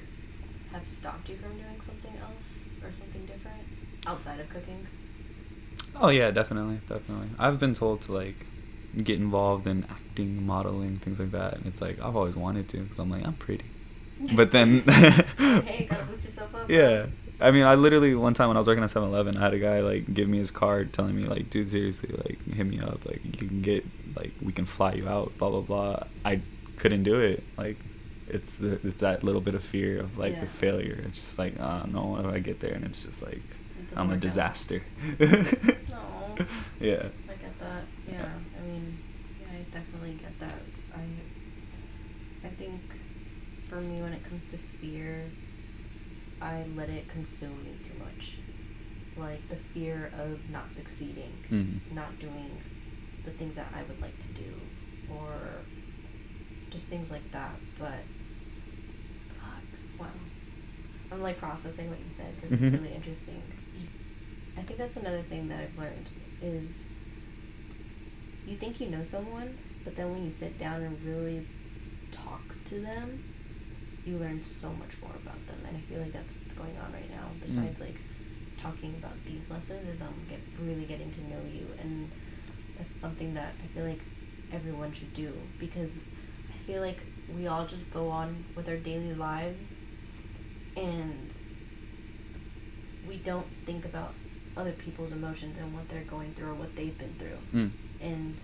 have 0.74 0.88
stopped 0.88 1.30
you 1.30 1.36
from 1.38 1.52
doing 1.54 1.80
something 1.80 2.14
else 2.18 2.64
or 2.84 2.92
something 2.92 3.26
different 3.26 3.62
outside 4.08 4.40
of 4.40 4.50
cooking? 4.50 4.88
Oh 5.96 6.10
yeah, 6.10 6.32
definitely, 6.32 6.80
definitely. 6.88 7.30
I've 7.38 7.60
been 7.60 7.74
told 7.74 8.02
to 8.02 8.14
like 8.14 8.46
get 8.98 9.20
involved 9.20 9.68
in 9.68 9.86
acting, 9.90 10.46
modeling, 10.46 10.96
things 10.98 11.20
like 11.20 11.32
that, 11.32 11.56
and 11.56 11.66
it's 11.68 11.82
like 11.82 12.00
I've 12.02 12.16
always 12.16 12.36
wanted 12.36 12.68
to 12.70 12.78
because 12.80 13.00
I'm 13.00 13.10
like 13.10 13.26
I'm 13.26 13.34
pretty. 13.34 13.66
But 14.36 14.52
then, 14.52 14.80
hey, 14.82 15.88
gotta 15.90 16.06
boost 16.10 16.26
yourself 16.26 16.54
up. 16.54 16.70
yeah. 16.70 17.08
I 17.40 17.50
mean, 17.50 17.64
I 17.64 17.74
literally 17.74 18.14
one 18.14 18.36
time 18.36 18.50
when 18.50 18.58
I 18.58 18.60
was 18.60 18.68
working 18.68 18.84
at 18.84 18.92
7-Eleven, 18.92 19.36
I 19.36 19.40
had 19.42 19.54
a 19.56 19.58
guy 19.60 19.80
like 19.80 20.14
give 20.14 20.30
me 20.30 20.38
his 20.38 20.52
card, 20.52 20.94
telling 20.94 21.16
me 21.16 21.24
like, 21.24 21.50
"Dude, 21.50 21.68
seriously, 21.70 22.10
like 22.24 22.38
hit 22.54 22.68
me 22.68 22.80
up, 22.80 23.04
like 23.06 23.22
you 23.26 23.48
can 23.48 23.62
get 23.64 23.84
like 24.16 24.32
we 24.42 24.52
can 24.54 24.66
fly 24.68 24.92
you 24.94 25.08
out, 25.10 25.36
blah 25.40 25.50
blah 25.50 25.62
blah." 25.62 26.04
I 26.24 26.42
couldn't 26.78 27.02
do 27.02 27.20
it. 27.20 27.44
Like, 27.58 27.78
it's 28.28 28.62
it's 28.62 29.02
that 29.02 29.24
little 29.24 29.42
bit 29.42 29.56
of 29.56 29.64
fear 29.64 30.00
of 30.02 30.20
like 30.20 30.34
Yeah. 30.34 30.42
the 30.42 30.48
failure. 30.48 31.02
It's 31.08 31.18
just 31.18 31.40
like, 31.40 31.60
oh 31.60 31.84
no, 31.88 32.18
if 32.18 32.26
I 32.28 32.38
get 32.40 32.60
there, 32.60 32.74
and 32.76 32.86
it's 32.86 33.04
just 33.04 33.24
like 33.24 33.42
I'm 33.96 34.12
a 34.12 34.18
disaster. 34.18 34.84
Yeah. 36.80 37.08
I 37.30 37.34
get 37.36 37.60
that. 37.60 37.84
Yeah. 38.08 38.14
Yeah. 38.14 38.30
I 38.58 38.62
mean, 38.68 38.98
yeah, 39.42 39.48
I 39.60 39.61
definitely 39.72 40.14
get 40.22 40.38
that. 40.40 40.60
I 40.96 41.02
I 42.48 42.50
think 42.50 42.82
for 43.70 43.80
me 43.82 44.02
when 44.02 44.14
it 44.14 44.24
comes 44.24 44.46
to 44.48 44.58
fear, 44.58 45.24
I 46.42 46.64
let 46.76 46.90
it 46.90 47.08
consume 47.08 47.64
me 47.64 47.72
too 47.84 47.94
much. 48.00 48.38
Like 49.18 49.48
the 49.50 49.56
fear 49.56 50.12
of 50.18 50.50
not 50.50 50.74
succeeding, 50.74 51.34
Mhm. 51.50 51.94
not 51.94 52.18
doing 52.20 52.50
the 53.26 53.32
things 53.32 53.56
that 53.56 53.68
I 53.74 53.84
would 53.84 54.02
like 54.02 54.18
to 54.20 54.28
do 54.30 54.54
or 55.10 55.32
just 56.72 56.88
things 56.88 57.12
like 57.12 57.30
that, 57.32 57.54
but 57.78 58.00
fuck, 59.40 59.62
wow. 60.00 60.08
I'm 61.12 61.22
like 61.22 61.38
processing 61.38 61.90
what 61.90 62.00
you 62.00 62.10
said 62.10 62.34
because 62.36 62.52
Mhm. 62.52 62.64
it's 62.74 62.82
really 62.82 62.96
interesting. 62.96 63.42
I 64.58 64.62
think 64.64 64.80
that's 64.80 64.98
another 64.98 65.22
thing 65.24 65.50
that 65.50 65.60
I've 65.62 65.78
learned 65.78 66.10
is 66.42 66.86
you 68.52 68.58
think 68.58 68.82
you 68.82 68.90
know 68.90 69.04
someone, 69.04 69.58
but 69.86 69.96
then 69.96 70.12
when 70.12 70.26
you 70.26 70.32
sit 70.32 70.60
down 70.60 70.82
and 70.82 71.02
really 71.04 71.48
talk 72.12 72.42
to 72.66 72.82
them, 72.82 73.24
you 74.06 74.18
learn 74.18 74.44
so 74.44 74.70
much 74.70 75.02
more 75.02 75.16
about 75.16 75.48
them. 75.48 75.58
And 75.68 75.78
I 75.78 75.80
feel 75.82 76.02
like 76.02 76.12
that's 76.12 76.34
what's 76.36 76.54
going 76.54 76.78
on 76.84 76.92
right 76.92 77.10
now. 77.10 77.30
Besides 77.42 77.80
like 77.80 77.96
talking 78.58 78.94
about 79.00 79.14
these 79.26 79.50
lessons, 79.50 79.88
is 79.88 80.02
um 80.02 80.14
get 80.30 80.40
really 80.62 80.84
getting 80.84 81.12
to 81.12 81.22
know 81.22 81.42
you, 81.52 81.66
and 81.82 82.12
that's 82.78 82.94
something 82.94 83.34
that 83.36 83.54
I 83.64 83.68
feel 83.68 83.86
like 83.86 84.02
everyone 84.52 84.92
should 84.92 85.14
do 85.14 85.32
because 85.58 86.02
I 86.54 86.58
feel 86.58 86.82
like 86.82 87.00
we 87.34 87.48
all 87.48 87.66
just 87.66 87.90
go 87.92 88.10
on 88.10 88.44
with 88.56 88.68
our 88.68 88.76
daily 88.76 89.14
lives 89.14 89.74
and 90.76 91.34
we 93.08 93.16
don't 93.16 93.48
think 93.66 93.86
about 93.86 94.14
other 94.58 94.74
people's 94.74 95.14
emotions 95.14 95.58
and 95.58 95.74
what 95.74 95.88
they're 95.88 96.04
going 96.04 96.34
through 96.34 96.50
or 96.50 96.54
what 96.56 96.76
they've 96.76 96.98
been 96.98 97.16
through. 97.18 97.38
Mm. 97.54 97.72
And 98.02 98.44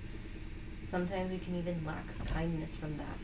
sometimes 0.83 1.31
we 1.31 1.37
can 1.39 1.55
even 1.55 1.83
lack 1.85 2.05
kindness 2.27 2.75
from 2.75 2.97
that. 2.97 3.17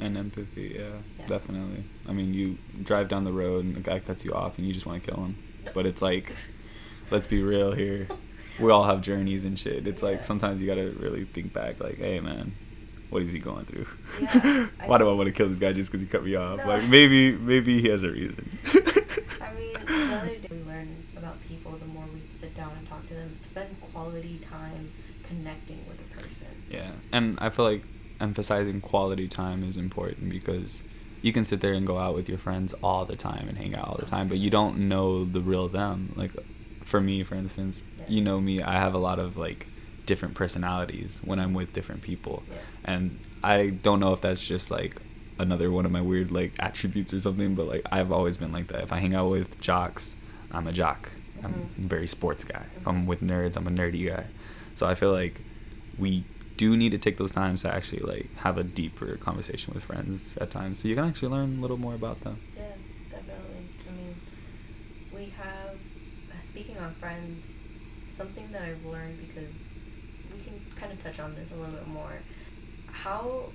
And 0.00 0.16
empathy, 0.16 0.76
yeah, 0.78 0.88
Yeah. 1.18 1.26
definitely. 1.26 1.84
I 2.08 2.12
mean, 2.12 2.34
you 2.34 2.58
drive 2.82 3.08
down 3.08 3.24
the 3.24 3.32
road 3.32 3.64
and 3.64 3.76
the 3.76 3.80
guy 3.80 4.00
cuts 4.00 4.24
you 4.24 4.32
off 4.32 4.58
and 4.58 4.66
you 4.66 4.72
just 4.72 4.86
want 4.86 5.02
to 5.04 5.10
kill 5.10 5.22
him. 5.22 5.36
But 5.74 5.86
it's 5.86 6.02
like, 6.02 6.34
let's 7.10 7.26
be 7.26 7.42
real 7.42 7.72
here. 7.72 8.08
We 8.58 8.70
all 8.70 8.84
have 8.84 9.00
journeys 9.00 9.44
and 9.44 9.58
shit. 9.58 9.86
It's 9.86 10.02
Yeah. 10.02 10.08
like 10.10 10.24
sometimes 10.24 10.60
you 10.60 10.66
gotta 10.66 10.90
really 10.98 11.24
think 11.24 11.52
back, 11.52 11.80
like, 11.80 11.98
hey 11.98 12.20
man, 12.20 12.52
what 13.10 13.22
is 13.22 13.30
he 13.32 13.38
going 13.38 13.64
through? 13.66 13.86
Yeah, 14.20 14.66
Why 14.86 14.98
do 14.98 15.08
I 15.08 15.12
want 15.12 15.26
to 15.28 15.32
kill 15.32 15.48
this 15.48 15.58
guy 15.58 15.72
just 15.72 15.90
because 15.90 16.00
he 16.02 16.06
cut 16.08 16.24
me 16.24 16.34
off? 16.34 16.58
No. 16.58 16.66
Like 16.66 16.88
maybe, 16.88 17.32
maybe 17.32 17.80
he 17.80 17.88
has 17.88 18.02
a 18.02 18.10
reason. 18.10 18.50
I 19.40 19.52
mean, 19.54 19.72
the 19.86 20.16
other 20.16 20.26
day 20.36 20.48
we 20.50 20.58
learn 20.64 20.88
about 21.16 21.36
people 21.48 21.72
the 21.72 21.86
more 21.86 22.04
we 22.12 22.20
sit 22.30 22.54
down 22.56 22.72
and 22.76 22.86
talk 22.88 23.06
to 23.08 23.14
them, 23.14 23.38
spend 23.42 23.68
quality 23.92 24.38
time 24.42 24.90
connecting 25.36 25.78
with 25.88 26.00
a 26.00 26.22
person. 26.22 26.46
Yeah, 26.70 26.90
and 27.12 27.38
I 27.40 27.50
feel 27.50 27.64
like 27.64 27.82
emphasizing 28.20 28.80
quality 28.80 29.28
time 29.28 29.64
is 29.64 29.76
important 29.76 30.30
because 30.30 30.82
you 31.22 31.32
can 31.32 31.44
sit 31.44 31.60
there 31.60 31.72
and 31.72 31.86
go 31.86 31.98
out 31.98 32.14
with 32.14 32.28
your 32.28 32.38
friends 32.38 32.74
all 32.82 33.04
the 33.04 33.16
time 33.16 33.48
and 33.48 33.58
hang 33.58 33.74
out 33.76 33.88
all 33.88 33.96
the 33.98 34.06
time, 34.06 34.28
but 34.28 34.38
you 34.38 34.50
don't 34.50 34.88
know 34.88 35.24
the 35.24 35.40
real 35.40 35.68
them. 35.68 36.12
Like 36.16 36.32
for 36.84 37.00
me, 37.00 37.22
for 37.22 37.34
instance, 37.36 37.82
Yeah. 37.98 38.04
you 38.08 38.20
know 38.20 38.40
me, 38.40 38.60
I 38.62 38.72
have 38.72 38.94
a 38.94 38.98
lot 38.98 39.18
of 39.18 39.36
like 39.36 39.66
different 40.06 40.34
personalities 40.34 41.20
when 41.24 41.38
I'm 41.38 41.54
with 41.54 41.72
different 41.72 42.02
people. 42.02 42.42
Yeah. 42.50 42.56
And 42.84 43.18
I 43.42 43.68
don't 43.68 44.00
know 44.00 44.12
if 44.12 44.20
that's 44.20 44.44
just 44.46 44.70
like 44.70 44.96
another 45.38 45.70
one 45.70 45.84
of 45.86 45.92
my 45.92 46.00
weird 46.00 46.30
like 46.32 46.52
attributes 46.58 47.12
or 47.14 47.20
something, 47.20 47.54
but 47.54 47.66
like 47.66 47.82
I've 47.90 48.10
always 48.12 48.36
been 48.38 48.52
like 48.52 48.68
that. 48.68 48.82
If 48.82 48.92
I 48.92 48.98
hang 48.98 49.14
out 49.14 49.28
with 49.30 49.60
jocks, 49.60 50.16
I'm 50.50 50.66
a 50.66 50.72
jock. 50.72 51.10
I'm 51.44 51.52
Mhm. 51.54 51.84
a 51.84 51.88
very 51.88 52.06
sports 52.06 52.44
guy. 52.44 52.64
If 52.76 52.86
I'm 52.86 53.06
with 53.06 53.20
nerds, 53.20 53.56
I'm 53.56 53.66
a 53.66 53.70
nerdy 53.70 54.08
guy. 54.08 54.26
So 54.74 54.86
I 54.86 54.94
feel 54.94 55.12
like 55.12 55.40
we 55.98 56.24
do 56.56 56.76
need 56.76 56.90
to 56.90 56.98
take 56.98 57.18
those 57.18 57.32
times 57.32 57.62
to 57.62 57.72
actually 57.72 58.00
like 58.00 58.34
have 58.36 58.58
a 58.58 58.64
deeper 58.64 59.16
conversation 59.16 59.74
with 59.74 59.84
friends 59.84 60.36
at 60.40 60.50
times, 60.50 60.80
so 60.80 60.88
you 60.88 60.94
can 60.94 61.04
actually 61.04 61.28
learn 61.28 61.58
a 61.58 61.60
little 61.60 61.76
more 61.76 61.94
about 61.94 62.20
them. 62.22 62.40
Yeah, 62.56 62.62
definitely. 63.10 63.68
I 63.88 63.92
mean, 63.92 64.14
we 65.14 65.32
have, 65.36 65.76
uh, 66.30 66.40
speaking 66.40 66.78
on 66.78 66.94
friends, 66.94 67.54
something 68.10 68.50
that 68.52 68.62
I've 68.62 68.84
learned 68.84 69.18
because 69.26 69.70
we 70.32 70.42
can 70.42 70.60
kind 70.76 70.92
of 70.92 71.02
touch 71.02 71.20
on 71.20 71.34
this 71.34 71.50
a 71.50 71.54
little 71.54 71.74
bit 71.74 71.88
more. 71.88 72.18
How 72.86 73.50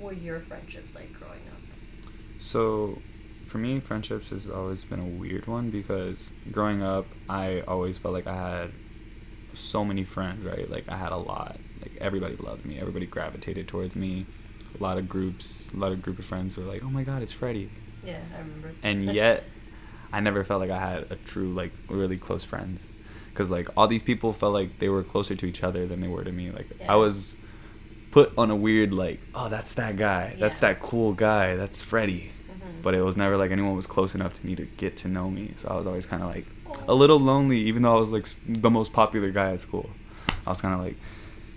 were 0.00 0.12
your 0.12 0.40
friendships 0.40 0.94
like 0.94 1.12
growing 1.12 1.40
up? 1.50 1.60
So, 2.38 3.00
for 3.46 3.58
me, 3.58 3.80
friendships 3.80 4.30
has 4.30 4.48
always 4.48 4.84
been 4.84 5.00
a 5.00 5.04
weird 5.04 5.46
one 5.46 5.70
because 5.70 6.32
growing 6.52 6.82
up, 6.82 7.06
I 7.28 7.62
always 7.66 7.98
felt 7.98 8.14
like 8.14 8.26
I 8.26 8.60
had 8.60 8.70
so 9.56 9.84
many 9.84 10.04
friends, 10.04 10.44
right? 10.44 10.70
Like, 10.70 10.88
I 10.88 10.96
had 10.96 11.12
a 11.12 11.16
lot. 11.16 11.58
Like, 11.80 11.96
everybody 12.00 12.36
loved 12.36 12.64
me, 12.64 12.78
everybody 12.78 13.06
gravitated 13.06 13.68
towards 13.68 13.96
me. 13.96 14.26
A 14.78 14.82
lot 14.82 14.98
of 14.98 15.08
groups, 15.08 15.68
a 15.72 15.76
lot 15.76 15.92
of 15.92 16.02
group 16.02 16.18
of 16.18 16.24
friends 16.26 16.56
were 16.56 16.64
like, 16.64 16.82
oh 16.84 16.90
my 16.90 17.02
god, 17.02 17.22
it's 17.22 17.32
Freddy. 17.32 17.70
Yeah, 18.04 18.18
I 18.34 18.38
remember. 18.40 18.72
And 18.82 19.04
yet, 19.14 19.44
I 20.12 20.20
never 20.20 20.44
felt 20.44 20.60
like 20.60 20.70
I 20.70 20.78
had 20.78 21.10
a 21.10 21.16
true, 21.16 21.52
like, 21.52 21.72
really 21.88 22.18
close 22.18 22.44
friends. 22.44 22.88
Because, 23.30 23.50
like, 23.50 23.68
all 23.76 23.86
these 23.88 24.02
people 24.02 24.32
felt 24.32 24.52
like 24.54 24.78
they 24.78 24.88
were 24.88 25.02
closer 25.02 25.34
to 25.34 25.46
each 25.46 25.62
other 25.62 25.86
than 25.86 26.00
they 26.00 26.08
were 26.08 26.24
to 26.24 26.32
me. 26.32 26.50
Like, 26.50 26.68
Yeah. 26.80 26.92
I 26.92 26.96
was 26.96 27.36
put 28.10 28.32
on 28.38 28.50
a 28.50 28.56
weird, 28.56 28.92
like, 28.94 29.20
oh, 29.34 29.48
that's 29.48 29.72
that 29.74 29.96
guy. 29.96 30.36
That's 30.38 30.58
that 30.60 30.80
cool 30.80 31.12
guy. 31.12 31.56
That's 31.56 31.82
Freddy 31.82 32.30
Mhm. 32.50 32.82
but 32.82 32.94
it 32.94 33.02
was 33.02 33.16
never 33.16 33.36
like 33.36 33.50
anyone 33.50 33.76
was 33.76 33.86
close 33.86 34.14
enough 34.14 34.32
to 34.34 34.46
me 34.46 34.54
to 34.56 34.64
get 34.64 34.96
to 34.98 35.08
know 35.08 35.28
me. 35.30 35.52
So 35.56 35.68
I 35.68 35.76
was 35.76 35.86
always 35.86 36.06
kind 36.06 36.22
of 36.22 36.28
like. 36.30 36.46
A 36.88 36.94
little 36.94 37.18
lonely, 37.18 37.58
even 37.60 37.82
though 37.82 37.94
I 37.94 37.98
was 37.98 38.10
like 38.10 38.26
the 38.46 38.70
most 38.70 38.92
popular 38.92 39.30
guy 39.30 39.52
at 39.52 39.60
school. 39.60 39.90
I 40.46 40.50
was 40.50 40.60
kind 40.60 40.74
of 40.74 40.80
like, 40.80 40.96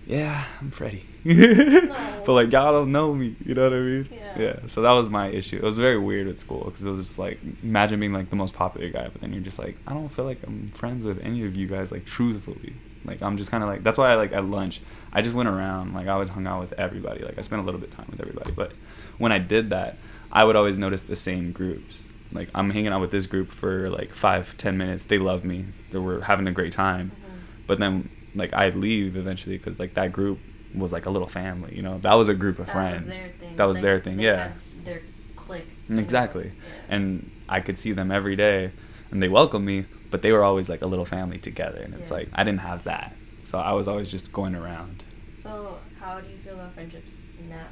yeah, 0.06 0.44
I'm 0.60 0.70
Freddy, 0.72 1.04
No. 1.24 2.22
but 2.26 2.32
like 2.32 2.50
y'all 2.50 2.72
don't 2.72 2.90
know 2.90 3.14
me. 3.14 3.36
You 3.44 3.54
know 3.54 3.64
what 3.64 3.72
I 3.72 3.80
mean? 3.80 4.08
Yeah. 4.36 4.66
So 4.66 4.82
that 4.82 4.92
was 4.92 5.08
my 5.08 5.28
issue. 5.28 5.56
It 5.56 5.62
was 5.62 5.78
very 5.78 5.98
weird 5.98 6.26
at 6.26 6.38
school 6.38 6.64
because 6.64 6.82
it 6.82 6.88
was 6.88 6.98
just 6.98 7.18
like 7.18 7.38
imagine 7.62 8.00
being 8.00 8.12
like 8.12 8.30
the 8.30 8.36
most 8.36 8.54
popular 8.54 8.88
guy, 8.90 9.08
but 9.08 9.20
then 9.20 9.32
you're 9.32 9.42
just 9.42 9.58
like 9.58 9.76
I 9.86 9.92
don't 9.92 10.08
feel 10.08 10.24
like 10.24 10.42
I'm 10.44 10.66
friends 10.68 11.04
with 11.04 11.22
any 11.22 11.44
of 11.44 11.54
you 11.54 11.68
guys. 11.68 11.92
Like 11.92 12.04
truthfully, 12.06 12.74
like 13.04 13.22
I'm 13.22 13.36
just 13.36 13.50
kind 13.52 13.62
of 13.62 13.68
like 13.68 13.84
that's 13.84 13.98
why 13.98 14.10
I 14.10 14.14
like 14.16 14.32
at 14.32 14.44
lunch 14.44 14.80
I 15.12 15.22
just 15.22 15.34
went 15.34 15.48
around 15.48 15.94
like 15.94 16.06
I 16.06 16.10
always 16.12 16.28
hung 16.30 16.46
out 16.46 16.60
with 16.60 16.72
everybody. 16.74 17.22
Like 17.24 17.38
I 17.38 17.42
spent 17.42 17.62
a 17.62 17.64
little 17.64 17.80
bit 17.80 17.90
of 17.90 17.96
time 17.96 18.06
with 18.10 18.20
everybody, 18.20 18.52
but 18.52 18.72
when 19.18 19.32
I 19.32 19.38
did 19.38 19.70
that, 19.70 19.96
I 20.32 20.44
would 20.44 20.56
always 20.56 20.78
notice 20.78 21.02
the 21.02 21.16
same 21.16 21.52
groups. 21.52 22.04
Like 22.32 22.48
I'm 22.54 22.70
hanging 22.70 22.88
out 22.92 23.00
with 23.00 23.10
this 23.10 23.26
group 23.26 23.50
for 23.50 23.90
like 23.90 24.12
five, 24.12 24.56
ten 24.56 24.76
minutes. 24.78 25.04
They 25.04 25.18
love 25.18 25.44
me. 25.44 25.66
They 25.90 25.98
were 25.98 26.22
having 26.22 26.46
a 26.46 26.52
great 26.52 26.72
time. 26.72 27.10
Mhm. 27.12 27.66
But 27.66 27.78
then 27.78 28.08
like 28.34 28.52
I'd 28.54 28.74
leave 28.74 29.16
eventually 29.16 29.58
because 29.58 29.78
like 29.78 29.94
that 29.94 30.12
group 30.12 30.38
was 30.74 30.92
like 30.92 31.06
a 31.06 31.10
little 31.10 31.28
family. 31.28 31.74
You 31.74 31.82
know, 31.82 31.98
that 31.98 32.14
was 32.14 32.28
a 32.28 32.34
group 32.34 32.58
of 32.60 32.66
That 32.66 32.72
friends. 32.72 33.06
was 33.06 33.16
their 33.18 33.28
thing. 33.32 33.56
That 33.56 33.64
was 33.64 33.76
Like, 33.78 33.82
their 33.82 34.00
thing. 34.00 34.16
they 34.16 34.24
Yeah. 34.24 34.52
Their 34.84 35.00
clique. 35.36 35.66
Exactly. 35.88 36.52
Yeah. 36.54 36.94
And 36.96 37.30
I 37.48 37.60
could 37.60 37.78
see 37.78 37.92
them 37.92 38.12
every 38.12 38.36
day 38.36 38.70
and 39.10 39.20
they 39.20 39.28
welcomed 39.28 39.66
me, 39.66 39.86
but 40.12 40.22
they 40.22 40.30
were 40.30 40.44
always 40.44 40.68
like 40.68 40.82
a 40.82 40.86
little 40.86 41.04
family 41.04 41.38
together. 41.38 41.82
And 41.82 41.94
it's 41.94 42.10
Yeah. 42.10 42.18
like, 42.18 42.28
I 42.32 42.44
didn't 42.44 42.60
have 42.60 42.84
that. 42.84 43.16
So 43.42 43.58
I 43.58 43.72
was 43.72 43.88
always 43.88 44.08
just 44.12 44.32
going 44.32 44.54
around. 44.54 45.02
So, 45.40 45.78
how 45.98 46.20
do 46.20 46.28
you 46.30 46.36
feel 46.44 46.54
about 46.54 46.74
friendships 46.74 47.16
now? 47.48 47.66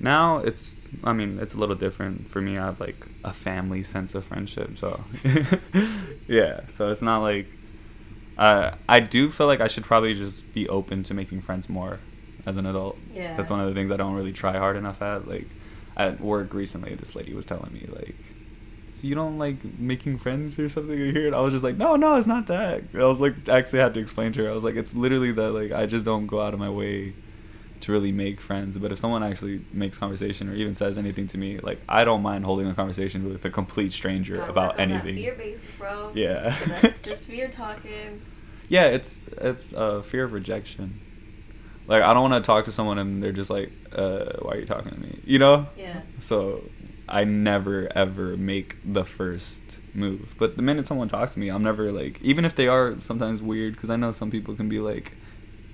Now 0.00 0.38
it's, 0.38 0.76
I 1.04 1.12
mean, 1.12 1.38
it's 1.40 1.54
a 1.54 1.58
little 1.58 1.74
different 1.74 2.30
for 2.30 2.40
me. 2.40 2.56
I 2.56 2.66
have 2.66 2.80
like 2.80 3.08
a 3.24 3.32
family 3.32 3.82
sense 3.82 4.14
of 4.14 4.24
friendship. 4.24 4.78
So, 4.78 5.04
yeah. 6.28 6.60
So 6.68 6.90
it's 6.90 7.02
not 7.02 7.18
like, 7.18 7.48
uh, 8.36 8.72
I 8.88 9.00
do 9.00 9.30
feel 9.30 9.46
like 9.46 9.60
I 9.60 9.68
should 9.68 9.84
probably 9.84 10.14
just 10.14 10.52
be 10.54 10.68
open 10.68 11.02
to 11.04 11.14
making 11.14 11.42
friends 11.42 11.68
more 11.68 11.98
as 12.46 12.56
an 12.56 12.66
adult. 12.66 12.96
Yeah. 13.12 13.36
That's 13.36 13.50
one 13.50 13.60
of 13.60 13.68
the 13.68 13.74
things 13.74 13.90
I 13.90 13.96
don't 13.96 14.14
really 14.14 14.32
try 14.32 14.56
hard 14.56 14.76
enough 14.76 15.02
at. 15.02 15.26
Like, 15.28 15.46
at 15.96 16.20
work 16.20 16.54
recently, 16.54 16.94
this 16.94 17.16
lady 17.16 17.34
was 17.34 17.44
telling 17.44 17.72
me, 17.72 17.86
like, 17.88 18.14
so 18.94 19.06
you 19.06 19.14
don't 19.14 19.38
like 19.38 19.62
making 19.78 20.18
friends 20.18 20.58
or 20.58 20.68
something 20.68 20.96
here? 20.96 21.26
And 21.26 21.34
I 21.34 21.40
was 21.40 21.52
just 21.52 21.64
like, 21.64 21.76
no, 21.76 21.96
no, 21.96 22.16
it's 22.16 22.26
not 22.26 22.46
that. 22.46 22.84
I 22.94 23.04
was 23.04 23.20
like, 23.20 23.48
actually 23.48 23.80
had 23.80 23.94
to 23.94 24.00
explain 24.00 24.32
to 24.32 24.44
her. 24.44 24.50
I 24.50 24.52
was 24.52 24.64
like, 24.64 24.76
it's 24.76 24.94
literally 24.94 25.32
that, 25.32 25.50
like, 25.52 25.72
I 25.72 25.86
just 25.86 26.04
don't 26.04 26.26
go 26.26 26.40
out 26.40 26.54
of 26.54 26.60
my 26.60 26.70
way 26.70 27.14
to 27.80 27.92
really 27.92 28.12
make 28.12 28.40
friends. 28.40 28.78
But 28.78 28.92
if 28.92 28.98
someone 28.98 29.22
actually 29.22 29.64
makes 29.72 29.98
conversation 29.98 30.48
or 30.48 30.54
even 30.54 30.74
says 30.74 30.98
anything 30.98 31.26
to 31.28 31.38
me, 31.38 31.58
like, 31.58 31.80
I 31.88 32.04
don't 32.04 32.22
mind 32.22 32.44
holding 32.44 32.68
a 32.68 32.74
conversation 32.74 33.28
with 33.28 33.44
a 33.44 33.50
complete 33.50 33.92
stranger 33.92 34.38
gotta 34.38 34.50
about 34.50 34.70
work 34.70 34.80
on 34.80 34.88
that 34.88 34.94
anything. 34.94 35.16
Fear 35.16 35.34
based, 35.34 35.66
bro. 35.78 36.10
Yeah. 36.14 36.56
That's 36.80 37.00
just 37.02 37.28
fear 37.28 37.48
talking. 37.48 38.22
Yeah, 38.68 38.84
it's 38.84 39.20
it's 39.38 39.72
uh, 39.72 40.02
fear 40.02 40.24
of 40.24 40.32
rejection. 40.32 41.00
Like 41.86 42.02
I 42.02 42.12
don't 42.12 42.30
want 42.30 42.44
to 42.44 42.46
talk 42.46 42.66
to 42.66 42.72
someone 42.72 42.98
and 42.98 43.22
they're 43.22 43.32
just 43.32 43.48
like, 43.48 43.72
uh, 43.92 44.36
"Why 44.42 44.52
are 44.52 44.58
you 44.58 44.66
talking 44.66 44.92
to 44.92 45.00
me?" 45.00 45.20
You 45.24 45.38
know. 45.38 45.68
Yeah. 45.76 46.02
So 46.20 46.64
I 47.08 47.24
never 47.24 47.90
ever 47.94 48.36
make 48.36 48.76
the 48.84 49.04
first 49.04 49.78
move. 49.94 50.34
But 50.38 50.56
the 50.56 50.62
minute 50.62 50.86
someone 50.86 51.08
talks 51.08 51.32
to 51.32 51.38
me, 51.38 51.48
I'm 51.48 51.62
never 51.62 51.90
like, 51.90 52.20
even 52.20 52.44
if 52.44 52.54
they 52.54 52.68
are 52.68 53.00
sometimes 53.00 53.40
weird, 53.40 53.74
because 53.74 53.88
I 53.88 53.96
know 53.96 54.12
some 54.12 54.30
people 54.30 54.54
can 54.54 54.68
be 54.68 54.80
like 54.80 55.12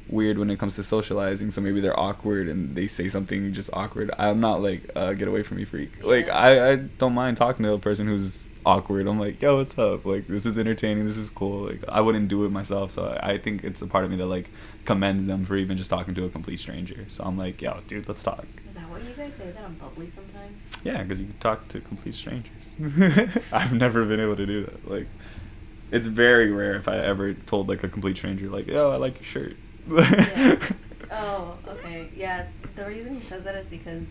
weird 0.09 0.39
when 0.39 0.51
it 0.51 0.59
comes 0.59 0.77
to 0.77 0.83
socializing. 0.83 1.51
So 1.51 1.61
maybe 1.61 1.81
they're 1.81 1.99
awkward 1.99 2.49
and 2.49 2.75
they 2.75 2.87
say 2.87 3.09
something 3.09 3.53
just 3.53 3.71
awkward. 3.73 4.11
I'm 4.19 4.41
not 4.41 4.63
like, 4.63 4.91
uh, 4.95 5.13
get 5.15 5.29
away 5.29 5.43
from 5.43 5.59
me, 5.59 5.65
freak. 5.65 6.03
Like 6.03 6.29
I, 6.29 6.73
I 6.73 6.77
don't 6.77 7.15
mind 7.15 7.37
talking 7.37 7.65
to 7.65 7.73
a 7.73 7.79
person 7.79 8.07
who's 8.07 8.47
awkward. 8.67 9.07
I'm 9.07 9.19
like, 9.19 9.41
yo, 9.41 9.59
what's 9.59 9.79
up? 9.79 10.05
Like 10.05 10.27
this 10.27 10.47
is 10.47 10.59
entertaining. 10.59 11.07
This 11.07 11.17
is 11.17 11.31
cool. 11.31 11.69
Like 11.69 11.85
I 11.89 12.01
wouldn't 12.01 12.29
do 12.29 12.45
it 12.45 12.51
myself. 12.51 12.91
So 12.91 13.07
I, 13.07 13.33
I 13.33 13.39
think 13.39 13.65
it's 13.65 13.83
a 13.83 13.87
part 13.87 14.05
of 14.05 14.11
me 14.11 14.17
that 14.19 14.27
like 14.27 14.51
commends 14.85 15.27
them 15.27 15.45
for 15.45 15.57
even 15.57 15.77
just 15.77 15.91
talking 15.91 16.15
to 16.15 16.25
a 16.25 16.31
complete 16.31 16.61
stranger. 16.61 17.05
So 17.09 17.25
I'm 17.25 17.39
like, 17.39 17.61
yo, 17.63 17.81
dude, 17.87 18.09
let's 18.09 18.23
talk. 18.23 18.47
Is 18.69 18.75
that 18.75 18.89
what 18.91 19.03
you 19.03 19.11
guys 19.11 19.35
say 19.35 19.51
that 19.51 19.65
I'm 19.65 19.75
bubbly 19.75 20.09
sometimes? 20.09 20.63
Yeah, 20.83 21.03
because 21.03 21.21
you 21.21 21.27
can 21.27 21.39
talk 21.39 21.69
to 21.69 21.81
complete 21.81 22.15
strangers. 22.15 22.53
I've 23.53 23.73
never 23.73 24.05
been 24.05 24.21
able 24.21 24.37
to 24.37 24.47
do 24.47 24.65
that. 24.65 24.91
Like, 24.91 25.07
it's 25.91 26.07
very 26.07 26.51
rare 26.51 26.75
if 26.75 26.89
I 26.89 26.99
ever 26.99 27.35
told 27.35 27.69
like 27.69 27.85
a 27.85 27.89
complete 27.89 28.17
stranger, 28.17 28.49
like, 28.49 28.67
"Yo, 28.67 28.91
I 28.91 28.97
like 28.97 29.17
your 29.17 29.25
shirt." 29.25 29.57
Yeah. 29.89 30.57
Oh, 31.17 31.57
okay. 31.69 32.09
Yeah, 32.17 32.47
the 32.75 32.87
reason 32.87 33.15
he 33.15 33.21
says 33.21 33.45
that 33.45 33.55
is 33.55 33.69
because 33.69 34.05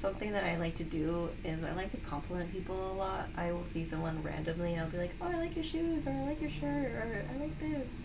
something 0.00 0.32
that 0.32 0.42
I 0.42 0.56
like 0.56 0.74
to 0.76 0.84
do 0.84 1.28
is 1.44 1.62
I 1.62 1.72
like 1.74 1.90
to 1.92 1.96
compliment 1.98 2.50
people 2.50 2.90
a 2.90 2.94
lot. 2.94 3.28
I 3.36 3.52
will 3.52 3.64
see 3.64 3.84
someone 3.84 4.20
randomly 4.24 4.72
and 4.72 4.82
I'll 4.82 4.88
be 4.90 4.98
like, 4.98 5.12
"Oh, 5.20 5.28
I 5.28 5.36
like 5.36 5.54
your 5.54 5.62
shoes," 5.62 6.06
or 6.08 6.10
"I 6.10 6.22
like 6.24 6.40
your 6.40 6.50
shirt," 6.50 6.90
or 6.92 7.24
"I 7.32 7.38
like 7.38 7.56
this," 7.60 8.02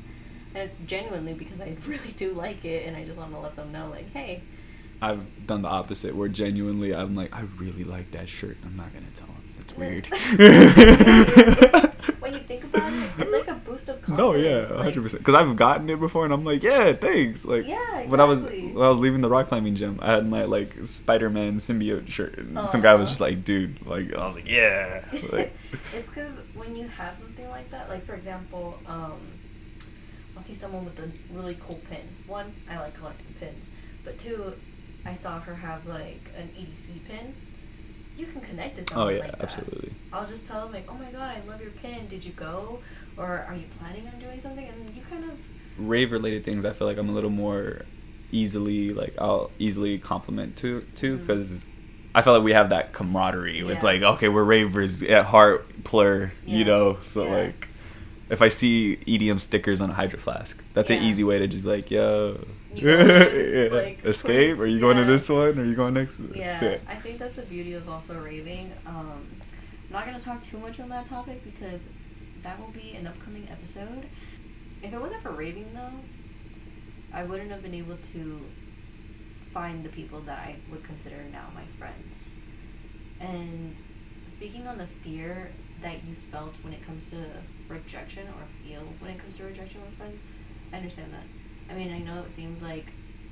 and 0.53 0.63
it's 0.63 0.75
genuinely 0.85 1.33
because 1.33 1.59
I 1.59 1.75
really 1.87 2.11
do 2.15 2.33
like 2.33 2.63
it, 2.65 2.85
and 2.87 2.95
I 2.95 3.03
just 3.03 3.19
want 3.19 3.31
to 3.31 3.39
let 3.39 3.55
them 3.55 3.71
know, 3.71 3.89
like, 3.89 4.11
"Hey." 4.11 4.43
I've 5.01 5.47
done 5.47 5.61
the 5.63 5.67
opposite, 5.67 6.15
where 6.15 6.29
genuinely 6.29 6.93
I'm 6.93 7.15
like, 7.15 7.35
I 7.35 7.41
really 7.57 7.83
like 7.83 8.11
that 8.11 8.29
shirt. 8.29 8.57
I'm 8.63 8.77
not 8.77 8.93
gonna 8.93 9.07
tell 9.15 9.27
him. 9.27 9.43
It's 9.59 9.75
weird. 9.75 10.07
you 12.35 12.39
think 12.47 12.63
about 12.65 12.91
it, 12.91 13.09
it's 13.17 13.31
like 13.31 13.47
a 13.47 13.59
boost 13.59 13.89
of 13.89 14.01
confidence. 14.01 14.17
No, 14.17 14.33
yeah, 14.35 14.67
hundred 14.83 15.01
percent. 15.03 15.23
Because 15.23 15.35
I've 15.35 15.55
gotten 15.55 15.89
it 15.89 15.99
before, 15.99 16.25
and 16.25 16.33
I'm 16.33 16.43
like, 16.43 16.63
yeah, 16.63 16.93
thanks. 16.93 17.45
Like, 17.45 17.65
Yeah, 17.67 18.03
when 18.03 18.19
I 18.19 18.25
was 18.25 18.43
when 18.45 18.77
I 18.77 18.89
was 18.89 18.97
leaving 18.97 19.21
the 19.21 19.29
rock 19.29 19.47
climbing 19.47 19.75
gym, 19.75 19.99
I 20.01 20.13
had 20.13 20.27
my 20.27 20.45
like 20.45 20.73
Spider-Man 20.85 21.57
symbiote 21.57 22.07
shirt, 22.07 22.37
and 22.37 22.67
some 22.69 22.81
guy 22.81 22.93
was 22.95 23.09
just 23.09 23.21
like, 23.21 23.43
dude, 23.43 23.85
like, 23.85 24.13
I 24.13 24.25
was 24.25 24.35
like, 24.35 24.47
yeah, 24.49 25.03
like, 25.31 25.55
it's 25.93 26.09
because 26.09 26.37
when 26.53 26.75
you 26.75 26.87
have 26.87 27.15
something 27.15 27.47
like 27.49 27.69
that, 27.71 27.89
like 27.89 28.05
for 28.05 28.13
example, 28.15 28.79
um, 28.87 29.19
I'll 30.35 30.41
see 30.41 30.55
someone 30.55 30.85
with 30.85 30.99
a 30.99 31.09
really 31.33 31.57
cool 31.65 31.79
pin. 31.89 32.01
One, 32.27 32.53
I 32.69 32.79
like 32.79 32.93
collecting 32.95 33.33
pins, 33.39 33.71
but 34.03 34.17
two, 34.17 34.53
I 35.05 35.13
saw 35.13 35.39
her 35.39 35.55
have 35.55 35.85
like 35.85 36.29
an 36.37 36.49
EDC 36.57 37.05
pin. 37.07 37.33
You 38.17 38.25
can 38.25 38.41
connect 38.41 38.85
to 38.87 38.97
oh 38.97 39.09
yeah, 39.09 39.19
like 39.19 39.31
that. 39.31 39.41
absolutely. 39.43 39.93
I'll 40.13 40.27
just 40.27 40.45
tell 40.45 40.63
them 40.63 40.73
like, 40.73 40.85
"Oh 40.89 40.93
my 40.95 41.11
god, 41.11 41.35
I 41.37 41.41
love 41.49 41.61
your 41.61 41.71
pin. 41.71 42.07
Did 42.07 42.23
you 42.25 42.31
go, 42.31 42.79
or 43.17 43.45
are 43.47 43.55
you 43.55 43.65
planning 43.79 44.07
on 44.07 44.19
doing 44.19 44.39
something?" 44.39 44.65
And 44.67 44.87
then 44.87 44.95
you 44.95 45.01
kind 45.09 45.23
of 45.25 45.37
rave 45.77 46.11
related 46.13 46.45
things 46.45 46.63
I 46.63 46.71
feel 46.71 46.87
like 46.87 46.97
I'm 46.97 47.09
a 47.09 47.11
little 47.11 47.29
more 47.29 47.81
easily 48.31 48.93
like 48.93 49.13
I'll 49.19 49.51
easily 49.59 49.97
compliment 49.97 50.55
to 50.57 50.85
to 50.95 51.15
mm-hmm. 51.17 51.25
because 51.25 51.65
I 52.13 52.21
feel 52.21 52.33
like 52.33 52.43
we 52.43 52.53
have 52.53 52.69
that 52.69 52.93
camaraderie. 52.93 53.59
It's 53.59 53.69
Yeah. 53.69 53.83
like 53.83 54.01
okay, 54.01 54.29
we're 54.29 54.43
ravers 54.45 55.03
at 55.03 55.25
heart, 55.25 55.83
plur, 55.83 56.31
you 56.45 56.63
know. 56.63 56.97
So 57.01 57.25
Yeah. 57.25 57.31
like, 57.43 57.67
if 58.29 58.41
I 58.41 58.47
see 58.47 58.97
EDM 59.05 59.39
stickers 59.39 59.81
on 59.81 59.89
a 59.89 59.93
hydro 59.93 60.19
flask, 60.19 60.63
that's 60.73 60.89
an 60.91 61.03
easy 61.03 61.23
way 61.25 61.39
to 61.39 61.47
just 61.47 61.63
be 61.63 61.69
like, 61.69 61.91
yo, 61.91 62.39
You 62.81 63.69
like, 63.69 64.03
escape. 64.05 64.59
Are 64.59 64.65
you 64.65 64.79
going 64.79 64.97
to 64.97 65.03
this 65.05 65.29
one? 65.29 65.57
Or 65.57 65.61
are 65.61 65.65
you 65.65 65.75
going 65.75 65.93
next? 65.93 66.19
Yeah, 66.33 66.77
I 66.87 66.95
think 66.95 67.19
that's 67.19 67.37
the 67.37 67.43
beauty 67.43 67.73
of 67.73 67.87
also 67.89 68.19
raving. 68.19 68.71
Um, 68.85 69.27
I'm 69.87 69.91
not 69.91 70.05
gonna 70.05 70.19
talk 70.19 70.41
too 70.41 70.57
much 70.57 70.79
on 70.79 70.89
that 70.89 71.05
topic 71.05 71.43
because 71.43 71.81
that 72.43 72.59
will 72.59 72.71
be 72.71 72.95
an 72.95 73.07
upcoming 73.07 73.47
episode. 73.49 74.05
If 74.83 74.93
it 74.93 74.99
wasn't 74.99 75.21
for 75.21 75.31
raving 75.31 75.73
though, 75.73 75.99
I 77.13 77.23
wouldn't 77.23 77.51
have 77.51 77.63
been 77.63 77.73
able 77.73 77.97
to 77.97 78.41
find 79.53 79.83
the 79.85 79.89
people 79.89 80.19
that 80.21 80.37
I 80.37 80.57
would 80.69 80.83
consider 80.83 81.23
now 81.31 81.47
my 81.53 81.63
friends. 81.79 82.31
And 83.19 83.75
speaking 84.27 84.67
on 84.67 84.77
the 84.77 84.87
fear 84.87 85.51
that 85.81 86.03
you 86.05 86.15
felt 86.31 86.55
when 86.61 86.73
it 86.73 86.85
comes 86.85 87.09
to 87.11 87.17
rejection 87.69 88.27
or 88.27 88.43
feel 88.63 88.81
when 88.99 89.11
it 89.11 89.19
comes 89.19 89.37
to 89.37 89.45
rejection 89.45 89.81
with 89.81 89.93
friends, 89.95 90.21
I 90.73 90.77
understand 90.77 91.13
that. 91.13 91.23
I 91.69 91.73
mean, 91.73 91.91
I 91.91 91.99
know 91.99 92.21
it 92.23 92.31
seems 92.31 92.61
like 92.61 92.91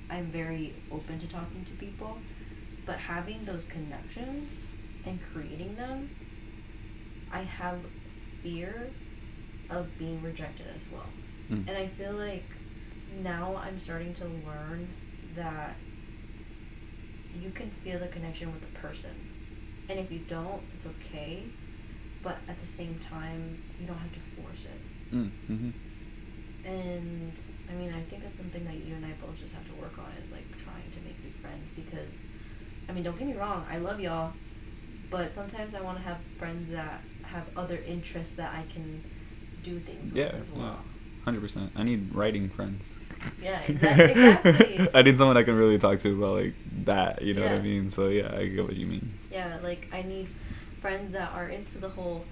I'm 0.09 0.25
very 0.25 0.73
open 0.91 1.19
to 1.19 1.27
talking 1.27 1.63
to 1.65 1.73
people, 1.73 2.17
but 2.85 2.97
having 2.97 3.45
those 3.45 3.65
connections 3.65 4.67
and 5.05 5.19
creating 5.31 5.75
them, 5.75 6.09
I 7.31 7.41
have 7.41 7.79
fear 8.41 8.89
of 9.69 9.97
being 9.97 10.21
rejected 10.21 10.67
as 10.75 10.85
well. 10.91 11.09
Mm. 11.49 11.67
And 11.67 11.77
I 11.77 11.87
feel 11.87 12.13
like 12.13 12.45
now 13.21 13.61
I'm 13.63 13.79
starting 13.79 14.13
to 14.15 14.25
learn 14.25 14.87
that 15.35 15.75
you 17.41 17.49
can 17.51 17.69
feel 17.83 17.99
the 17.99 18.07
connection 18.07 18.51
with 18.51 18.61
the 18.61 18.79
person. 18.79 19.11
And 19.89 19.99
if 19.99 20.11
you 20.11 20.19
don't, 20.19 20.61
it's 20.75 20.85
okay. 20.85 21.43
But 22.21 22.37
at 22.47 22.59
the 22.59 22.65
same 22.65 22.99
time, 22.99 23.61
you 23.79 23.87
don't 23.87 23.97
have 23.97 24.13
to 24.13 24.19
force 24.41 24.65
it. 24.65 25.15
Mm. 25.15 25.31
hmm 25.47 25.69
And 26.65 27.33
I 27.73 27.75
mean, 27.75 27.93
I 27.93 28.01
think 28.01 28.23
that's 28.23 28.37
something 28.37 28.63
that 28.65 28.75
you 28.75 28.95
and 28.95 29.05
I 29.05 29.11
both 29.25 29.39
just 29.39 29.53
have 29.53 29.65
to 29.67 29.73
work 29.73 29.97
on 29.97 30.05
is 30.23 30.31
like 30.31 30.45
trying 30.57 30.89
to 30.91 30.99
make 31.01 31.21
new 31.23 31.31
friends 31.41 31.67
because, 31.75 32.19
I 32.87 32.91
mean, 32.91 33.03
don't 33.03 33.17
get 33.17 33.27
me 33.27 33.33
wrong, 33.33 33.65
I 33.69 33.77
love 33.77 33.99
y'all, 33.99 34.33
but 35.09 35.31
sometimes 35.31 35.73
I 35.73 35.81
want 35.81 35.97
to 35.97 36.03
have 36.03 36.17
friends 36.37 36.69
that 36.71 37.01
have 37.23 37.45
other 37.57 37.79
interests 37.87 38.35
that 38.35 38.53
I 38.53 38.63
can 38.71 39.03
do 39.63 39.79
things 39.79 40.13
Yeah, 40.13 40.25
with 40.25 40.41
as 40.41 40.51
well. 40.51 40.79
Hundred 41.25 41.41
percent. 41.41 41.71
I 41.75 41.83
need 41.83 42.13
writing 42.13 42.49
friends. 42.49 42.93
Yeah, 43.41 43.61
exactly. 43.67 44.89
I 44.93 45.01
need 45.01 45.17
someone 45.17 45.37
I 45.37 45.43
can 45.43 45.55
really 45.55 45.79
talk 45.79 45.99
to 45.99 46.13
about 46.17 46.35
like 46.43 46.53
that. 46.83 47.21
You 47.21 47.33
know 47.33 47.43
what 47.43 47.53
I 47.53 47.59
mean? 47.59 47.89
So 47.89 48.09
yeah, 48.09 48.35
I 48.35 48.47
get 48.47 48.65
what 48.65 48.75
you 48.75 48.85
mean. 48.85 49.17
Yeah, 49.31 49.57
like 49.63 49.87
I 49.93 50.01
need 50.01 50.27
friends 50.79 51.13
that 51.13 51.31
are 51.31 51.47
into 51.47 51.77
the 51.77 51.87
whole, 51.87 52.25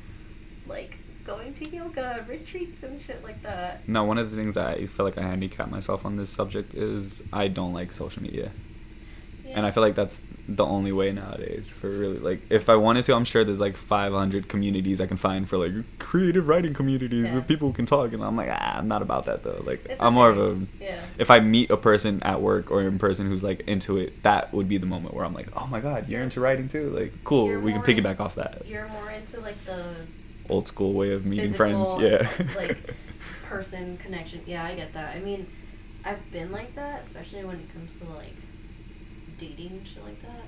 like 0.68 0.98
going 1.26 1.54
to 1.56 1.68
yoga 1.70 2.26
retreats 2.28 2.84
and 2.84 3.00
shit 3.02 3.24
like 3.24 3.42
that. 3.44 3.88
No, 3.88 4.04
one 4.04 4.18
of 4.18 4.32
the 4.32 4.38
things 4.38 4.56
that 4.56 4.68
I 4.78 4.86
feel 4.86 5.06
like 5.06 5.18
I 5.18 5.22
handicap 5.24 5.70
myself 5.70 6.06
on 6.06 6.16
this 6.18 6.30
subject 6.30 6.74
is 6.74 7.24
I 7.32 7.48
don't 7.48 7.74
like 7.74 7.92
social 7.92 8.22
media. 8.24 8.52
Yeah. 9.46 9.58
And 9.58 9.66
I 9.66 9.72
feel 9.72 9.84
like 9.84 9.96
that's 9.96 10.24
the 10.48 10.66
only 10.66 10.92
way 10.94 11.12
nowadays 11.12 11.70
for 11.70 11.90
really 11.90 12.20
like 12.20 12.42
if 12.50 12.70
I 12.70 12.76
wanted 12.76 13.04
to, 13.06 13.16
I'm 13.16 13.26
sure 13.26 13.44
there's 13.44 13.60
like 13.60 13.76
500 13.76 14.48
communities 14.48 15.02
I 15.02 15.08
can 15.08 15.18
find 15.18 15.48
for 15.50 15.58
like 15.58 15.74
creative 16.00 16.48
writing 16.48 16.74
communities 16.74 17.32
Yeah. 17.34 17.38
of 17.40 17.48
people 17.48 17.74
can 17.74 17.86
talk, 17.86 18.14
and 18.14 18.24
I'm 18.24 18.38
like, 18.38 18.50
ah, 18.50 18.78
I'm 18.78 18.88
not 18.88 19.02
about 19.02 19.26
that 19.26 19.44
though. 19.44 19.62
Like 19.66 19.84
It's 19.86 20.02
I'm 20.02 20.14
more 20.14 20.30
of 20.30 20.38
a 20.40 20.66
Yeah. 20.80 21.02
if 21.18 21.30
I 21.30 21.42
meet 21.42 21.70
a 21.70 21.76
person 21.78 22.24
at 22.24 22.42
work 22.42 22.72
or 22.72 22.82
in 22.82 22.98
person 22.98 23.28
who's 23.28 23.44
like 23.44 23.62
into 23.68 23.98
it, 23.98 24.24
that 24.24 24.54
would 24.54 24.70
be 24.70 24.78
the 24.78 24.86
moment 24.86 25.16
where 25.16 25.26
I'm 25.26 25.34
like, 25.34 25.48
oh 25.56 25.68
my 25.68 25.82
god, 25.82 26.08
you're 26.08 26.22
into 26.24 26.40
writing 26.40 26.70
too. 26.70 26.90
Like 26.90 27.12
cool, 27.26 27.48
You're 27.48 27.60
we 27.60 27.74
can 27.74 27.82
piggyback 27.82 28.20
off 28.22 28.36
that 28.36 28.66
You're 28.66 28.88
more 28.88 29.10
into 29.12 29.40
like 29.42 29.64
the 29.66 29.84
old 30.52 30.68
school 30.68 30.93
way 30.93 31.12
of 31.14 31.26
meeting 31.26 31.52
physical, 31.52 31.86
friends. 31.97 32.39
Yeah. 32.39 32.56
like 32.56 32.93
person 33.43 33.97
connection. 33.97 34.41
Yeah, 34.45 34.64
I 34.66 34.76
get 34.76 34.93
that. 34.93 35.16
I 35.16 35.20
mean, 35.20 35.47
I've 36.06 36.32
been 36.32 36.52
like 36.52 36.76
that, 36.76 37.02
especially 37.02 37.43
when 37.43 37.58
it 37.58 37.74
comes 37.74 37.95
to 37.97 38.06
like 38.06 38.36
dating 39.38 39.72
and 39.72 39.88
shit 39.88 40.04
like 40.04 40.22
that. 40.22 40.43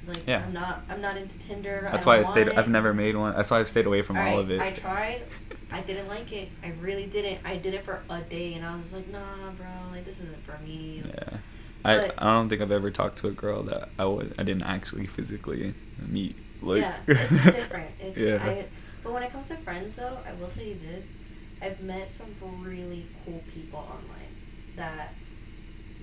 Cause 0.00 0.16
like 0.16 0.26
Yeah. 0.26 0.44
I'm 0.44 0.52
not 0.52 0.82
I'm 0.88 1.00
not 1.00 1.16
into 1.16 1.38
Tinder. 1.38 1.88
That's 1.90 2.06
why 2.06 2.18
I 2.18 2.22
stayed. 2.22 2.48
want 2.48 2.58
I've 2.58 2.68
never 2.68 2.92
made 2.92 3.16
one. 3.16 3.34
That's 3.34 3.50
why 3.50 3.60
I've 3.60 3.68
stayed 3.68 3.86
away 3.86 4.02
from 4.02 4.18
all 4.18 4.38
of 4.38 4.50
it. 4.50 4.60
I 4.60 4.72
tried. 4.72 5.22
I 5.70 5.80
didn't 5.80 6.08
like 6.08 6.32
it. 6.32 6.48
I 6.62 6.72
really 6.80 7.06
didn't. 7.06 7.38
I 7.46 7.56
did 7.56 7.72
it 7.72 7.82
for 7.82 8.02
a 8.10 8.20
day, 8.20 8.52
and 8.54 8.66
I 8.66 8.76
was 8.76 8.92
like, 8.92 9.08
nah, 9.08 9.50
bro. 9.56 9.66
Like 9.90 10.04
this 10.04 10.20
isn't 10.20 10.44
for 10.44 10.58
me. 10.58 11.02
Yeah. 11.06 11.38
I, 11.84 12.12
I 12.16 12.34
don't 12.34 12.48
think 12.48 12.62
I've 12.62 12.70
ever 12.70 12.90
talked 12.90 13.18
to 13.18 13.28
a 13.28 13.32
girl 13.32 13.62
that 13.64 13.88
I 13.98 14.04
was 14.04 14.32
I 14.38 14.42
didn't 14.44 14.62
actually 14.62 15.06
physically 15.06 15.74
meet. 15.98 16.34
Like 16.60 16.82
yeah, 16.82 16.96
it's 17.08 17.30
just 17.30 17.44
different. 17.56 17.90
It, 18.00 18.16
yeah. 18.16 18.44
I, 18.44 18.66
but 19.02 19.12
when 19.12 19.22
it 19.22 19.30
comes 19.32 19.48
to 19.48 19.56
friends, 19.56 19.96
though, 19.96 20.18
I 20.26 20.32
will 20.34 20.48
tell 20.48 20.64
you 20.64 20.76
this: 20.90 21.16
I've 21.60 21.80
met 21.80 22.10
some 22.10 22.34
really 22.62 23.06
cool 23.24 23.42
people 23.52 23.78
online 23.80 24.36
that 24.76 25.14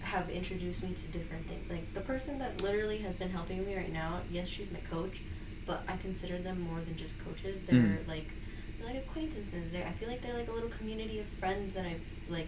have 0.01 0.29
introduced 0.29 0.81
me 0.83 0.93
to 0.93 1.07
different 1.11 1.45
things. 1.47 1.69
Like 1.69 1.93
the 1.93 2.01
person 2.01 2.39
that 2.39 2.61
literally 2.61 2.99
has 2.99 3.17
been 3.17 3.31
helping 3.31 3.65
me 3.65 3.75
right 3.75 3.91
now. 3.91 4.21
Yes, 4.31 4.47
she's 4.47 4.71
my 4.71 4.79
coach, 4.79 5.21
but 5.65 5.83
I 5.87 5.97
consider 5.97 6.37
them 6.37 6.61
more 6.61 6.79
than 6.79 6.95
just 6.95 7.15
coaches. 7.23 7.63
They're 7.63 7.75
Mm. 7.79 8.07
like 8.07 8.29
they're 8.77 8.87
like 8.87 8.97
acquaintances. 8.97 9.71
They 9.71 9.83
I 9.83 9.91
feel 9.93 10.07
like 10.09 10.21
they're 10.21 10.37
like 10.37 10.47
a 10.47 10.51
little 10.53 10.69
community 10.69 11.19
of 11.19 11.25
friends 11.39 11.75
that 11.75 11.85
I've 11.85 12.01
like 12.29 12.47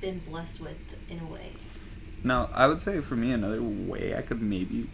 been 0.00 0.20
blessed 0.20 0.60
with 0.60 0.78
in 1.10 1.18
a 1.20 1.26
way. 1.26 1.52
Now, 2.24 2.48
I 2.54 2.68
would 2.68 2.80
say 2.82 3.00
for 3.00 3.16
me, 3.16 3.32
another 3.32 3.60
way 3.62 4.14
I 4.16 4.22
could 4.22 4.40
maybe 4.40 4.88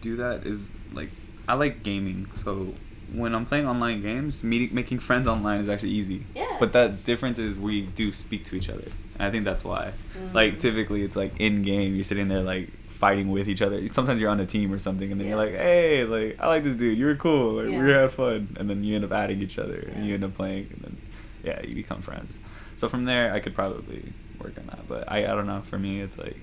do 0.00 0.16
that 0.16 0.46
is 0.46 0.70
like 0.92 1.10
I 1.48 1.54
like 1.54 1.82
gaming, 1.82 2.30
so 2.34 2.74
when 3.12 3.34
I'm 3.34 3.46
playing 3.46 3.66
online 3.66 4.02
games, 4.02 4.42
meeting 4.44 4.74
making 4.74 4.98
friends 4.98 5.26
online 5.28 5.60
is 5.60 5.68
actually 5.68 5.90
easy. 5.90 6.24
Yeah. 6.34 6.56
But 6.60 6.72
that 6.74 7.04
difference 7.04 7.38
is 7.38 7.58
we 7.58 7.82
do 7.82 8.12
speak 8.12 8.44
to 8.46 8.56
each 8.56 8.68
other, 8.68 8.84
and 9.18 9.22
I 9.22 9.30
think 9.30 9.44
that's 9.44 9.64
why. 9.64 9.92
Like 10.34 10.54
Mhm. 10.54 10.60
typically, 10.60 11.02
it's 11.02 11.16
like 11.16 11.32
in 11.38 11.62
game, 11.62 11.94
you're 11.94 12.04
sitting 12.04 12.28
there 12.28 12.42
like 12.42 12.70
fighting 12.88 13.30
with 13.30 13.48
each 13.48 13.62
other. 13.62 13.86
Sometimes 13.88 14.20
you're 14.20 14.28
on 14.30 14.40
a 14.40 14.46
team 14.46 14.72
or 14.72 14.78
something, 14.80 15.10
and 15.12 15.20
then 15.20 15.28
you're 15.28 15.36
like, 15.36 15.52
"Hey, 15.54 16.04
like 16.04 16.36
I 16.40 16.48
like 16.48 16.64
this 16.64 16.74
dude. 16.74 16.98
You 16.98 17.06
were 17.06 17.14
cool. 17.14 17.54
Like 17.62 17.68
we 17.68 17.90
had 17.92 18.10
fun." 18.10 18.56
And 18.58 18.68
then 18.68 18.82
you 18.84 18.94
end 18.96 19.04
up 19.04 19.12
adding 19.12 19.40
each 19.40 19.58
other, 19.58 19.90
and 19.94 20.04
you 20.06 20.14
end 20.14 20.24
up 20.24 20.34
playing, 20.34 20.66
and 20.74 20.80
then 20.82 20.96
yeah, 21.44 21.62
you 21.64 21.74
become 21.74 22.02
friends. 22.02 22.38
So 22.76 22.88
from 22.88 23.04
there, 23.06 23.32
I 23.32 23.40
could 23.40 23.54
probably 23.54 24.12
work 24.42 24.54
on 24.58 24.66
that. 24.66 24.86
But 24.88 25.10
I 25.10 25.18
I 25.18 25.34
don't 25.36 25.46
know. 25.46 25.62
For 25.62 25.78
me, 25.78 26.00
it's 26.00 26.18
like 26.18 26.36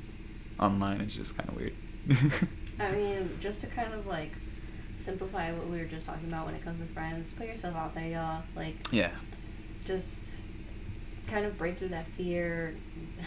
online. 0.60 1.02
It's 1.02 1.16
just 1.16 1.38
kind 1.38 1.50
of 1.50 1.56
weird. 1.58 1.74
I 2.80 2.92
mean, 2.92 3.30
just 3.40 3.62
to 3.62 3.68
kind 3.68 3.94
of 3.94 4.06
like 4.08 4.32
simplify 5.06 5.52
what 5.52 5.68
we 5.68 5.78
were 5.78 5.86
just 5.86 6.08
talking 6.08 6.28
about 6.28 6.48
when 6.48 6.56
it 6.56 6.64
comes 6.64 6.80
to 6.80 6.86
friends, 6.88 7.34
put 7.34 7.48
yourself 7.48 7.76
out 7.76 7.94
there, 7.94 8.08
y'all. 8.08 8.42
Like, 8.56 8.92
yeah. 8.92 9.12
just 9.86 10.42
kind 11.28 11.46
of 11.46 11.58
break 11.58 11.78
through 11.78 11.90
that 11.90 12.08
fear. 12.18 12.76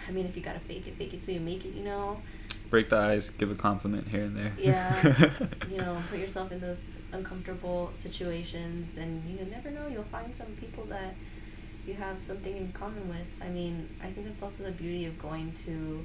I 0.07 0.11
mean, 0.11 0.27
if 0.27 0.37
you 0.37 0.43
gotta 0.43 0.61
fake 0.61 0.87
it, 0.89 0.97
fake 0.97 1.15
it 1.15 1.23
till 1.23 1.35
you 1.35 1.41
make 1.41 1.65
it, 1.65 1.75
you 1.75 1.85
know? 1.85 2.21
Break 2.69 2.91
the 2.91 2.97
ice. 2.97 3.31
Give 3.31 3.51
a 3.51 3.55
compliment 3.55 4.09
here 4.09 4.23
and 4.23 4.37
there. 4.37 4.53
Yeah. 4.59 5.31
you 5.71 5.79
know, 5.79 6.03
put 6.11 6.19
yourself 6.19 6.53
in 6.53 6.61
those 6.61 6.97
uncomfortable 7.13 7.91
situations, 7.95 8.99
and 8.99 9.23
you 9.25 9.47
never 9.47 9.71
know, 9.71 9.87
you'll 9.87 10.03
find 10.05 10.35
some 10.35 10.49
people 10.61 10.85
that 10.87 11.15
you 11.87 11.95
have 11.95 12.21
something 12.21 12.57
in 12.57 12.73
common 12.73 13.09
with. 13.09 13.41
I 13.41 13.49
mean, 13.49 13.89
I 14.03 14.11
think 14.11 14.27
that's 14.27 14.43
also 14.43 14.65
the 14.65 14.73
beauty 14.73 15.07
of 15.07 15.19
going 15.19 15.53
to 15.65 16.05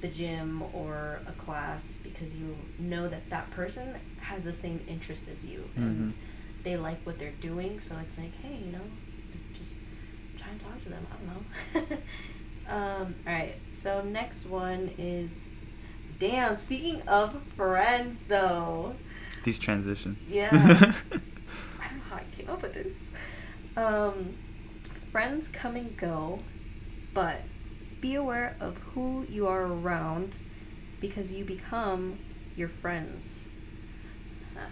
the 0.00 0.08
gym 0.08 0.62
or 0.72 1.20
a 1.26 1.32
class 1.32 1.98
because 2.02 2.34
you 2.36 2.56
know 2.78 3.08
that 3.08 3.28
that 3.30 3.50
person 3.50 3.94
has 4.20 4.44
the 4.44 4.52
same 4.52 4.80
interest 4.88 5.24
as 5.28 5.44
you 5.44 5.68
and 5.76 6.12
Mhm. 6.12 6.14
they 6.62 6.76
like 6.76 7.04
what 7.04 7.18
they're 7.18 7.32
doing 7.40 7.80
so 7.80 7.96
it's 8.02 8.16
like 8.18 8.32
hey 8.42 8.58
you 8.64 8.70
know 8.72 8.84
just 9.54 9.78
try 10.38 10.48
and 10.50 10.60
talk 10.60 10.80
to 10.82 10.88
them 10.88 11.04
i 11.10 11.16
don't 11.16 11.90
know 11.90 11.96
um, 12.68 13.14
all 13.26 13.32
right 13.32 13.56
so 13.82 14.02
next 14.02 14.46
one 14.46 14.90
is 14.98 15.46
damn 16.18 16.56
speaking 16.58 17.02
of 17.08 17.42
friends 17.56 18.20
though 18.28 18.94
These 19.44 19.58
transitions. 19.58 20.30
Yeah. 20.30 20.48
I 20.52 21.88
don't 21.88 21.98
know 21.98 22.02
how 22.10 22.16
I 22.16 22.24
came 22.36 22.48
up 22.50 22.60
with 22.60 22.74
this. 22.74 23.10
Um, 23.76 24.34
friends 25.12 25.46
come 25.48 25.76
and 25.76 25.96
go, 25.96 26.40
but 27.14 27.42
be 28.00 28.14
aware 28.14 28.56
of 28.60 28.78
who 28.94 29.26
you 29.28 29.46
are 29.46 29.64
around 29.64 30.38
because 31.00 31.32
you 31.32 31.44
become 31.44 32.18
your 32.56 32.68
friends. 32.68 33.44
Huh. 34.54 34.66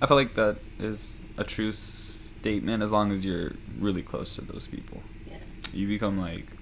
I 0.00 0.06
feel 0.06 0.16
like 0.16 0.34
that 0.34 0.58
is 0.78 1.22
a 1.36 1.44
true 1.44 1.72
statement 1.72 2.82
as 2.82 2.92
long 2.92 3.12
as 3.12 3.24
you're 3.24 3.52
really 3.78 4.02
close 4.02 4.34
to 4.36 4.42
those 4.42 4.66
people. 4.66 5.02
Yeah. 5.26 5.36
You 5.72 5.88
become 5.88 6.18
like, 6.18 6.56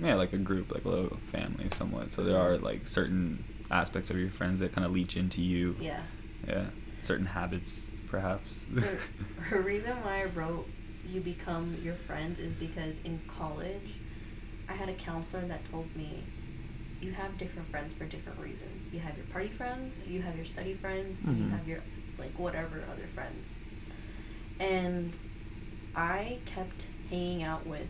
yeah, 0.00 0.14
like 0.14 0.32
a 0.32 0.38
group, 0.38 0.72
like 0.72 0.84
a 0.84 0.88
little 0.88 1.16
family 1.30 1.68
somewhat. 1.72 2.12
So 2.12 2.22
there 2.22 2.38
are 2.38 2.56
like 2.56 2.88
certain 2.88 3.44
aspects 3.70 4.10
of 4.10 4.16
your 4.16 4.30
friends 4.30 4.60
that 4.60 4.72
kind 4.72 4.84
of 4.84 4.92
leech 4.92 5.16
into 5.16 5.42
you. 5.42 5.76
Yeah. 5.80 6.02
Yeah. 6.46 6.66
Certain 7.00 7.26
habits, 7.26 7.90
perhaps. 8.06 8.64
the, 8.70 8.98
the 9.50 9.60
reason 9.60 9.92
why 10.02 10.22
I 10.22 10.24
wrote 10.26 10.68
you 11.08 11.20
become 11.20 11.78
your 11.82 11.94
friends 11.94 12.38
is 12.38 12.54
because 12.54 13.00
in 13.02 13.20
college, 13.26 13.94
I 14.68 14.74
had 14.74 14.88
a 14.88 14.94
counselor 14.94 15.42
that 15.46 15.64
told 15.70 15.94
me 15.96 16.24
you 17.00 17.12
have 17.12 17.38
different 17.38 17.70
friends 17.70 17.94
for 17.94 18.04
different 18.04 18.38
reasons. 18.40 18.92
You 18.92 19.00
have 19.00 19.16
your 19.16 19.26
party 19.26 19.48
friends, 19.48 20.00
you 20.06 20.22
have 20.22 20.36
your 20.36 20.44
study 20.44 20.74
friends, 20.74 21.20
and 21.20 21.38
you 21.38 21.48
have 21.48 21.66
your 21.68 21.80
like 22.18 22.38
whatever 22.38 22.82
other 22.90 23.06
friends. 23.14 23.58
And 24.58 25.16
I 25.94 26.38
kept 26.44 26.88
hanging 27.10 27.42
out 27.42 27.66
with 27.66 27.88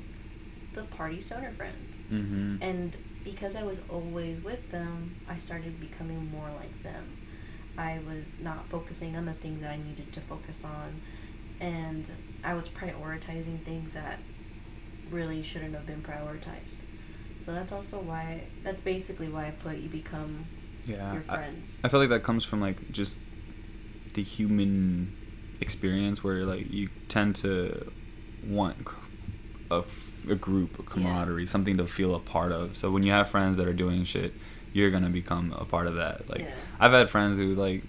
the 0.74 0.82
party 0.82 1.20
stoner 1.20 1.52
friends. 1.52 2.06
mm-hmm. 2.10 2.56
And 2.62 2.96
because 3.24 3.56
I 3.56 3.62
was 3.62 3.82
always 3.88 4.42
with 4.42 4.70
them, 4.70 5.16
I 5.28 5.38
started 5.38 5.80
becoming 5.80 6.30
more 6.30 6.50
like 6.50 6.82
them. 6.82 7.18
I 7.76 8.00
was 8.06 8.38
not 8.40 8.68
focusing 8.68 9.16
on 9.16 9.26
the 9.26 9.32
things 9.32 9.60
that 9.62 9.70
I 9.70 9.76
needed 9.76 10.12
to 10.12 10.20
focus 10.20 10.64
on, 10.64 11.00
and 11.60 12.10
I 12.42 12.54
was 12.54 12.68
prioritizing 12.68 13.62
things 13.62 13.94
that 13.94 14.18
really 15.11 15.42
shouldn't 15.42 15.74
have 15.74 15.86
been 15.86 16.02
prioritized. 16.02 16.76
So 17.40 17.52
that's 17.52 17.72
also 17.72 17.98
why, 17.98 18.44
that's 18.62 18.82
basically 18.82 19.28
why 19.28 19.46
I 19.46 19.50
put 19.50 19.78
you 19.78 19.88
become 19.88 20.46
yeah. 20.84 21.12
your 21.12 21.22
friends. 21.22 21.78
I 21.84 21.88
feel 21.88 22.00
like 22.00 22.09
that 22.11 22.22
comes 22.22 22.44
from 22.44 22.61
like 22.61 22.90
just 22.90 23.20
the 24.14 24.22
human 24.22 25.14
experience 25.61 26.22
where 26.24 26.44
like 26.44 26.70
you 26.70 26.88
tend 27.09 27.36
to 27.36 27.90
want 28.46 28.76
a, 29.70 29.82
a 30.28 30.34
group, 30.34 30.78
a 30.78 30.82
camaraderie, 30.82 31.46
something 31.46 31.76
to 31.76 31.86
feel 31.86 32.14
a 32.14 32.20
part 32.20 32.52
of. 32.52 32.76
So 32.76 32.90
when 32.90 33.02
you 33.02 33.12
have 33.12 33.28
friends 33.28 33.56
that 33.59 33.68
are 33.68 33.72
doing 33.72 34.04
shit, 34.04 34.32
you're 34.72 34.90
gonna 34.90 35.11
become 35.11 35.52
a 35.52 35.64
part 35.64 35.86
of 35.86 35.94
that. 35.94 36.28
Like 36.28 36.40
Yeah. 36.40 36.50
I've 36.80 36.92
had 36.92 37.11
friends 37.11 37.38
who 37.38 37.54
like 37.54 37.84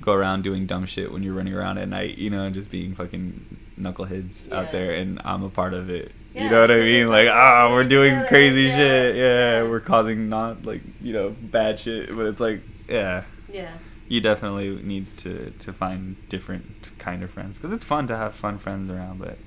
go 0.00 0.12
around 0.12 0.42
doing 0.42 0.66
dumb 0.66 0.86
shit 0.86 1.12
when 1.12 1.22
you're 1.22 1.34
running 1.34 1.54
around 1.54 1.78
at 1.78 1.88
night, 1.88 2.18
you 2.18 2.30
know, 2.30 2.44
and 2.44 2.54
just 2.54 2.70
being 2.70 2.94
fucking 2.94 3.58
knuckleheads 3.78 4.48
Yeah. 4.48 4.60
out 4.60 4.72
there, 4.72 4.94
and 4.94 5.20
I'm 5.24 5.42
a 5.42 5.50
part 5.50 5.74
of 5.74 5.90
it. 5.90 6.12
Yeah, 6.34 6.44
you 6.44 6.50
know 6.50 6.60
what 6.60 6.70
I 6.70 6.78
mean? 6.80 7.06
Like, 7.08 7.26
like 7.26 7.34
ah, 7.34 7.70
we're 7.70 7.82
doing 7.84 7.88
doing 7.88 8.10
together, 8.14 8.28
crazy 8.28 8.62
yeah, 8.64 8.76
shit. 8.76 9.16
Yeah, 9.16 9.22
yeah. 9.62 9.68
we're 9.68 9.80
causing 9.80 10.28
not 10.28 10.64
like 10.64 10.82
you 11.00 11.12
know 11.12 11.30
bad 11.40 11.78
shit, 11.78 12.14
but 12.14 12.26
it's 12.26 12.40
like 12.40 12.60
yeah, 12.88 13.24
Yeah. 13.52 13.72
you 14.08 14.20
definitely 14.20 14.76
need 14.82 15.16
to 15.18 15.50
to 15.58 15.72
find 15.72 16.16
different 16.28 16.90
kind 16.98 17.22
of 17.22 17.30
friends 17.30 17.58
because 17.58 17.72
it's 17.72 17.84
fun 17.84 18.06
to 18.08 18.16
have 18.16 18.34
fun 18.34 18.58
friends 18.58 18.90
around, 18.90 19.18
but 19.18 19.38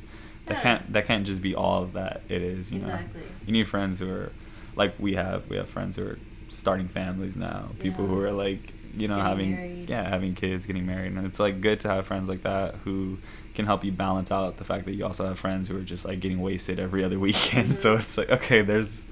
that 0.47 0.55
Yeah. 0.57 0.61
can't 0.61 0.93
that 0.93 1.05
can't 1.05 1.25
just 1.25 1.41
be 1.41 1.53
all 1.55 1.85
that 1.85 2.23
it 2.29 2.41
is. 2.41 2.73
You 2.73 2.81
Exactly. 2.81 3.21
know, 3.21 3.27
you 3.45 3.53
need 3.53 3.67
friends 3.67 3.99
who 3.99 4.09
are 4.09 4.31
like 4.75 4.93
we 4.99 5.13
have. 5.15 5.47
We 5.49 5.57
have 5.57 5.69
friends 5.69 5.95
who 5.97 6.03
are 6.07 6.19
starting 6.47 6.87
families 6.87 7.35
now. 7.37 7.69
People 7.79 8.07
who 8.07 8.19
are 8.21 8.31
like 8.31 8.73
you 8.97 9.07
know 9.07 9.15
Getting 9.15 9.29
having 9.29 9.51
married. 9.51 9.89
yeah 9.89 10.09
having 10.09 10.33
kids, 10.35 10.65
getting 10.65 10.85
married, 10.85 11.13
and 11.13 11.25
it's 11.25 11.39
like 11.39 11.61
good 11.61 11.79
to 11.81 11.87
have 11.89 12.05
friends 12.07 12.27
like 12.27 12.43
that 12.43 12.75
who 12.83 13.19
can 13.53 13.65
help 13.65 13.83
you 13.83 13.91
balance 13.91 14.31
out 14.31 14.57
the 14.57 14.63
fact 14.63 14.85
that 14.85 14.95
you 14.95 15.05
also 15.05 15.25
have 15.27 15.37
friends 15.39 15.67
who 15.67 15.77
are 15.77 15.81
just 15.81 16.05
like 16.05 16.19
getting 16.19 16.39
wasted 16.41 16.79
every 16.79 17.03
other 17.03 17.19
weekend. 17.27 17.73
So 17.75 17.95
Mhm. 17.95 17.99
it's 17.99 18.17
like 18.17 18.29
okay, 18.31 18.61
there's 18.61 19.03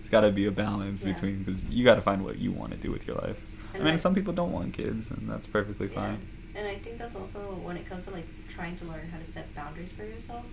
it's 0.00 0.10
got 0.10 0.20
to 0.22 0.30
be 0.30 0.46
a 0.46 0.50
balance 0.50 1.02
Yeah. 1.02 1.12
between 1.12 1.38
because 1.42 1.68
you 1.70 1.84
got 1.84 1.94
to 1.96 2.02
find 2.02 2.24
what 2.24 2.38
you 2.38 2.52
want 2.52 2.72
to 2.72 2.76
do 2.78 2.90
with 2.90 3.06
your 3.06 3.16
life. 3.16 3.40
And 3.74 3.82
I 3.82 3.90
mean, 3.90 3.98
some 3.98 4.14
people 4.14 4.32
don't 4.32 4.52
want 4.52 4.72
kids, 4.72 5.10
and 5.10 5.28
that's 5.28 5.46
perfectly 5.46 5.88
Yeah. 5.88 5.94
fine. 5.94 6.18
And 6.54 6.68
I 6.68 6.76
think 6.76 6.98
that's 6.98 7.16
also 7.16 7.40
when 7.66 7.76
it 7.76 7.88
comes 7.88 8.04
to 8.04 8.10
like 8.12 8.26
trying 8.48 8.76
to 8.76 8.84
learn 8.84 9.08
how 9.12 9.18
to 9.18 9.24
set 9.24 9.52
boundaries 9.54 9.90
for 9.92 10.04
yourself. 10.04 10.44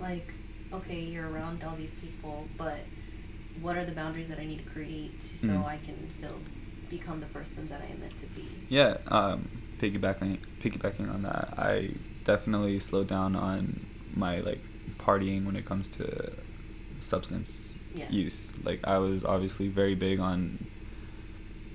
Like, 0.00 0.32
okay, 0.72 1.00
you're 1.00 1.30
around 1.30 1.62
all 1.64 1.76
these 1.76 1.92
people, 1.92 2.46
but 2.58 2.78
what 3.60 3.76
are 3.76 3.84
the 3.84 3.92
boundaries 3.92 4.28
that 4.28 4.38
I 4.38 4.44
need 4.44 4.64
to 4.64 4.70
create 4.70 5.22
so 5.22 5.46
Mm. 5.48 5.64
I 5.66 5.78
can 5.78 6.10
still 6.10 6.38
become 6.90 7.20
the 7.20 7.26
person 7.26 7.68
that 7.68 7.80
I 7.80 7.92
am 7.92 8.00
meant 8.00 8.16
to 8.18 8.26
be? 8.26 8.44
Yeah, 8.68 8.96
um, 9.08 9.48
piggybacking 9.80 10.38
piggybacking 10.62 11.12
on 11.12 11.22
that, 11.22 11.54
I 11.56 11.90
definitely 12.24 12.78
slowed 12.78 13.08
down 13.08 13.34
on 13.36 13.86
my 14.14 14.40
like 14.40 14.60
partying 14.98 15.44
when 15.44 15.56
it 15.56 15.64
comes 15.64 15.88
to 15.90 16.32
substance 17.00 17.74
Yeah. 17.94 18.08
use. 18.10 18.52
Like 18.64 18.80
I 18.84 18.98
was 18.98 19.24
obviously 19.24 19.68
very 19.68 19.94
big 19.94 20.20
on. 20.20 20.66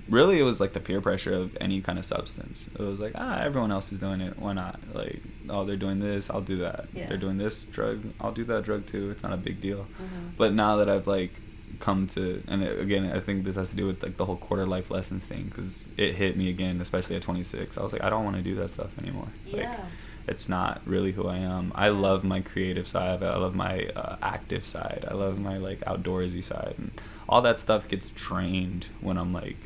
Really, 0.08 0.38
it 0.38 0.42
was 0.42 0.58
like 0.58 0.72
the 0.72 0.80
peer 0.80 1.02
pressure 1.02 1.34
of 1.34 1.54
any 1.60 1.82
kind 1.82 1.98
of 1.98 2.04
substance. 2.06 2.66
It 2.68 2.80
was 2.80 2.98
like, 2.98 3.12
ah, 3.14 3.40
everyone 3.40 3.70
else 3.70 3.92
is 3.92 3.98
doing 4.00 4.22
it. 4.22 4.38
Why 4.38 4.54
not? 4.54 4.80
Like, 4.94 5.20
oh, 5.50 5.66
they're 5.66 5.76
doing 5.76 6.00
this, 6.00 6.30
I'll 6.30 6.40
do 6.40 6.56
that. 6.58 6.86
Yeah. 6.94 7.08
They're 7.08 7.18
doing 7.18 7.36
this 7.36 7.64
drug, 7.64 8.04
I'll 8.18 8.32
do 8.32 8.44
that 8.44 8.64
drug 8.64 8.86
too. 8.86 9.10
It's 9.10 9.22
not 9.22 9.34
a 9.34 9.36
big 9.36 9.60
deal. 9.60 9.86
Mhm. 10.00 10.30
But 10.38 10.54
now 10.54 10.76
that 10.76 10.88
I've 10.88 11.06
like 11.06 11.34
come 11.78 12.06
to, 12.08 12.42
and 12.48 12.62
it, 12.62 12.80
again, 12.80 13.04
I 13.14 13.20
think 13.20 13.44
this 13.44 13.56
has 13.56 13.68
to 13.70 13.76
do 13.76 13.86
with 13.86 14.02
like 14.02 14.16
the 14.16 14.24
whole 14.24 14.36
quarter 14.36 14.64
life 14.64 14.90
lessons 14.90 15.26
thing 15.26 15.44
because 15.44 15.86
it 15.98 16.14
hit 16.14 16.38
me 16.38 16.48
again, 16.48 16.80
especially 16.80 17.16
at 17.16 17.22
26. 17.22 17.76
I 17.76 17.82
was 17.82 17.92
like, 17.92 18.02
I 18.02 18.08
don't 18.08 18.24
want 18.24 18.36
to 18.36 18.42
do 18.42 18.54
that 18.54 18.70
stuff 18.70 18.98
anymore. 18.98 19.28
Like, 19.46 19.56
Yeah. 19.62 19.80
It's 20.28 20.48
not 20.48 20.80
really 20.84 21.12
who 21.12 21.26
I 21.28 21.36
am. 21.38 21.72
I 21.74 21.88
love 21.88 22.24
my 22.24 22.40
creative 22.40 22.86
side. 22.88 23.22
I 23.22 23.36
love 23.36 23.54
my 23.54 23.86
uh, 23.96 24.16
active 24.22 24.64
side. 24.64 25.04
I 25.10 25.14
love 25.14 25.38
my 25.38 25.56
like 25.56 25.80
outdoorsy 25.80 26.42
side, 26.44 26.74
and 26.78 26.90
all 27.28 27.42
that 27.42 27.58
stuff 27.58 27.88
gets 27.88 28.10
drained 28.10 28.86
when 29.00 29.16
I'm 29.18 29.32
like 29.32 29.56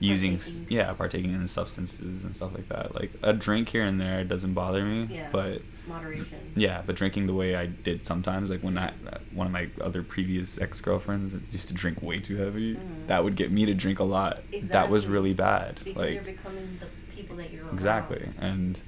using 0.00 0.32
Partaking. 0.36 0.66
yeah 0.70 0.92
partaking 0.92 1.32
in 1.34 1.46
substances 1.48 2.24
and 2.24 2.34
stuff 2.36 2.52
like 2.54 2.68
that. 2.68 2.94
Like 2.94 3.12
a 3.22 3.32
drink 3.32 3.68
here 3.70 3.84
and 3.84 4.00
there 4.00 4.24
doesn't 4.24 4.52
bother 4.54 4.84
me, 4.84 5.08
Yeah. 5.10 5.28
but 5.30 5.62
Moderation. 5.86 6.52
yeah, 6.56 6.82
but 6.84 6.96
drinking 6.96 7.26
the 7.26 7.32
way 7.34 7.54
I 7.54 7.66
did 7.66 8.04
sometimes, 8.04 8.50
like 8.50 8.60
when 8.60 8.76
I 8.76 8.92
one 9.32 9.46
of 9.46 9.52
my 9.52 9.68
other 9.80 10.02
previous 10.02 10.60
ex 10.60 10.80
girlfriends 10.80 11.34
used 11.52 11.68
to 11.68 11.74
drink 11.74 12.02
way 12.02 12.18
too 12.20 12.36
heavy, 12.36 12.74
Mhm. 12.74 13.06
that 13.06 13.22
would 13.22 13.36
get 13.36 13.50
me 13.52 13.64
to 13.66 13.74
drink 13.74 13.98
a 14.00 14.04
lot. 14.04 14.42
That 14.64 14.90
was 14.90 15.06
really 15.06 15.32
bad. 15.34 15.78
Because 15.84 15.96
like 15.96 16.14
you're 16.14 16.22
becoming 16.24 16.78
the 16.80 16.86
people 17.14 17.36
that 17.36 17.52
you're 17.52 17.64
around. 17.64 17.74
exactly, 17.74 18.28
and 18.40 18.78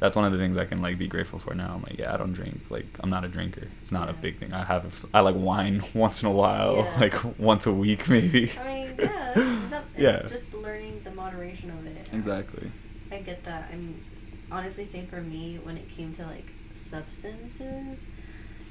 that's 0.00 0.14
one 0.16 0.24
of 0.24 0.32
the 0.32 0.38
things 0.38 0.58
I 0.58 0.64
can 0.66 0.82
like 0.82 0.98
be 0.98 1.08
grateful 1.08 1.38
for 1.38 1.54
now. 1.54 1.74
I'm 1.74 1.82
like, 1.82 1.98
yeah, 1.98 2.12
I 2.12 2.16
don't 2.16 2.32
drink. 2.32 2.60
Like 2.70 2.86
I'm 3.00 3.10
not 3.10 3.24
a 3.24 3.28
drinker. 3.28 3.68
It's 3.82 3.92
not 3.92 4.08
a 4.10 4.12
big 4.12 4.38
thing. 4.38 4.52
I 4.52 4.64
have 4.64 5.06
I 5.14 5.20
like 5.20 5.36
wine 5.36 5.82
once 5.94 6.22
in 6.22 6.28
a 6.28 6.32
while, 6.32 6.76
Yeah. 6.76 6.96
like 7.00 7.38
once 7.38 7.66
a 7.66 7.72
week 7.72 8.08
maybe. 8.16 8.52
I 8.58 8.64
mean, 8.64 8.94
yeah, 8.98 9.82
Yeah. 9.96 10.22
just 10.26 10.54
learning 10.54 11.00
the 11.04 11.10
moderation 11.12 11.70
of 11.70 11.86
it. 11.86 12.10
Exactly. 12.12 12.70
I 13.10 13.18
get 13.18 13.44
that. 13.44 13.68
I'm 13.72 14.02
honestly 14.50 14.84
same 14.84 15.06
for 15.06 15.20
me 15.20 15.58
when 15.62 15.76
it 15.76 15.88
came 15.88 16.12
to 16.14 16.22
like 16.26 16.52
substances 16.74 18.06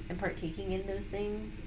and 0.09 0.19
partaking 0.19 0.71
in 0.71 0.85
those 0.87 1.07
things. 1.07 1.61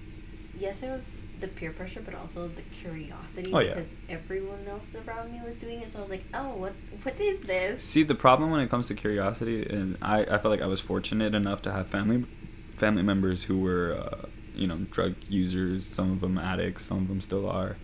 Yes, 0.59 0.82
I 0.82 0.88
was 0.92 1.06
the 1.41 1.49
peer 1.49 1.72
pressure, 1.72 2.01
but 2.05 2.14
also 2.14 2.49
the 2.49 2.62
curiosity 2.62 3.53
Oh, 3.53 3.59
yeah. 3.61 3.68
because 3.70 3.95
everyone 4.09 4.66
else 4.68 4.95
around 4.95 5.32
me 5.32 5.41
was 5.45 5.55
doing 5.55 5.80
it. 5.80 5.91
So 5.93 5.99
I 5.99 6.03
was 6.03 6.11
like, 6.11 6.24
oh, 6.34 6.51
what 6.55 6.72
what 7.03 7.18
is 7.20 7.41
this? 7.41 7.82
See, 7.84 8.03
the 8.03 8.14
problem 8.14 8.51
when 8.51 8.61
it 8.61 8.68
comes 8.70 8.89
to 8.89 8.95
curiosity, 8.95 9.64
and 9.68 9.97
I, 10.03 10.22
I 10.22 10.39
felt 10.39 10.47
like 10.47 10.62
I 10.62 10.66
was 10.66 10.80
fortunate 10.80 11.34
enough 11.34 11.62
to 11.62 11.72
have 11.72 11.86
family 11.89 12.24
family 12.76 13.03
members 13.03 13.45
who 13.45 13.59
were, 13.59 13.97
uh, 13.99 14.26
you 14.55 14.66
know, 14.66 14.78
drug 14.91 15.14
users. 15.28 15.86
Some 15.86 16.12
of 16.12 16.20
them 16.20 16.39
addicts. 16.39 16.84
Some 16.84 16.99
of 16.99 17.09
them 17.09 17.20
still 17.20 17.49
are. 17.49 17.76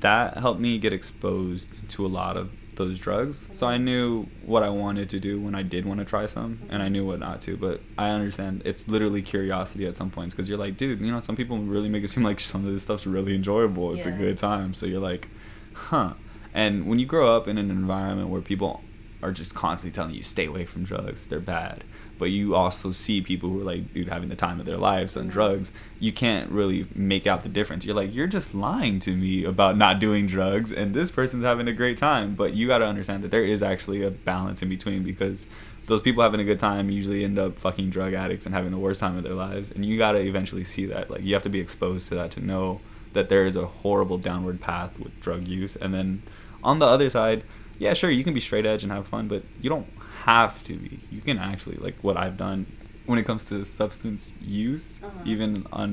That 0.00 0.36
helped 0.38 0.60
me 0.60 0.78
get 0.78 0.92
exposed 0.92 1.88
to 1.90 2.06
a 2.06 2.08
lot 2.08 2.36
of 2.36 2.52
those 2.78 2.98
drugs. 2.98 3.48
So 3.52 3.66
I 3.66 3.76
knew 3.76 4.28
what 4.42 4.62
I 4.62 4.70
wanted 4.70 5.10
to 5.10 5.20
do 5.20 5.38
when 5.38 5.54
I 5.54 5.62
did 5.62 5.84
want 5.84 6.00
to 6.00 6.06
try 6.06 6.24
some, 6.24 6.60
and 6.70 6.82
I 6.82 6.88
knew 6.88 7.04
what 7.04 7.18
not 7.18 7.42
to. 7.42 7.56
But 7.56 7.82
I 7.98 8.08
understand 8.08 8.62
it's 8.64 8.88
literally 8.88 9.20
curiosity 9.20 9.86
at 9.86 9.96
some 9.96 10.10
points 10.10 10.34
because 10.34 10.48
you're 10.48 10.58
like, 10.58 10.78
dude, 10.78 11.00
you 11.00 11.12
know, 11.12 11.20
some 11.20 11.36
people 11.36 11.58
really 11.58 11.90
make 11.90 12.02
it 12.02 12.08
seem 12.08 12.22
like 12.30 12.40
some 12.40 12.64
of 12.66 12.72
this 12.72 12.84
stuff's 12.84 13.06
really 13.06 13.34
enjoyable. 13.34 13.94
It's 13.94 14.06
a 14.06 14.10
good 14.10 14.38
time. 14.38 14.72
So 14.72 14.86
you're 14.86 15.00
like, 15.00 15.28
huh. 15.74 16.14
And 16.54 16.86
when 16.86 16.98
you 16.98 17.04
grow 17.04 17.36
up 17.36 17.46
in 17.46 17.58
an 17.58 17.70
environment 17.70 18.30
where 18.30 18.40
people 18.40 18.82
are 19.22 19.32
just 19.32 19.54
constantly 19.54 19.94
telling 19.94 20.14
you 20.14 20.22
stay 20.22 20.46
away 20.46 20.64
from 20.64 20.84
drugs, 20.84 21.26
they're 21.26 21.40
bad. 21.40 21.84
But 22.18 22.30
you 22.30 22.54
also 22.54 22.90
see 22.90 23.20
people 23.20 23.48
who 23.48 23.60
are 23.60 23.64
like, 23.64 23.94
dude, 23.94 24.08
having 24.08 24.28
the 24.28 24.36
time 24.36 24.60
of 24.60 24.66
their 24.66 24.76
lives 24.76 25.16
on 25.16 25.28
drugs. 25.28 25.72
You 26.00 26.12
can't 26.12 26.50
really 26.50 26.86
make 26.94 27.26
out 27.26 27.42
the 27.42 27.48
difference. 27.48 27.84
You're 27.84 27.96
like, 27.96 28.14
you're 28.14 28.26
just 28.26 28.54
lying 28.54 28.98
to 29.00 29.16
me 29.16 29.44
about 29.44 29.76
not 29.76 30.00
doing 30.00 30.26
drugs, 30.26 30.72
and 30.72 30.94
this 30.94 31.10
person's 31.10 31.44
having 31.44 31.68
a 31.68 31.72
great 31.72 31.96
time. 31.96 32.34
But 32.34 32.54
you 32.54 32.66
got 32.66 32.78
to 32.78 32.86
understand 32.86 33.22
that 33.24 33.30
there 33.30 33.44
is 33.44 33.62
actually 33.62 34.02
a 34.02 34.10
balance 34.10 34.62
in 34.62 34.68
between 34.68 35.02
because 35.02 35.46
those 35.86 36.02
people 36.02 36.22
having 36.22 36.40
a 36.40 36.44
good 36.44 36.60
time 36.60 36.90
usually 36.90 37.24
end 37.24 37.38
up 37.38 37.58
fucking 37.58 37.90
drug 37.90 38.12
addicts 38.12 38.44
and 38.44 38.54
having 38.54 38.70
the 38.70 38.78
worst 38.78 39.00
time 39.00 39.16
of 39.16 39.24
their 39.24 39.34
lives. 39.34 39.70
And 39.70 39.84
you 39.84 39.96
got 39.96 40.12
to 40.12 40.18
eventually 40.18 40.64
see 40.64 40.86
that. 40.86 41.10
Like, 41.10 41.22
you 41.22 41.32
have 41.34 41.42
to 41.44 41.48
be 41.48 41.60
exposed 41.60 42.08
to 42.08 42.14
that 42.16 42.30
to 42.32 42.40
know 42.40 42.80
that 43.14 43.28
there 43.28 43.46
is 43.46 43.56
a 43.56 43.66
horrible 43.66 44.18
downward 44.18 44.60
path 44.60 44.98
with 44.98 45.18
drug 45.20 45.48
use. 45.48 45.76
And 45.76 45.94
then 45.94 46.22
on 46.62 46.78
the 46.78 46.86
other 46.86 47.08
side, 47.08 47.42
yeah, 47.78 47.94
sure, 47.94 48.10
you 48.10 48.24
can 48.24 48.34
be 48.34 48.40
straight 48.40 48.66
edge 48.66 48.82
and 48.82 48.92
have 48.92 49.06
fun, 49.06 49.28
but 49.28 49.42
you 49.62 49.70
don't 49.70 49.97
have 50.28 50.62
to 50.68 50.74
be. 50.84 51.00
You 51.10 51.20
can 51.28 51.38
actually, 51.38 51.76
like 51.86 51.96
what 52.06 52.16
I've 52.16 52.36
done 52.36 52.60
when 53.06 53.18
it 53.18 53.24
comes 53.30 53.42
to 53.50 53.64
substance 53.64 54.22
use, 54.40 54.86
Uh-huh. 55.02 55.32
even 55.32 55.50
on 55.80 55.90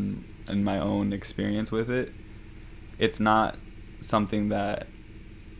in 0.54 0.60
my 0.72 0.78
own 0.92 1.14
experience 1.20 1.70
with 1.78 1.90
it, 1.90 2.08
it's 3.06 3.20
not 3.32 3.50
something 4.00 4.50
that 4.50 4.88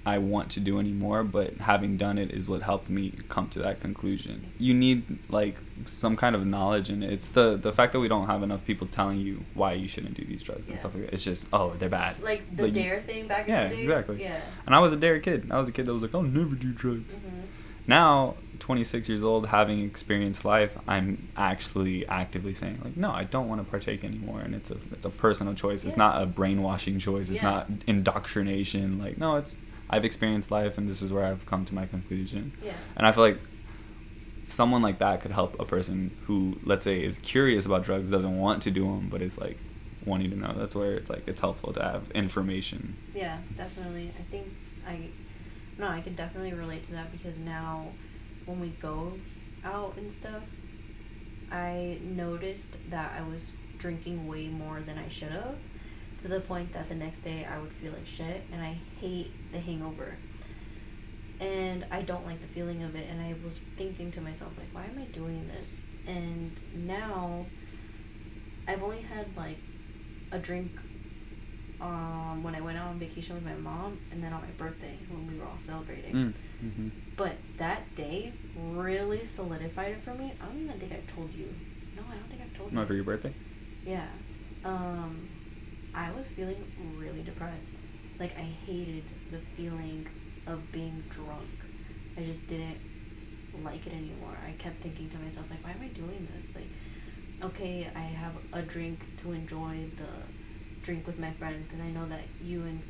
I 0.08 0.18
want 0.20 0.48
to 0.52 0.60
do 0.60 0.74
anymore, 0.80 1.24
but 1.24 1.50
having 1.72 1.98
done 1.98 2.18
it 2.24 2.30
is 2.38 2.44
what 2.52 2.62
helped 2.62 2.90
me 2.98 3.06
come 3.36 3.48
to 3.56 3.60
that 3.66 3.80
conclusion. 3.86 4.36
You 4.60 4.74
need 4.86 5.00
like 5.40 5.56
some 5.86 6.16
kind 6.24 6.36
of 6.36 6.46
knowledge 6.46 6.88
and 6.94 7.04
it. 7.04 7.10
It's 7.16 7.30
the 7.30 7.48
the 7.68 7.74
fact 7.74 7.90
that 7.94 8.02
we 8.06 8.10
don't 8.14 8.28
have 8.34 8.44
enough 8.44 8.64
people 8.70 8.86
telling 9.00 9.20
you 9.28 9.34
why 9.60 9.72
you 9.82 9.88
shouldn't 9.94 10.16
do 10.22 10.24
these 10.32 10.44
drugs 10.48 10.70
and 10.70 10.78
stuff 10.78 10.94
like 10.94 11.04
that. 11.06 11.14
It's 11.16 11.24
just 11.32 11.48
oh 11.58 11.68
they're 11.80 11.90
bad. 12.04 12.14
Like 12.32 12.42
the 12.56 12.64
Like, 12.66 12.74
dare 12.74 13.00
thing 13.10 13.24
back 13.34 13.48
yeah, 13.48 13.64
in 13.64 13.70
the 13.70 13.76
day. 13.78 13.82
exactly. 13.84 14.18
Yeah. 14.22 14.42
And 14.66 14.72
I 14.78 14.80
was 14.86 14.92
a 14.94 14.98
dare 15.06 15.20
kid. 15.28 15.40
I 15.50 15.58
was 15.62 15.68
a 15.70 15.72
kid 15.78 15.84
that 15.88 15.94
was 15.98 16.04
like 16.06 16.14
I'll 16.18 16.32
never 16.42 16.56
do 16.66 16.72
drugs. 16.84 17.14
hmm 17.20 17.46
Now, 17.88 18.36
26 18.60 19.10
years 19.10 19.24
old, 19.24 19.48
having 19.48 19.84
experienced 19.84 20.46
life, 20.46 20.78
I'm 20.88 21.30
actually 21.38 22.08
actively 22.08 22.54
saying 22.54 22.80
like, 22.84 22.96
no, 22.98 23.12
I 23.12 23.24
don't 23.24 23.48
want 23.48 23.62
to 23.64 23.70
partake 23.70 24.04
anymore, 24.04 24.40
and 24.42 24.54
it's 24.56 24.72
a 24.72 24.78
it's 24.92 25.06
a 25.06 25.10
personal 25.10 25.54
choice. 25.54 25.86
It's 25.86 25.98
not 25.98 26.22
a 26.22 26.26
brainwashing 26.26 27.00
choice. 27.00 27.30
It's 27.30 27.42
Yeah. 27.42 27.52
not 27.52 27.70
indoctrination. 27.88 29.00
Like, 29.00 29.18
no, 29.18 29.36
it's 29.38 29.58
I've 29.90 30.06
experienced 30.06 30.50
life, 30.52 30.78
and 30.78 30.88
this 30.90 31.02
is 31.02 31.12
where 31.14 31.26
I've 31.26 31.46
come 31.46 31.64
to 31.66 31.76
my 31.76 31.86
conclusion. 31.86 32.54
Yeah. 32.64 32.74
And 32.98 33.06
I 33.06 33.12
feel 33.12 33.24
like 33.24 33.40
someone 34.44 34.82
like 34.82 35.00
that 35.00 35.22
could 35.22 35.32
help 35.32 35.60
a 35.60 35.66
person 35.66 36.12
who, 36.26 36.58
let's 36.64 36.84
say, 36.84 37.04
is 37.04 37.18
curious 37.20 37.66
about 37.66 37.84
drugs, 37.84 38.10
doesn't 38.12 38.38
want 38.38 38.62
to 38.64 38.72
do 38.72 38.84
them, 38.84 39.10
but 39.10 39.22
is 39.22 39.38
like 39.38 39.58
wanting 40.06 40.30
to 40.32 40.36
know. 40.38 40.54
That's 40.56 40.76
where 40.76 40.94
it's 40.96 41.10
like 41.10 41.28
it's 41.28 41.42
helpful 41.42 41.74
to 41.74 41.82
have 41.82 42.10
information. 42.12 42.96
Yeah, 43.14 43.38
definitely. 43.58 44.12
I 44.20 44.24
think 44.24 44.48
I 44.88 45.00
no, 45.78 45.88
I 45.88 46.00
can 46.02 46.16
definitely 46.16 46.54
relate 46.54 46.84
to 46.84 46.94
that 46.94 47.12
because 47.12 47.38
now 47.38 47.88
when 48.46 48.60
we 48.60 48.70
go 48.70 49.14
out 49.64 49.96
and 49.98 50.12
stuff, 50.12 50.44
I 51.52 52.00
noticed 52.02 52.78
that 52.90 53.14
I 53.18 53.22
was 53.28 53.56
drinking 53.78 54.28
way 54.28 54.48
more 54.48 54.80
than 54.82 54.98
I 54.98 55.10
should 55.10 55.32
have 55.32 55.56
to 56.20 56.28
the 56.28 56.40
point 56.40 56.74
that 56.74 56.88
the 56.90 56.96
next 56.96 57.20
day 57.20 57.46
I 57.46 57.60
would 57.60 57.74
feel 57.74 57.92
like 57.92 58.08
shit 58.08 58.44
and 58.52 58.62
I 58.62 58.78
hate 59.02 59.32
the 59.52 59.60
hangover. 59.60 60.18
and 61.42 61.86
I 61.92 62.02
don't 62.02 62.26
like 62.26 62.40
the 62.40 62.48
feeling 62.48 62.82
of 62.84 62.96
it. 62.96 63.08
And 63.10 63.20
I 63.22 63.36
was 63.46 63.60
thinking 63.76 64.10
to 64.12 64.22
myself, 64.22 64.54
like, 64.58 64.70
why 64.72 64.86
am 64.86 64.98
I 65.02 65.06
doing 65.12 65.48
this? 65.50 65.82
And 66.08 66.52
now 66.74 67.46
I've 68.68 68.82
only 68.82 69.02
had 69.02 69.36
like 69.36 69.58
a 70.32 70.40
drink 70.40 70.72
um, 71.82 72.42
when 72.42 72.56
I 72.56 72.62
went 72.62 72.78
out 72.78 72.88
on 72.88 73.00
vacation 73.00 73.36
with 73.36 73.44
my 73.44 73.54
mom, 73.56 74.00
and 74.12 74.24
then 74.24 74.32
on 74.32 74.42
my 74.42 74.52
birthday 74.58 74.98
when 75.10 75.28
we 75.28 75.38
were 75.38 75.46
all 75.46 75.60
celebrating. 75.60 76.14
Mm. 76.14 76.34
But 77.18 77.38
that 77.58 77.96
day 77.96 78.34
really 78.58 79.26
solidified 79.26 79.92
it 79.92 80.04
for 80.04 80.14
me. 80.14 80.34
I 80.42 80.46
don't 80.46 80.64
even 80.64 80.80
think 80.80 80.92
I've 80.92 81.16
told 81.16 81.34
you. 81.34 81.54
No, 81.96 82.04
I 82.12 82.16
don't 82.16 82.30
think 82.30 82.42
I've 82.42 82.58
told 82.58 82.72
you. 82.72 82.78
Not 82.78 82.88
for 82.88 82.94
your 82.94 83.06
birthday. 83.06 83.34
Yeah. 83.86 84.08
Um, 84.66 85.30
I 85.94 86.12
was 86.12 86.28
feeling 86.28 86.72
really 86.98 87.22
depressed. 87.22 87.76
Like, 88.20 88.38
I 88.38 88.42
hated 88.66 89.04
the 89.32 89.40
feeling 89.56 90.08
of 90.48 90.72
being 90.72 91.04
drunk. 91.10 91.50
I 92.18 92.24
just 92.24 92.48
didn't 92.48 92.80
like 93.64 93.88
it 93.88 93.94
anymore. 93.94 94.38
I 94.46 94.52
kept 94.54 94.82
thinking 94.82 95.10
to 95.10 95.18
myself, 95.18 95.46
like, 95.50 95.64
why 95.64 95.72
am 95.72 95.82
I 95.82 95.88
doing 95.88 96.28
this? 96.36 96.56
Like, 96.56 96.68
okay, 97.44 97.90
I 97.96 98.00
have 98.00 98.34
a 98.54 98.62
drink 98.62 99.00
to 99.18 99.32
enjoy 99.32 99.86
the 99.98 100.08
drink 100.82 101.08
with 101.08 101.18
my 101.18 101.32
friends 101.32 101.66
because 101.66 101.82
I 101.82 101.90
know 101.90 102.08
that 102.08 102.22
you 102.42 102.62
and 102.64 102.82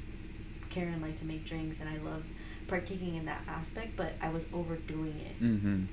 Karen 0.70 1.02
like 1.02 1.16
to 1.18 1.26
make 1.26 1.46
drinks 1.46 1.80
and 1.80 1.88
I 1.88 1.98
love 1.98 2.24
partaking 2.68 3.16
in 3.16 3.26
that 3.26 3.42
aspect, 3.48 3.96
but 3.96 4.14
I 4.22 4.30
was 4.30 4.46
overdoing 4.54 5.20
it. 5.20 5.42
Mm-hmm. 5.44 5.84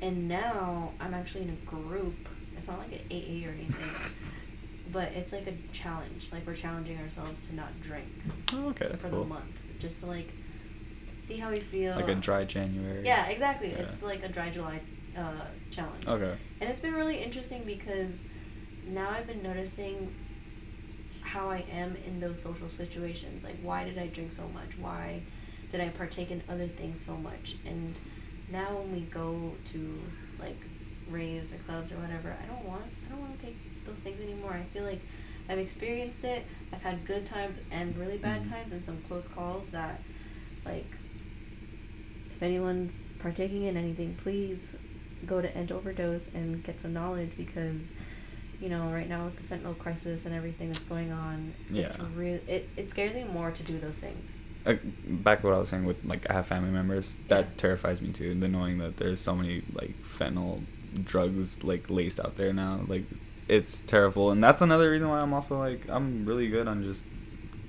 And 0.00 0.28
now 0.28 0.92
I'm 1.00 1.14
actually 1.14 1.42
in 1.42 1.50
a 1.50 1.66
group. 1.66 2.28
It's 2.56 2.68
not 2.68 2.78
like 2.78 2.92
an 2.92 3.00
AA 3.10 3.48
or 3.48 3.52
anything, 3.52 4.12
but 4.92 5.08
it's 5.12 5.32
like 5.32 5.46
a 5.46 5.54
challenge. 5.72 6.28
Like 6.32 6.46
we're 6.46 6.54
challenging 6.54 6.98
ourselves 6.98 7.46
to 7.48 7.54
not 7.54 7.80
drink 7.80 8.06
Oh, 8.52 8.68
okay, 8.70 8.88
that's 8.88 9.02
for 9.02 9.10
cool. 9.10 9.24
the 9.24 9.28
month, 9.28 9.58
just 9.78 10.00
to 10.00 10.06
like 10.06 10.32
see 11.18 11.36
how 11.38 11.50
we 11.50 11.60
feel. 11.60 11.94
Like 11.96 12.08
a 12.08 12.14
dry 12.14 12.44
January. 12.44 13.04
Yeah, 13.04 13.26
exactly. 13.26 13.70
Yeah. 13.70 13.78
It's 13.78 14.02
like 14.02 14.22
a 14.24 14.28
dry 14.28 14.50
July 14.50 14.80
uh, 15.16 15.46
challenge. 15.70 16.06
Okay. 16.06 16.34
And 16.60 16.70
it's 16.70 16.80
been 16.80 16.94
really 16.94 17.22
interesting 17.22 17.62
because 17.64 18.22
now 18.86 19.10
I've 19.10 19.26
been 19.26 19.42
noticing 19.42 20.14
how 21.28 21.50
I 21.50 21.64
am 21.70 21.96
in 22.06 22.20
those 22.20 22.40
social 22.42 22.68
situations. 22.68 23.44
Like, 23.44 23.56
why 23.62 23.84
did 23.84 23.98
I 23.98 24.06
drink 24.06 24.32
so 24.32 24.48
much? 24.48 24.70
Why 24.80 25.20
did 25.70 25.80
I 25.80 25.88
partake 25.88 26.30
in 26.30 26.42
other 26.48 26.66
things 26.66 27.00
so 27.04 27.16
much? 27.16 27.56
And 27.66 27.98
now 28.50 28.78
when 28.78 28.92
we 28.94 29.00
go 29.00 29.52
to 29.66 30.00
like 30.40 30.56
raves 31.10 31.52
or 31.52 31.56
clubs 31.58 31.92
or 31.92 31.96
whatever, 31.96 32.34
I 32.42 32.46
don't 32.46 32.64
want 32.64 32.84
I 33.06 33.10
don't 33.10 33.20
want 33.20 33.38
to 33.38 33.44
take 33.46 33.56
those 33.84 34.00
things 34.00 34.20
anymore. 34.22 34.52
I 34.54 34.62
feel 34.72 34.84
like 34.84 35.00
I've 35.50 35.58
experienced 35.58 36.24
it. 36.24 36.46
I've 36.72 36.82
had 36.82 37.04
good 37.06 37.26
times 37.26 37.56
and 37.70 37.96
really 37.96 38.18
bad 38.18 38.42
Mhm. 38.44 38.50
times 38.50 38.72
and 38.72 38.82
some 38.84 38.98
close 39.08 39.28
calls 39.28 39.70
that 39.70 40.00
like 40.64 40.86
if 42.34 42.42
anyone's 42.42 43.08
partaking 43.18 43.64
in 43.64 43.76
anything, 43.76 44.14
please 44.14 44.72
go 45.26 45.42
to 45.42 45.54
End 45.56 45.72
Overdose 45.72 46.32
and 46.32 46.62
get 46.62 46.80
some 46.80 46.92
knowledge 46.92 47.32
because, 47.36 47.90
you 48.60 48.68
know, 48.68 48.88
right 48.90 49.08
now 49.08 49.26
with 49.26 49.36
the 49.36 49.54
fentanyl 49.54 49.78
crisis 49.78 50.26
and 50.26 50.34
everything 50.34 50.68
that's 50.68 50.80
going 50.84 51.12
on, 51.12 51.54
it's 51.72 51.96
Yeah. 51.96 52.04
It, 52.48 52.68
it 52.76 52.90
scares 52.90 53.14
me 53.14 53.24
more 53.24 53.50
to 53.50 53.62
do 53.62 53.78
those 53.78 53.98
things. 53.98 54.36
Uh, 54.66 54.74
back 55.06 55.40
to 55.40 55.46
what 55.46 55.54
I 55.56 55.58
was 55.58 55.68
saying 55.68 55.84
with 55.84 56.04
like 56.04 56.28
I 56.28 56.34
have 56.34 56.46
family 56.46 56.70
members 56.70 57.14
that 57.28 57.44
Yeah. 57.44 57.50
terrifies 57.56 58.02
me 58.02 58.10
too. 58.10 58.34
The 58.34 58.48
knowing 58.48 58.78
that 58.78 58.96
there's 58.96 59.20
so 59.20 59.34
many 59.36 59.62
like 59.72 59.94
fentanyl 60.02 60.62
drugs 61.04 61.62
like 61.62 61.88
laced 61.88 62.18
out 62.20 62.36
there 62.36 62.52
now, 62.52 62.80
like 62.88 63.04
it's 63.46 63.80
terrible. 63.80 64.30
And 64.30 64.42
that's 64.42 64.60
another 64.60 64.90
reason 64.90 65.08
why 65.08 65.20
I'm 65.20 65.32
also 65.32 65.58
like 65.58 65.86
I'm 65.88 66.26
really 66.26 66.48
good 66.48 66.66
on 66.68 66.82
just 66.82 67.04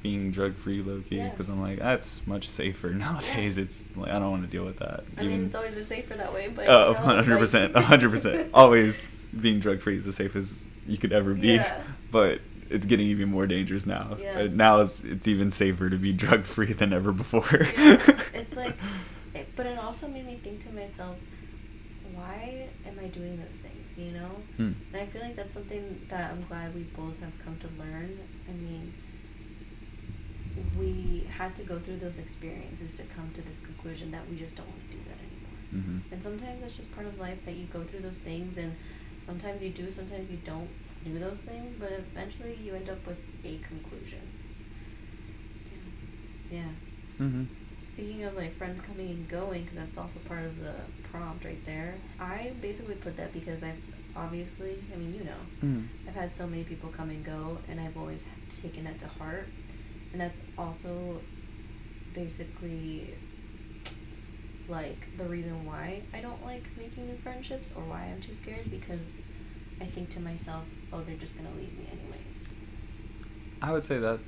being 0.01 0.31
drug 0.31 0.55
free 0.55 0.81
low 0.81 1.01
key 1.01 1.17
Yeah. 1.17 1.29
because 1.29 1.49
I'm 1.49 1.61
like 1.61 1.79
that's 1.79 2.25
much 2.25 2.47
safer 2.47 2.89
nowadays. 2.93 3.57
It's 3.57 3.83
like 3.95 4.09
I 4.11 4.19
don't 4.19 4.31
want 4.31 4.43
to 4.43 4.49
deal 4.49 4.65
with 4.65 4.77
that. 4.79 5.03
I 5.17 5.23
mean, 5.23 5.45
it's 5.45 5.55
always 5.55 5.75
been 5.75 5.87
safer 5.87 6.13
that 6.15 6.33
way, 6.33 6.47
but 6.47 6.67
Oh, 6.69 6.93
100%. 6.97 7.73
100%. 7.73 8.49
Always 8.53 9.15
being 9.39 9.59
drug 9.59 9.81
free 9.81 9.95
is 9.97 10.05
the 10.05 10.13
safest 10.13 10.67
you 10.87 10.97
could 10.97 11.11
ever 11.13 11.33
be. 11.33 11.49
Yeah. 11.55 11.81
But 12.11 12.39
it's 12.69 12.85
getting 12.85 13.07
even 13.07 13.29
more 13.29 13.45
dangerous 13.47 13.85
now. 13.85 14.15
Yeah. 14.19 14.39
Uh, 14.41 14.47
Now 14.51 14.79
it's, 14.81 15.03
it's 15.03 15.27
even 15.27 15.51
safer 15.51 15.89
to 15.89 15.97
be 15.97 16.13
drug 16.13 16.43
free 16.43 16.71
than 16.73 16.93
ever 16.93 17.11
before. 17.11 17.47
Yeah. 17.77 18.01
It's 18.33 18.55
like, 18.55 18.75
it, 19.35 19.49
but 19.55 19.65
it 19.65 19.77
also 19.77 20.07
made 20.07 20.25
me 20.25 20.35
think 20.41 20.61
to 20.61 20.71
myself, 20.71 21.17
why 22.13 22.69
am 22.87 22.97
I 23.03 23.07
doing 23.07 23.37
those 23.37 23.57
things? 23.57 23.95
You 23.97 24.11
know, 24.11 24.29
Hmm. 24.57 24.71
and 24.93 25.01
I 25.01 25.05
feel 25.07 25.21
like 25.21 25.35
that's 25.35 25.53
something 25.53 26.01
that 26.09 26.31
I'm 26.31 26.43
glad 26.43 26.73
we 26.73 26.83
both 26.83 27.19
have 27.19 27.33
come 27.43 27.57
to 27.57 27.67
learn. 27.77 28.19
I 28.47 28.51
mean, 28.53 28.93
we 30.77 31.27
had 31.37 31.55
to 31.55 31.63
go 31.63 31.79
through 31.79 31.97
those 31.97 32.19
experiences 32.19 32.93
to 32.95 33.03
come 33.03 33.29
to 33.33 33.41
this 33.41 33.59
conclusion 33.59 34.11
that 34.11 34.27
we 34.29 34.37
just 34.37 34.55
don't 34.55 34.67
want 34.67 34.81
to 34.89 34.95
do 34.97 35.03
that 35.09 35.19
anymore. 35.19 35.59
hmm 36.01 36.13
And 36.13 36.21
sometimes 36.23 36.61
it's 36.63 36.75
just 36.75 36.93
part 36.93 37.07
of 37.07 37.19
life 37.19 37.43
that 37.45 37.55
you 37.55 37.65
go 37.65 37.83
through 37.83 38.01
those 38.01 38.19
things, 38.21 38.57
and 38.57 38.75
sometimes 39.25 39.63
you 39.63 39.69
do, 39.69 39.89
sometimes 39.91 40.29
you 40.31 40.37
don't 40.43 40.69
do 41.05 41.17
those 41.19 41.43
things, 41.43 41.73
but 41.73 41.91
eventually 41.91 42.55
you 42.63 42.75
end 42.75 42.89
up 42.89 43.05
with 43.07 43.17
a 43.45 43.57
conclusion. 43.59 44.21
Yeah. 46.51 46.59
Yeah. 46.59 46.71
hmm 47.17 47.43
Speaking 47.79 48.23
of 48.23 48.35
like 48.35 48.57
friends 48.57 48.81
coming 48.81 49.07
and 49.09 49.29
going, 49.29 49.61
because 49.63 49.77
that's 49.77 49.97
also 49.97 50.19
part 50.27 50.43
of 50.43 50.59
the 50.59 50.73
prompt 51.11 51.45
right 51.45 51.65
there. 51.65 51.95
I 52.19 52.51
basically 52.61 52.95
put 52.95 53.15
that 53.15 53.31
because 53.31 53.63
I've 53.63 53.81
obviously, 54.17 54.83
I 54.93 54.97
mean, 54.97 55.13
you 55.13 55.23
know, 55.23 55.41
Mm. 55.63 55.87
I've 56.07 56.15
had 56.15 56.35
so 56.35 56.45
many 56.47 56.63
people 56.65 56.89
come 56.89 57.09
and 57.09 57.23
go, 57.23 57.59
and 57.69 57.79
I've 57.79 57.95
always 57.95 58.25
taken 58.49 58.83
that 58.83 58.99
to 58.99 59.07
heart. 59.07 59.47
And 60.11 60.21
that's 60.21 60.41
also 60.57 61.21
basically 62.13 63.15
like 64.67 65.07
the 65.17 65.25
reason 65.25 65.65
why 65.65 66.01
I 66.13 66.21
don't 66.21 66.43
like 66.45 66.63
making 66.77 67.07
new 67.07 67.17
friendships 67.17 67.71
or 67.75 67.83
why 67.83 68.03
I'm 68.03 68.21
too 68.21 68.35
scared 68.35 68.69
because 68.69 69.21
I 69.81 69.85
think 69.85 70.09
to 70.11 70.19
myself, 70.19 70.65
oh, 70.93 71.01
they're 71.01 71.15
just 71.15 71.37
gonna 71.37 71.49
leave 71.55 71.77
me 71.77 71.87
anyways. 71.91 72.49
I 73.61 73.71
would 73.71 73.83
say 73.83 73.99
that, 73.99 74.19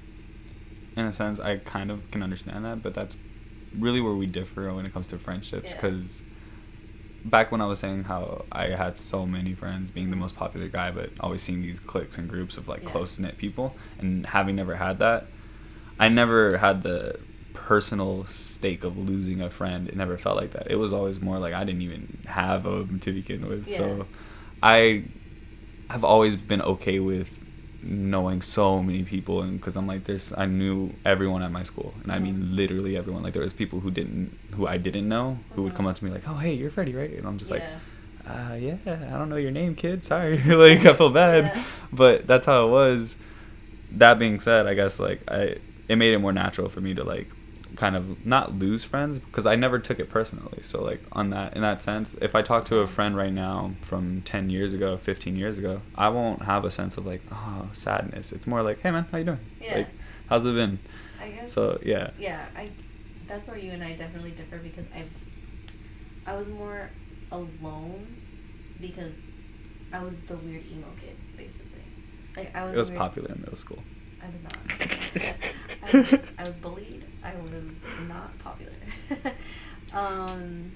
in 0.96 1.06
a 1.06 1.14
sense, 1.14 1.40
I 1.40 1.58
kind 1.58 1.92
of 1.92 2.10
can 2.12 2.24
understand 2.24 2.66
that, 2.66 2.82
but 2.82 2.94
that's 2.94 3.16
really 3.78 4.02
where 4.02 4.14
we 4.14 4.26
differ 4.26 4.74
when 4.74 4.86
it 4.86 4.94
comes 4.94 5.08
to 5.08 5.18
friendships. 5.18 5.72
Yeah. 5.72 5.76
Because 5.76 6.24
back 7.24 7.52
when 7.52 7.62
I 7.62 7.66
was 7.66 7.80
saying 7.80 8.06
how 8.06 8.46
I 8.52 8.70
had 8.70 8.98
so 8.98 9.26
many 9.26 9.54
friends, 9.54 9.92
being 9.92 10.10
the 10.10 10.14
mm-hmm. 10.14 10.22
most 10.22 10.36
popular 10.36 10.68
guy, 10.68 10.92
but 10.92 11.12
always 11.20 11.42
seeing 11.42 11.62
these 11.62 11.80
cliques 11.80 12.18
and 12.18 12.28
groups 12.28 12.58
of 12.58 12.68
like 12.68 12.84
Yeah. 12.84 12.90
close 12.90 13.20
knit 13.20 13.38
people, 13.38 13.76
and 14.00 14.26
having 14.26 14.56
never 14.56 14.76
had 14.76 15.00
that, 15.00 15.28
I 16.02 16.08
never 16.10 16.58
had 16.58 16.82
the 16.82 17.20
personal 17.54 18.26
stake 18.26 18.84
of 18.84 18.98
losing 18.98 19.40
a 19.42 19.50
friend. 19.50 19.88
It 19.88 19.96
never 19.96 20.18
felt 20.18 20.36
like 20.42 20.52
that. 20.52 20.66
It 20.70 20.78
was 20.78 20.92
always 20.92 21.22
more 21.22 21.38
like 21.46 21.54
I 21.54 21.64
didn't 21.64 21.84
even 21.84 22.04
have 22.26 22.66
a 22.66 22.86
to 23.06 23.12
begin 23.14 23.48
with. 23.48 23.68
Yeah. 23.68 23.78
So 23.78 24.08
I 24.64 25.04
I've 25.90 26.04
always 26.04 26.36
been 26.36 26.62
okay 26.74 27.00
with 27.00 27.38
knowing 27.84 28.42
so 28.44 28.82
many 28.84 29.02
people 29.04 29.42
and 29.42 29.54
because 29.60 29.76
i'm 29.76 29.88
like 29.88 30.04
there's 30.04 30.32
i 30.38 30.46
knew 30.46 30.94
everyone 31.04 31.42
at 31.42 31.52
my 31.52 31.64
school 31.64 31.96
and 32.04 32.12
i 32.12 32.20
mean 32.20 32.36
Mhm. 32.36 32.56
literally 32.56 32.96
everyone 32.96 33.24
like 33.24 33.34
there 33.34 33.42
was 33.42 33.54
people 33.54 33.80
who 33.80 33.90
didn't 33.90 34.38
who 34.56 34.68
i 34.68 34.78
didn't 34.78 35.10
know 35.10 35.40
who 35.56 35.64
would 35.64 35.74
Mhm. 35.74 35.78
come 35.78 35.88
up 35.88 35.96
to 35.98 36.06
me 36.06 36.12
like 36.12 36.22
oh 36.28 36.36
hey 36.36 36.54
you're 36.54 36.70
freddy 36.70 36.94
right 36.94 37.10
and 37.18 37.26
i'm 37.28 37.40
just 37.40 37.50
yeah. 37.50 37.58
like 37.58 37.66
uh 38.52 38.54
yeah 38.54 38.76
i 38.86 39.18
don't 39.18 39.30
know 39.30 39.36
your 39.36 39.50
name 39.50 39.74
kid 39.74 40.06
sorry 40.06 40.38
like 40.66 40.86
i 40.86 40.94
feel 40.94 41.10
bad 41.10 41.46
Yeah. 41.46 41.64
but 41.92 42.28
that's 42.28 42.46
how 42.46 42.68
it 42.68 42.70
was 42.70 43.16
that 43.94 44.20
being 44.20 44.40
said 44.40 44.68
i 44.68 44.76
guess 44.76 45.00
like 45.00 45.20
i 45.28 45.58
it 45.88 45.96
made 45.98 46.14
it 46.14 46.20
more 46.20 46.34
natural 46.34 46.70
for 46.70 46.82
me 46.82 46.94
to 46.94 47.04
like 47.04 47.28
kind 47.76 47.96
of 47.96 48.26
not 48.26 48.54
lose 48.60 48.84
friends 48.84 49.18
because 49.18 49.46
i 49.46 49.56
never 49.56 49.80
took 49.80 49.98
it 49.98 50.10
personally 50.10 50.62
so 50.62 50.84
like 50.84 51.02
on 51.14 51.30
that 51.30 51.56
in 51.56 51.62
that 51.62 51.82
sense 51.82 52.16
if 52.22 52.36
i 52.36 52.42
talk 52.42 52.66
to 52.66 52.78
a 52.80 52.88
friend 52.88 53.16
right 53.16 53.32
now 53.32 53.72
from 53.82 54.22
10 54.24 54.50
years 54.50 54.74
ago 54.74 54.98
15 54.98 55.38
years 55.38 55.58
ago 55.58 55.82
i 55.96 56.10
won't 56.10 56.42
have 56.44 56.66
a 56.66 56.72
sense 56.72 56.98
of 56.98 57.06
like 57.06 57.22
oh 57.32 57.70
sadness 57.72 58.34
it's 58.34 58.46
more 58.46 58.62
like 58.62 58.82
hey 58.82 58.92
man 58.92 59.06
how 59.12 59.18
you 59.18 59.24
doing 59.24 59.40
Yeah. 59.62 59.76
like 59.78 59.88
how's 60.28 60.46
it 60.46 60.54
been 60.54 60.80
I 61.22 61.30
guess. 61.30 61.54
so 61.54 61.80
yeah 61.84 62.10
Yeah, 62.20 62.46
I. 62.58 62.70
That's 63.28 63.48
where 63.48 63.58
you 63.58 63.72
and 63.72 63.82
I 63.84 63.94
definitely 63.94 64.32
differ 64.32 64.58
because 64.58 64.90
I've. 64.94 65.10
I 66.26 66.36
was 66.36 66.50
more 66.50 66.90
alone 67.32 68.18
because 68.82 69.38
I 69.94 70.04
was 70.04 70.20
the 70.22 70.36
weird 70.38 70.64
emo 70.70 70.88
kid, 71.00 71.16
basically. 71.38 71.84
Like 72.36 72.54
I 72.56 72.66
was. 72.66 72.76
it 72.76 72.80
was 72.80 72.90
weird- 72.90 73.00
popular 73.00 73.32
in 73.34 73.40
middle 73.42 73.56
school 73.56 73.82
I 74.22 74.30
was 74.32 74.42
not. 74.44 75.44
I 75.94 76.44
was, 76.44 76.58
bullied. 76.58 77.04
I 77.24 77.34
was 77.36 78.08
not 78.08 78.38
popular. 78.40 78.72
um, 79.94 80.72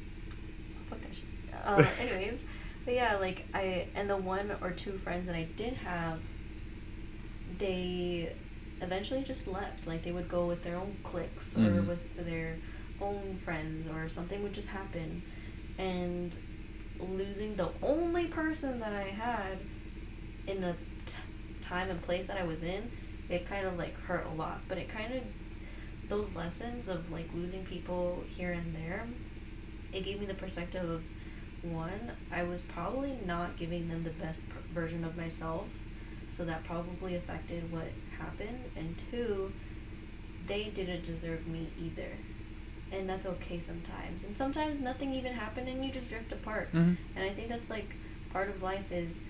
fuck 0.90 1.02
that 1.02 1.14
shit. 1.16 1.26
Uh, 1.64 1.84
anyways, 2.00 2.40
but 2.86 2.94
yeah, 2.94 3.16
like 3.18 3.46
I 3.54 3.88
and 3.96 4.10
the 4.10 4.18
one 4.18 4.52
or 4.62 4.72
two 4.72 4.94
friends 4.98 5.28
that 5.28 5.36
I 5.36 5.44
did 5.56 5.74
have, 5.76 6.20
they 7.58 8.34
eventually 8.82 9.24
just 9.24 9.48
left. 9.48 9.88
Like 9.88 10.04
they 10.04 10.12
would 10.12 10.30
go 10.30 10.46
with 10.48 10.64
their 10.64 10.76
own 10.78 10.96
cliques 11.04 11.56
or 11.58 11.62
Mhm. 11.62 11.88
with 11.88 12.26
their 12.26 12.58
own 13.02 13.38
friends, 13.44 13.88
or 13.88 14.08
something 14.10 14.42
would 14.44 14.54
just 14.54 14.70
happen, 14.70 15.22
and 15.78 16.38
losing 17.00 17.56
the 17.56 17.70
only 17.82 18.28
person 18.28 18.80
that 18.80 18.94
I 18.94 19.04
had 19.10 19.58
in 20.48 20.64
a 20.64 20.74
t- 21.06 21.18
time 21.62 21.90
and 21.90 22.02
place 22.02 22.28
that 22.28 22.38
I 22.38 22.44
was 22.44 22.64
in, 22.64 22.90
it 23.30 23.46
kind 23.48 23.66
of 23.66 23.78
like 23.78 24.00
hurt 24.02 24.26
a 24.26 24.30
lot. 24.34 24.62
But 24.68 24.78
it 24.78 24.90
kind 24.90 25.14
of 25.14 25.24
those 26.10 26.34
lessons 26.36 26.88
of 26.88 27.12
like 27.12 27.28
losing 27.34 27.66
people 27.66 28.24
here 28.28 28.52
and 28.52 28.76
there, 28.76 29.06
it 29.92 30.04
gave 30.04 30.20
me 30.20 30.26
the 30.26 30.34
perspective 30.36 30.88
of 30.90 31.04
one, 31.64 32.12
I 32.32 32.44
was 32.44 32.62
probably 32.62 33.18
not 33.26 33.58
giving 33.58 33.90
them 33.90 34.04
the 34.04 34.12
best 34.12 34.48
pr- 34.50 34.58
version 34.74 35.04
of 35.04 35.18
myself, 35.18 35.68
so 36.32 36.46
that 36.46 36.64
probably 36.64 37.16
affected 37.16 37.72
what 37.72 37.88
happened, 38.20 38.60
and 38.76 38.96
two, 39.10 39.52
they 40.46 40.66
didn't 40.66 41.04
deserve 41.04 41.48
me 41.48 41.68
either. 41.82 42.10
And 42.92 43.10
that's 43.10 43.26
okay 43.26 43.60
sometimes. 43.60 44.24
And 44.24 44.38
sometimes 44.38 44.80
nothing 44.80 45.12
even 45.16 45.34
happened 45.34 45.68
and 45.68 45.84
you 45.84 45.92
just 45.92 46.10
drift 46.10 46.32
apart. 46.32 46.72
Mhm. 46.72 46.98
And 47.16 47.26
I 47.26 47.30
think 47.30 47.50
that's 47.50 47.72
like 47.72 47.96
part 48.32 48.48
of 48.50 48.62
life 48.62 48.92
is 48.92 49.22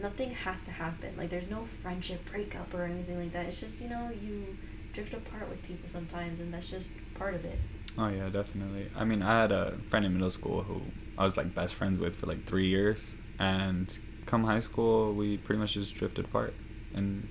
nothing 0.00 0.30
has 0.30 0.62
to 0.64 0.70
happen. 0.70 1.14
Like 1.16 1.30
there's 1.30 1.50
no 1.50 1.64
friendship 1.82 2.30
breakup 2.30 2.72
or 2.74 2.84
anything 2.84 3.18
like 3.18 3.32
that. 3.32 3.46
It's 3.46 3.60
just, 3.60 3.80
you 3.80 3.88
know, 3.88 4.10
you 4.22 4.56
drift 4.92 5.14
apart 5.14 5.48
with 5.48 5.62
people 5.62 5.88
sometimes 5.88 6.40
and 6.40 6.52
that's 6.52 6.68
just 6.68 6.92
part 7.14 7.34
of 7.34 7.44
it. 7.44 7.58
Oh 7.98 8.08
yeah, 8.08 8.28
definitely. 8.28 8.90
I 8.96 9.04
mean, 9.04 9.22
I 9.22 9.40
had 9.40 9.52
a 9.52 9.72
friend 9.88 10.06
in 10.06 10.12
middle 10.12 10.30
school 10.30 10.62
who 10.62 10.82
I 11.18 11.24
was 11.24 11.36
like 11.36 11.54
best 11.54 11.74
friends 11.74 11.98
with 11.98 12.16
for 12.16 12.26
like 12.26 12.44
three 12.44 12.66
years, 12.66 13.14
and 13.38 13.98
come 14.26 14.44
high 14.44 14.60
school, 14.60 15.12
we 15.12 15.36
pretty 15.36 15.58
much 15.58 15.74
just 15.74 15.94
drifted 15.94 16.26
apart. 16.26 16.54
And 16.94 17.28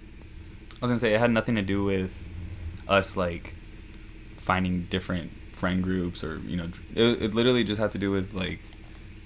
I 0.73 0.77
was 0.81 0.91
gonna 0.91 0.99
say 0.99 1.13
it 1.13 1.19
had 1.19 1.31
nothing 1.31 1.55
to 1.55 1.61
do 1.61 1.83
with 1.83 2.21
us 2.87 3.15
like 3.15 3.53
finding 4.37 4.83
different 4.89 5.31
friend 5.53 5.83
groups 5.83 6.23
or 6.23 6.39
you 6.39 6.57
know, 6.57 6.69
it, 6.95 7.21
it 7.21 7.33
literally 7.33 7.63
just 7.63 7.79
had 7.79 7.91
to 7.91 7.97
do 7.97 8.11
with 8.11 8.33
like 8.33 8.59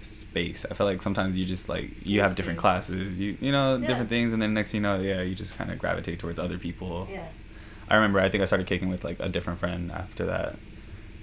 space. 0.03 0.65
I 0.69 0.73
feel 0.73 0.85
like 0.87 1.01
sometimes 1.01 1.37
you 1.37 1.45
just 1.45 1.69
like 1.69 1.89
you 2.05 2.21
have 2.21 2.35
different 2.35 2.59
classes, 2.59 3.19
you 3.19 3.37
you 3.41 3.51
know, 3.51 3.77
Yeah. 3.77 3.87
different 3.87 4.09
things, 4.09 4.33
and 4.33 4.41
then 4.41 4.53
next 4.53 4.71
thing 4.71 4.79
you 4.81 4.87
know, 4.87 4.99
yeah, 4.99 5.21
you 5.21 5.35
just 5.35 5.57
kind 5.57 5.71
of 5.71 5.79
gravitate 5.79 6.19
towards 6.19 6.39
other 6.39 6.57
people. 6.57 7.07
Yeah. 7.11 7.25
I 7.89 7.95
remember 7.95 8.19
I 8.19 8.29
think 8.29 8.41
I 8.41 8.45
started 8.45 8.67
kicking 8.67 8.89
with 8.89 9.03
like 9.03 9.17
a 9.19 9.29
different 9.29 9.59
friend 9.59 9.91
after 9.91 10.25
that. 10.27 10.55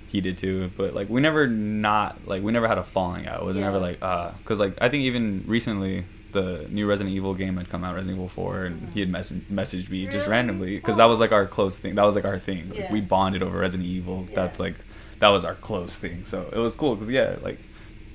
He 0.08 0.20
did 0.20 0.38
too, 0.38 0.70
but 0.76 0.92
like 0.94 1.08
we 1.08 1.20
never 1.20 1.46
not 1.46 2.26
like 2.26 2.42
we 2.42 2.50
never 2.52 2.66
had 2.68 2.78
a 2.78 2.82
falling 2.82 3.26
out. 3.28 3.40
It 3.42 3.44
was 3.46 3.56
Yeah. 3.56 3.62
never 3.64 3.78
like 3.78 3.98
uh 4.02 4.32
cuz 4.44 4.58
like 4.58 4.74
I 4.80 4.88
think 4.88 5.04
even 5.04 5.44
recently 5.46 6.04
the 6.32 6.64
new 6.70 6.86
Resident 6.86 7.14
Evil 7.16 7.34
game 7.34 7.56
had 7.56 7.68
come 7.68 7.82
out, 7.82 7.92
Resident 7.96 8.16
Evil 8.16 8.28
4, 8.28 8.64
and 8.66 8.80
Mhm. 8.82 8.92
he 8.94 9.00
had 9.00 9.08
mess- 9.08 9.32
messaged 9.52 9.90
me 9.90 10.06
just 10.06 10.28
randomly 10.28 10.76
because 10.76 10.96
that 10.96 11.06
was 11.06 11.18
like 11.18 11.32
our 11.32 11.44
close 11.44 11.76
thing. 11.76 11.96
That 11.96 12.04
was 12.04 12.14
like 12.14 12.24
our 12.24 12.38
thing. 12.38 12.68
Like, 12.70 12.78
Yeah. 12.78 12.92
We 12.92 13.00
bonded 13.00 13.42
over 13.42 13.58
Resident 13.58 13.88
Evil. 13.88 14.28
That's 14.32 14.60
like 14.60 14.74
that 15.18 15.28
was 15.28 15.44
our 15.44 15.54
close 15.56 15.96
thing. 15.96 16.22
So 16.26 16.48
it 16.52 16.58
was 16.58 16.74
cool 16.76 16.94
because 16.94 17.10
yeah, 17.10 17.34
like 17.42 17.58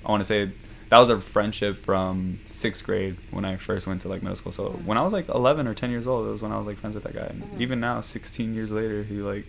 I 0.06 0.12
want 0.12 0.22
to 0.22 0.28
say 0.28 0.52
that 0.90 1.00
was 1.00 1.10
a 1.10 1.20
friendship 1.20 1.78
from 1.78 2.40
sixth 2.46 2.84
grade 2.86 3.18
when 3.32 3.44
I 3.44 3.56
first 3.58 3.88
went 3.88 4.02
to 4.02 4.08
like 4.08 4.22
middle 4.22 4.36
school. 4.36 4.52
So 4.52 4.70
Mhm. 4.70 4.86
when 4.86 4.98
I 4.98 5.02
was 5.02 5.14
like 5.14 5.28
11 5.30 5.68
or 5.68 5.74
10 5.74 5.90
years 5.90 6.06
old, 6.08 6.28
it 6.28 6.32
was 6.32 6.42
when 6.42 6.52
I 6.52 6.58
was 6.58 6.68
like 6.68 6.78
friends 6.78 6.96
with 6.96 7.04
that 7.06 7.14
guy. 7.14 7.26
And 7.28 7.42
Mhm. 7.44 7.60
even 7.62 7.80
now, 7.80 8.02
16 8.02 8.54
years 8.54 8.72
later, 8.72 9.04
he 9.04 9.16
like 9.16 9.46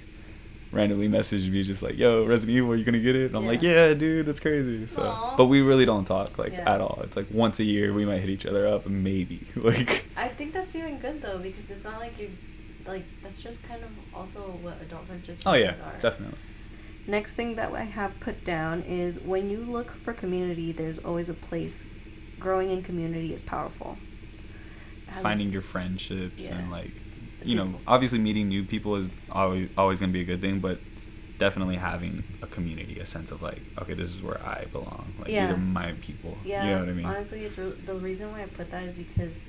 randomly 0.72 1.09
messaged 1.09 1.50
me 1.50 1.62
just 1.62 1.82
like, 1.82 1.96
"Yo, 1.96 2.24
Resident 2.24 2.57
Evil, 2.57 2.72
are 2.72 2.76
you 2.76 2.84
gonna 2.84 2.98
get 2.98 3.14
it?" 3.16 3.26
And 3.26 3.36
I'm 3.36 3.46
like, 3.46 3.62
Yeah. 3.62 3.88
"Yeah, 3.88 3.94
dude, 3.94 4.26
that's 4.26 4.40
crazy." 4.40 4.86
So, 4.86 5.02
Aw. 5.02 5.34
but 5.36 5.44
we 5.46 5.61
really 5.61 5.84
don't 5.86 6.04
talk 6.07 6.38
like 6.38 6.52
Yeah. 6.54 6.74
at 6.74 6.80
all. 6.80 7.00
It's 7.04 7.16
like 7.16 7.26
once 7.30 7.61
a 7.61 7.64
year 7.64 7.92
we 7.92 8.04
might 8.04 8.18
hit 8.20 8.30
each 8.30 8.46
other 8.46 8.66
up, 8.66 8.86
maybe 8.86 9.40
like. 9.57 10.04
I 10.16 10.28
think 10.28 10.52
that's 10.54 10.74
even 10.74 10.98
good 10.98 11.22
though 11.22 11.38
because 11.38 11.70
it's 11.70 11.84
not 11.84 12.00
like 12.00 12.18
you're 12.18 12.30
like 12.86 13.04
that's 13.22 13.42
just 13.42 13.62
kind 13.68 13.82
of 13.82 13.90
also 14.18 14.40
what 14.62 14.80
adult 14.80 15.07
friendships 15.07 15.44
Oh 15.46 15.54
yeah, 15.54 15.70
are. 15.84 16.00
definitely. 16.00 16.38
Next 17.07 17.34
thing 17.34 17.54
that 17.54 17.72
I 17.72 17.82
have 17.84 18.18
put 18.20 18.44
down 18.44 18.82
is 18.82 19.20
when 19.20 19.48
you 19.48 19.59
look 19.59 19.92
for 20.02 20.12
community, 20.12 20.72
there's 20.72 20.98
always 20.98 21.28
a 21.28 21.34
place. 21.34 21.86
Growing 22.40 22.70
in 22.70 22.82
community 22.82 23.32
is 23.32 23.40
powerful. 23.40 23.96
Finding 25.22 25.52
your 25.52 25.62
friendships 25.62 26.42
Yeah. 26.42 26.57
and 26.59 26.70
like, 26.70 26.90
you 27.44 27.54
know, 27.54 27.74
obviously 27.86 28.18
meeting 28.18 28.48
new 28.48 28.64
people 28.64 28.96
is 28.96 29.09
always 29.30 29.68
always 29.78 30.00
gonna 30.00 30.12
be 30.12 30.20
a 30.20 30.24
good 30.24 30.40
thing, 30.40 30.59
but 30.59 30.78
definitely 31.38 31.76
having 31.76 32.24
a 32.42 32.46
community, 32.46 32.98
a 32.98 33.07
sense 33.07 33.30
of 33.30 33.40
like, 33.40 33.61
okay, 33.80 33.94
this 33.94 34.09
is 34.14 34.20
where 34.22 34.44
I 34.44 34.64
belong. 34.72 35.12
Like 35.20 35.28
Yeah. 35.28 35.42
these 35.46 35.54
are 35.54 35.59
my 35.61 35.92
people. 36.02 36.36
Yeah, 36.44 36.64
You 36.64 36.70
know 36.70 36.78
what 36.80 36.88
I 36.88 36.92
mean? 36.92 37.07
honestly, 37.07 37.44
it's 37.44 37.57
re- 37.57 37.72
the 37.84 37.94
reason 37.94 38.32
why 38.32 38.42
I 38.42 38.46
put 38.46 38.70
that 38.72 38.82
is 38.82 38.94
because 38.94 39.42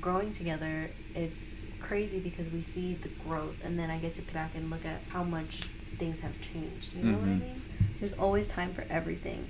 growing 0.00 0.32
together, 0.32 0.90
it's 1.14 1.64
crazy 1.80 2.20
because 2.20 2.50
we 2.50 2.60
see 2.60 2.94
the 2.94 3.08
growth, 3.26 3.64
and 3.64 3.78
then 3.78 3.90
I 3.90 3.98
get 3.98 4.14
to 4.14 4.22
go 4.22 4.32
back 4.34 4.54
and 4.54 4.70
look 4.70 4.84
at 4.84 5.00
how 5.10 5.24
much 5.24 5.62
things 5.98 6.20
have 6.20 6.40
changed. 6.40 6.94
You 6.94 7.04
know 7.04 7.18
what 7.18 7.24
I 7.28 7.32
Mhm. 7.32 7.40
mean? 7.40 7.62
There's 8.00 8.12
always 8.14 8.46
time 8.48 8.72
for 8.72 8.84
everything. 8.88 9.48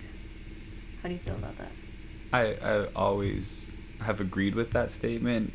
How 1.02 1.08
do 1.08 1.14
you 1.14 1.20
feel 1.20 1.34
about 1.36 1.56
that? 1.58 1.70
I, 2.32 2.42
I 2.62 2.86
always 2.96 3.70
have 4.00 4.20
agreed 4.20 4.54
with 4.54 4.70
that 4.72 4.90
statement 4.90 5.52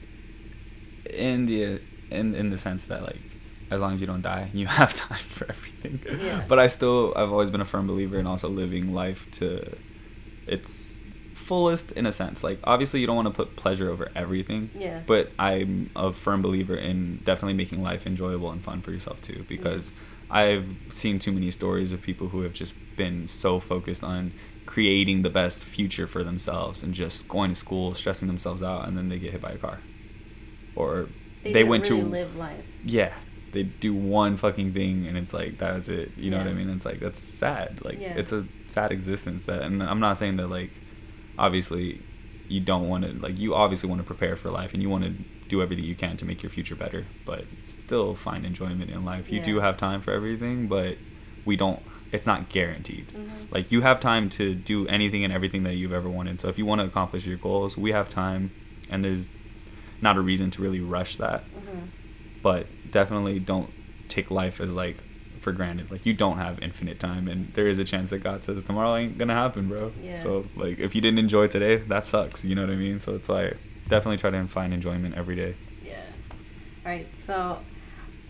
in 1.09 1.45
the 1.45 1.79
in 2.09 2.33
in 2.35 2.49
the 2.49 2.57
sense 2.57 2.85
that 2.85 3.01
like 3.03 3.19
as 3.71 3.81
long 3.81 3.93
as 3.93 4.01
you 4.01 4.07
don't 4.07 4.21
die 4.21 4.49
you 4.53 4.67
have 4.67 4.93
time 4.93 5.17
for 5.17 5.45
everything 5.49 5.99
Yeah. 6.25 6.43
but 6.47 6.59
i 6.59 6.67
still 6.67 7.13
i've 7.15 7.31
always 7.31 7.49
been 7.49 7.61
a 7.61 7.65
firm 7.65 7.87
believer 7.87 8.17
in 8.19 8.27
also 8.27 8.49
living 8.49 8.93
life 8.93 9.29
to 9.39 9.75
its 10.47 11.03
fullest 11.33 11.91
in 11.93 12.05
a 12.05 12.11
sense 12.11 12.43
like 12.43 12.59
obviously 12.63 12.99
you 13.01 13.07
don't 13.07 13.15
want 13.15 13.27
to 13.27 13.33
put 13.33 13.55
pleasure 13.55 13.89
over 13.89 14.09
everything 14.15 14.69
Yeah. 14.77 15.01
but 15.05 15.31
i'm 15.39 15.89
a 15.95 16.11
firm 16.13 16.41
believer 16.41 16.75
in 16.75 17.17
definitely 17.23 17.53
making 17.53 17.81
life 17.81 18.05
enjoyable 18.07 18.51
and 18.51 18.61
fun 18.61 18.81
for 18.81 18.91
yourself 18.91 19.21
too 19.21 19.45
because 19.49 19.91
i've 20.41 20.67
seen 20.89 21.17
too 21.19 21.31
many 21.31 21.49
stories 21.51 21.91
of 21.93 22.01
people 22.01 22.27
who 22.29 22.41
have 22.41 22.53
just 22.53 22.73
been 22.97 23.27
so 23.27 23.59
focused 23.59 24.03
on 24.03 24.31
creating 24.65 25.21
the 25.21 25.29
best 25.29 25.63
future 25.65 26.07
for 26.07 26.23
themselves 26.23 26.83
and 26.83 26.93
just 26.93 27.27
going 27.27 27.49
to 27.49 27.55
school 27.55 27.93
stressing 27.93 28.27
themselves 28.27 28.61
out 28.63 28.87
and 28.87 28.97
then 28.97 29.09
they 29.09 29.19
get 29.19 29.31
hit 29.31 29.41
by 29.41 29.51
a 29.51 29.57
car 29.57 29.79
or 30.75 31.07
They, 31.43 31.53
they, 31.53 31.63
went 31.63 31.89
really 31.89 32.01
to 32.03 32.07
live 32.07 32.35
life. 32.35 32.65
yeah 32.83 33.13
they 33.51 33.63
do 33.63 33.93
one 33.93 34.35
fucking 34.37 34.73
thing 34.73 35.05
and 35.07 35.15
it's 35.17 35.33
like 35.33 35.57
that's 35.57 35.87
it 35.89 36.11
you 36.17 36.31
know 36.31 36.39
what 36.39 36.47
i 36.47 36.53
mean 36.53 36.69
it's 36.69 36.85
like 36.85 36.99
that's 36.99 37.19
sad 37.19 37.83
like 37.85 37.99
Yeah. 37.99 38.13
it's 38.15 38.31
a 38.31 38.45
sad 38.69 38.91
existence 38.91 39.45
that 39.45 39.61
and 39.61 39.83
i'm 39.83 39.99
not 39.99 40.17
saying 40.17 40.37
that 40.37 40.47
like 40.47 40.71
obviously 41.37 42.01
you 42.47 42.59
don't 42.59 42.87
want 42.89 43.03
to 43.05 43.11
like 43.25 43.37
you 43.37 43.53
obviously 43.53 43.89
want 43.89 44.01
to 44.01 44.07
prepare 44.07 44.35
for 44.35 44.49
life 44.49 44.73
and 44.73 44.81
you 44.81 44.89
want 44.89 45.03
to 45.03 45.13
do 45.53 45.61
everything 45.61 45.85
you 45.85 45.95
can 46.05 46.15
to 46.17 46.25
make 46.25 46.39
your 46.43 46.49
future 46.57 46.75
better 46.83 47.01
but 47.29 47.41
still 47.77 48.09
find 48.27 48.41
enjoyment 48.51 48.89
in 48.95 49.01
life 49.13 49.25
you 49.33 49.39
do 49.51 49.53
have 49.65 49.75
time 49.77 49.99
for 50.05 50.11
everything 50.19 50.57
but 50.75 50.91
we 51.49 51.55
don't 51.63 51.79
it's 52.15 52.27
not 52.31 52.41
guaranteed 52.57 53.05
Mhm. 53.07 53.51
like 53.55 53.65
you 53.73 53.79
have 53.81 53.99
time 53.99 54.25
to 54.37 54.45
do 54.71 54.77
anything 54.97 55.21
and 55.25 55.31
everything 55.37 55.63
that 55.67 55.75
you've 55.79 55.93
ever 56.01 56.09
wanted 56.19 56.35
so 56.41 56.47
if 56.53 56.57
you 56.59 56.65
want 56.71 56.79
to 56.81 56.87
accomplish 56.91 57.23
your 57.31 57.37
goals 57.49 57.71
we 57.85 57.91
have 57.99 58.07
time 58.09 58.43
and 58.89 59.03
there's 59.03 59.27
not 60.01 60.15
a 60.17 60.21
reason 60.31 60.47
to 60.55 60.61
really 60.65 60.79
rush 60.97 61.11
that 61.17 61.41
Mhm. 61.55 61.87
but 62.41 62.67
definitely 62.99 63.37
don't 63.39 63.69
take 64.09 64.29
life 64.31 64.57
as 64.65 64.71
like 64.83 64.97
for 65.43 65.51
granted. 65.51 65.91
Like 65.91 66.05
you 66.05 66.13
don't 66.13 66.37
have 66.37 66.55
infinite 66.67 66.97
time, 67.01 67.27
and 67.27 67.39
there 67.55 67.67
is 67.67 67.77
a 67.77 67.83
chance 67.83 68.11
that 68.11 68.19
God 68.23 68.45
says 68.45 68.63
tomorrow 68.63 68.95
ain't 68.95 69.17
gonna 69.17 69.33
happen, 69.43 69.67
bro. 69.67 69.91
Yeah. 70.01 70.15
So 70.15 70.45
like 70.55 70.79
if 70.79 70.95
you 70.95 71.01
didn't 71.01 71.19
enjoy 71.19 71.47
today, 71.47 71.75
that 71.91 72.05
sucks. 72.05 72.45
You 72.45 72.55
know 72.55 72.61
what 72.65 72.69
I 72.71 72.77
mean? 72.77 73.01
So 73.01 73.11
that's 73.13 73.27
why 73.27 73.53
definitely 73.87 74.17
try 74.17 74.29
to 74.29 74.43
find 74.45 74.73
enjoyment 74.73 75.15
every 75.15 75.35
day. 75.35 75.55
Yeah. 75.83 76.01
All 76.85 76.91
right. 76.91 77.07
So, 77.19 77.59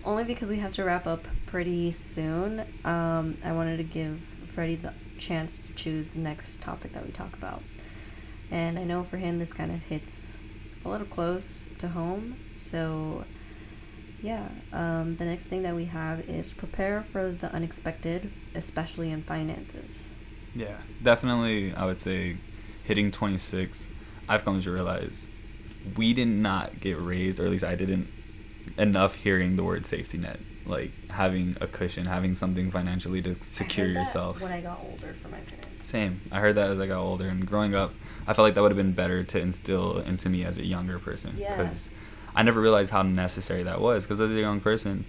only 0.05 0.23
because 0.23 0.49
we 0.49 0.57
have 0.57 0.73
to 0.73 0.83
wrap 0.83 1.07
up 1.07 1.25
pretty 1.45 1.91
soon, 1.91 2.61
um, 2.83 3.37
I 3.43 3.51
wanted 3.51 3.77
to 3.77 3.83
give 3.83 4.19
Freddy 4.47 4.75
the 4.75 4.93
chance 5.17 5.57
to 5.65 5.73
choose 5.73 6.09
the 6.09 6.19
next 6.19 6.61
topic 6.61 6.93
that 6.93 7.05
we 7.05 7.11
talk 7.11 7.33
about. 7.33 7.63
And 8.51 8.77
I 8.77 8.83
know 8.83 9.03
for 9.03 9.17
him, 9.17 9.39
this 9.39 9.53
kind 9.53 9.71
of 9.71 9.81
hits 9.83 10.35
a 10.85 10.89
little 10.89 11.07
close 11.07 11.67
to 11.77 11.89
home. 11.89 12.37
So, 12.57 13.25
yeah. 14.21 14.49
Um, 14.71 15.17
the 15.17 15.25
next 15.25 15.47
thing 15.47 15.63
that 15.63 15.75
we 15.75 15.85
have 15.85 16.29
is 16.29 16.53
prepare 16.53 17.03
for 17.03 17.31
the 17.31 17.51
unexpected, 17.53 18.31
especially 18.55 19.11
in 19.11 19.23
finances. 19.23 20.07
Yeah, 20.55 20.77
definitely. 21.01 21.73
I 21.73 21.85
would 21.85 21.99
say 21.99 22.37
hitting 22.83 23.11
26, 23.11 23.87
I've 24.29 24.45
come 24.45 24.61
to 24.61 24.71
realize 24.71 25.27
we 25.95 26.13
did 26.13 26.27
not 26.27 26.79
get 26.79 27.01
raised, 27.01 27.39
or 27.39 27.45
at 27.45 27.51
least 27.51 27.63
I 27.63 27.75
didn't, 27.75 28.07
enough 28.77 29.15
hearing 29.15 29.55
the 29.55 29.63
word 29.63 29.85
safety 29.85 30.17
net. 30.17 30.39
Like 30.65 30.91
having 31.09 31.57
a 31.59 31.67
cushion, 31.67 32.05
having 32.05 32.35
something 32.35 32.71
financially 32.71 33.21
to 33.21 33.35
secure 33.51 33.85
I 33.85 33.89
heard 33.89 33.95
that 33.95 33.99
yourself. 33.99 34.41
when 34.41 34.51
I 34.51 34.61
got 34.61 34.79
older 34.83 35.13
for 35.13 35.27
my 35.29 35.39
parents. 35.39 35.69
Same. 35.81 36.21
I 36.31 36.39
heard 36.39 36.55
that 36.55 36.71
as 36.71 36.79
I 36.79 36.87
got 36.87 37.01
older, 37.01 37.27
and 37.27 37.45
growing 37.45 37.75
up, 37.75 37.93
I 38.25 38.33
felt 38.33 38.45
like 38.45 38.55
that 38.55 38.61
would 38.61 38.71
have 38.71 38.77
been 38.77 38.93
better 38.93 39.23
to 39.23 39.39
instill 39.39 39.99
into 39.99 40.29
me 40.29 40.45
as 40.45 40.57
a 40.57 40.65
younger 40.65 40.99
person. 40.99 41.35
Yeah. 41.37 41.57
Because 41.57 41.89
I 42.35 42.43
never 42.43 42.61
realized 42.61 42.91
how 42.91 43.01
necessary 43.01 43.63
that 43.63 43.81
was. 43.81 44.05
Because 44.05 44.21
as 44.21 44.31
a 44.31 44.39
young 44.39 44.61
person, 44.61 45.05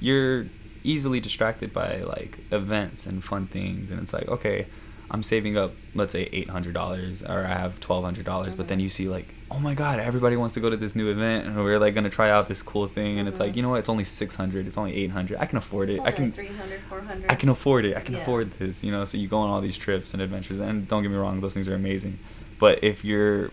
you're 0.00 0.46
easily 0.82 1.20
distracted 1.20 1.72
by 1.72 1.98
like 1.98 2.38
events 2.50 3.06
and 3.06 3.22
fun 3.22 3.46
things, 3.46 3.90
and 3.90 4.00
it's 4.00 4.12
like, 4.12 4.28
okay, 4.28 4.66
I'm 5.10 5.22
saving 5.22 5.56
up, 5.56 5.72
let's 5.94 6.12
say 6.12 6.28
eight 6.32 6.48
hundred 6.48 6.74
dollars, 6.74 7.22
or 7.22 7.44
I 7.44 7.54
have 7.54 7.78
twelve 7.80 8.04
hundred 8.04 8.24
dollars, 8.24 8.54
but 8.54 8.68
then 8.68 8.80
you 8.80 8.88
see 8.88 9.08
like, 9.08 9.26
oh 9.50 9.58
my 9.60 9.74
god, 9.74 10.00
everybody 10.00 10.34
wants 10.36 10.54
to 10.54 10.60
go 10.60 10.70
to 10.70 10.76
this 10.76 10.96
new 10.96 11.08
event, 11.10 11.46
and 11.46 11.56
we're 11.56 11.78
like 11.78 11.94
gonna 11.94 12.10
try 12.10 12.30
out 12.30 12.48
this 12.48 12.62
cool 12.62 12.86
thing, 12.88 13.18
and 13.18 13.28
it's 13.28 13.38
like, 13.38 13.52
Mhm. 13.52 13.56
you 13.56 13.62
know 13.62 13.68
what? 13.70 13.80
It's 13.80 13.88
only 13.88 14.04
six 14.04 14.34
hundred. 14.34 14.66
It's 14.66 14.78
only 14.78 14.94
eight 14.96 15.10
hundred. 15.10 15.38
I 15.38 15.46
can 15.46 15.58
afford 15.58 15.90
it. 15.90 16.00
I 16.00 16.10
can. 16.10 16.26
like 16.26 16.34
300, 16.34 16.80
400. 16.88 17.30
I 17.30 17.34
can 17.34 17.48
afford 17.50 17.84
it. 17.84 17.96
I 17.96 18.00
can 18.00 18.14
Yeah. 18.14 18.22
afford 18.22 18.50
this, 18.58 18.82
you 18.82 18.90
know. 18.90 19.04
So 19.04 19.18
you 19.18 19.28
go 19.28 19.38
on 19.38 19.50
all 19.50 19.60
these 19.60 19.76
trips 19.78 20.14
and 20.14 20.22
adventures, 20.22 20.58
and 20.58 20.88
don't 20.88 21.02
get 21.02 21.10
me 21.10 21.16
wrong, 21.18 21.40
those 21.40 21.54
things 21.54 21.68
are 21.68 21.74
amazing. 21.74 22.18
But 22.58 22.82
if 22.82 23.04
you're 23.04 23.50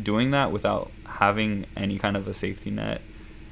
doing 0.00 0.30
that 0.32 0.52
without 0.52 0.90
having 1.06 1.66
any 1.76 1.98
kind 1.98 2.16
of 2.16 2.28
a 2.28 2.32
safety 2.34 2.70
net, 2.70 3.00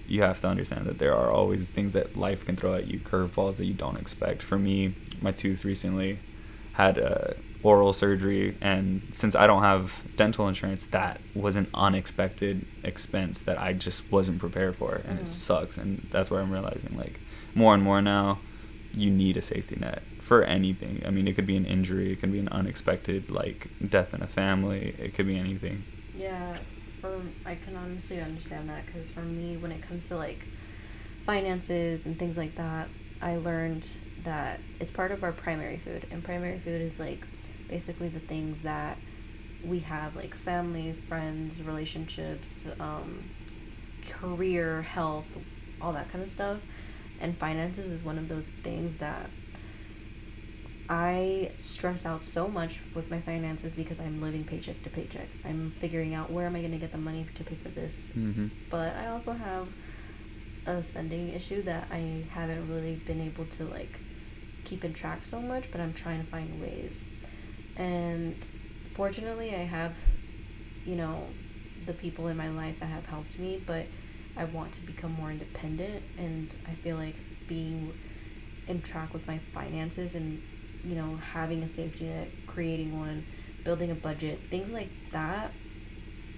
you 0.06 0.22
have 0.22 0.40
to 0.42 0.48
understand 0.48 0.86
that 0.86 0.98
there 0.98 1.14
are 1.14 1.30
always 1.30 1.68
things 1.68 1.92
that 1.94 2.16
life 2.16 2.44
can 2.44 2.56
throw 2.56 2.74
at 2.74 2.86
you, 2.88 2.98
curveballs 2.98 3.56
that 3.56 3.66
you 3.66 3.74
don't 3.74 3.96
expect. 3.98 4.42
For 4.42 4.58
me, 4.58 4.94
my 5.22 5.30
tooth 5.32 5.64
recently 5.64 6.18
had 6.80 6.98
a 6.98 7.36
oral 7.62 7.92
surgery, 7.92 8.56
and 8.60 9.02
since 9.12 9.34
I 9.34 9.46
don't 9.46 9.62
have 9.62 10.02
dental 10.16 10.48
insurance, 10.48 10.86
that 10.86 11.20
was 11.34 11.56
an 11.56 11.66
unexpected 11.74 12.64
expense 12.82 13.40
that 13.40 13.58
I 13.58 13.74
just 13.74 14.10
wasn't 14.10 14.38
prepared 14.38 14.76
for, 14.76 15.02
and 15.06 15.18
mm. 15.18 15.22
it 15.22 15.28
sucks. 15.28 15.76
And 15.76 16.06
that's 16.10 16.30
where 16.30 16.40
I'm 16.40 16.50
realizing, 16.50 16.96
like, 16.96 17.20
more 17.54 17.74
and 17.74 17.82
more 17.82 18.00
now, 18.00 18.38
you 18.96 19.10
need 19.10 19.36
a 19.36 19.42
safety 19.42 19.76
net 19.78 20.02
for 20.20 20.42
anything. 20.42 21.02
I 21.06 21.10
mean, 21.10 21.28
it 21.28 21.34
could 21.34 21.46
be 21.46 21.56
an 21.56 21.66
injury, 21.66 22.12
it 22.12 22.20
could 22.20 22.32
be 22.32 22.38
an 22.38 22.48
unexpected 22.48 23.30
like 23.30 23.68
death 23.86 24.14
in 24.14 24.22
a 24.22 24.26
family, 24.26 24.94
it 24.98 25.14
could 25.14 25.26
be 25.26 25.38
anything. 25.38 25.84
Yeah, 26.16 26.58
for 27.00 27.20
I 27.44 27.56
can 27.56 27.76
honestly 27.76 28.20
understand 28.20 28.68
that 28.68 28.86
because 28.86 29.10
for 29.10 29.20
me, 29.20 29.56
when 29.56 29.72
it 29.72 29.82
comes 29.82 30.08
to 30.08 30.16
like 30.16 30.46
finances 31.26 32.06
and 32.06 32.18
things 32.18 32.38
like 32.38 32.54
that, 32.56 32.88
I 33.20 33.36
learned 33.36 33.88
that 34.24 34.60
it's 34.78 34.92
part 34.92 35.12
of 35.12 35.24
our 35.24 35.32
primary 35.32 35.76
food, 35.76 36.06
and 36.10 36.22
primary 36.22 36.58
food 36.58 36.80
is 36.80 36.98
like 36.98 37.26
basically 37.68 38.08
the 38.08 38.20
things 38.20 38.62
that 38.62 38.98
we 39.64 39.80
have 39.80 40.16
like 40.16 40.34
family, 40.34 40.92
friends, 40.92 41.62
relationships, 41.62 42.66
um, 42.78 43.24
career, 44.08 44.82
health, 44.82 45.38
all 45.80 45.92
that 45.92 46.10
kind 46.10 46.22
of 46.22 46.30
stuff. 46.30 46.58
And 47.20 47.36
finances 47.36 47.86
is 47.90 48.02
one 48.02 48.18
of 48.18 48.28
those 48.28 48.48
things 48.48 48.96
that 48.96 49.28
I 50.88 51.52
stress 51.58 52.04
out 52.04 52.24
so 52.24 52.48
much 52.48 52.80
with 52.94 53.10
my 53.10 53.20
finances 53.20 53.76
because 53.76 54.00
I'm 54.00 54.20
living 54.20 54.44
paycheck 54.44 54.82
to 54.82 54.90
paycheck. 54.90 55.28
I'm 55.44 55.72
figuring 55.78 56.14
out 56.14 56.30
where 56.30 56.46
am 56.46 56.56
I 56.56 56.60
going 56.60 56.72
to 56.72 56.78
get 56.78 56.92
the 56.92 56.98
money 56.98 57.26
to 57.34 57.44
pay 57.44 57.54
for 57.54 57.68
this. 57.68 58.12
Mm-hmm. 58.16 58.48
But 58.70 58.96
I 58.96 59.06
also 59.08 59.32
have 59.32 59.68
a 60.66 60.82
spending 60.82 61.32
issue 61.32 61.62
that 61.62 61.86
I 61.92 62.24
haven't 62.32 62.68
really 62.68 62.96
been 62.96 63.20
able 63.20 63.44
to 63.44 63.64
like 63.64 64.00
keep 64.70 64.84
in 64.84 64.94
track 64.94 65.26
so 65.26 65.40
much, 65.40 65.70
but 65.72 65.80
I'm 65.80 65.92
trying 65.92 66.20
to 66.20 66.26
find 66.26 66.60
ways. 66.60 67.04
And 67.76 68.36
fortunately, 68.94 69.54
I 69.54 69.64
have, 69.64 69.94
you 70.86 70.94
know, 70.94 71.26
the 71.86 71.92
people 71.92 72.28
in 72.28 72.36
my 72.36 72.48
life 72.48 72.78
that 72.80 72.86
have 72.86 73.06
helped 73.06 73.38
me, 73.38 73.60
but 73.66 73.86
I 74.36 74.44
want 74.44 74.72
to 74.74 74.80
become 74.82 75.12
more 75.12 75.30
independent 75.30 76.02
and 76.16 76.54
I 76.68 76.72
feel 76.72 76.96
like 76.96 77.16
being 77.48 77.92
in 78.68 78.80
track 78.80 79.12
with 79.12 79.26
my 79.26 79.38
finances 79.38 80.14
and 80.14 80.40
you 80.84 80.94
know, 80.94 81.16
having 81.16 81.62
a 81.62 81.68
safety 81.68 82.04
net, 82.06 82.28
creating 82.46 82.98
one, 82.98 83.24
building 83.64 83.90
a 83.90 83.94
budget, 83.94 84.38
things 84.38 84.70
like 84.70 84.88
that 85.12 85.52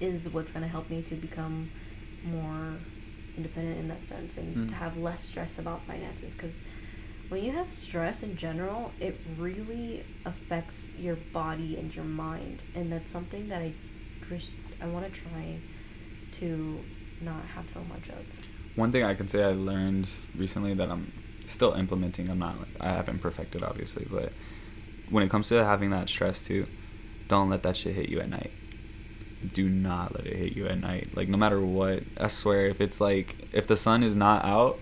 is 0.00 0.28
what's 0.28 0.50
going 0.50 0.64
to 0.64 0.68
help 0.68 0.90
me 0.90 1.02
to 1.02 1.14
become 1.14 1.70
more 2.24 2.74
independent 3.36 3.78
in 3.78 3.88
that 3.88 4.04
sense 4.04 4.36
and 4.36 4.56
mm. 4.56 4.68
to 4.68 4.74
have 4.74 4.96
less 4.96 5.22
stress 5.24 5.58
about 5.58 5.80
finances 5.82 6.34
because 6.34 6.62
when 7.32 7.42
you 7.42 7.52
have 7.52 7.72
stress 7.72 8.22
in 8.22 8.36
general 8.36 8.92
it 9.00 9.18
really 9.38 10.04
affects 10.24 10.90
your 10.98 11.16
body 11.16 11.76
and 11.76 11.94
your 11.94 12.04
mind 12.04 12.62
and 12.74 12.92
that's 12.92 13.10
something 13.10 13.48
that 13.48 13.62
i 13.62 13.72
just 14.28 14.56
i 14.80 14.86
want 14.86 15.04
to 15.04 15.20
try 15.20 15.58
to 16.30 16.78
not 17.20 17.42
have 17.54 17.68
so 17.68 17.80
much 17.84 18.08
of 18.08 18.46
one 18.76 18.92
thing 18.92 19.02
i 19.02 19.14
can 19.14 19.26
say 19.26 19.42
i 19.42 19.52
learned 19.52 20.08
recently 20.36 20.74
that 20.74 20.90
i'm 20.90 21.10
still 21.46 21.74
implementing. 21.74 22.28
I'm 22.28 22.38
not. 22.38 22.56
I 22.80 22.90
haven't 22.90 23.20
perfected 23.20 23.62
obviously, 23.62 24.06
but 24.10 24.32
when 25.10 25.22
it 25.22 25.30
comes 25.30 25.48
to 25.48 25.64
having 25.64 25.90
that 25.90 26.08
stress 26.08 26.40
too, 26.40 26.66
don't 27.28 27.50
let 27.50 27.62
that 27.62 27.76
shit 27.76 27.94
hit 27.94 28.08
you 28.08 28.20
at 28.20 28.28
night. 28.28 28.50
Do 29.52 29.68
not 29.68 30.14
let 30.14 30.26
it 30.26 30.36
hit 30.36 30.56
you 30.56 30.66
at 30.66 30.80
night. 30.80 31.10
Like 31.14 31.28
no 31.28 31.36
matter 31.36 31.60
what, 31.60 32.02
I 32.18 32.28
swear, 32.28 32.66
if 32.66 32.80
it's 32.80 33.00
like 33.00 33.48
if 33.52 33.66
the 33.66 33.76
sun 33.76 34.02
is 34.02 34.16
not 34.16 34.44
out, 34.44 34.78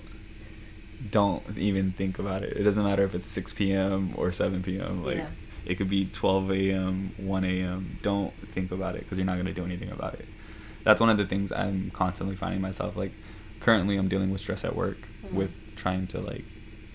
don't 1.09 1.43
even 1.57 1.93
think 1.93 2.19
about 2.19 2.43
it. 2.43 2.57
It 2.57 2.63
doesn't 2.63 2.85
matter 2.85 3.05
if 3.05 3.15
it's 3.15 3.27
6 3.27 3.55
p.m. 3.55 4.13
or 4.17 4.33
7 4.33 4.63
p.m. 4.63 5.05
Like 5.05 5.19
yeah. 5.19 5.29
it 5.65 5.77
could 5.77 5.89
be 5.89 6.07
12 6.07 6.51
a.m., 6.51 7.13
1 7.17 7.45
a.m. 7.45 7.99
Don't 8.03 8.35
think 8.49 8.71
about 8.71 8.97
it 8.97 9.01
because 9.01 9.19
you're 9.19 9.27
not 9.27 9.37
gonna 9.37 9.53
do 9.53 9.65
anything 9.65 9.91
about 9.91 10.15
it. 10.15 10.27
That's 10.85 11.01
one 11.01 11.11
of 11.11 11.19
the 11.19 11.27
things 11.27 11.53
I'm 11.53 11.91
constantly 11.91 12.37
finding 12.37 12.61
myself 12.61 12.97
like. 12.97 13.13
Currently, 13.61 13.99
I'm 13.99 14.09
dealing 14.09 14.31
with 14.31 14.41
stress 14.41 14.65
at 14.65 14.75
work 14.75 14.97
mm-hmm. 14.97 15.37
with 15.37 15.77
trying 15.77 16.07
to 16.09 16.21
like 16.21 16.45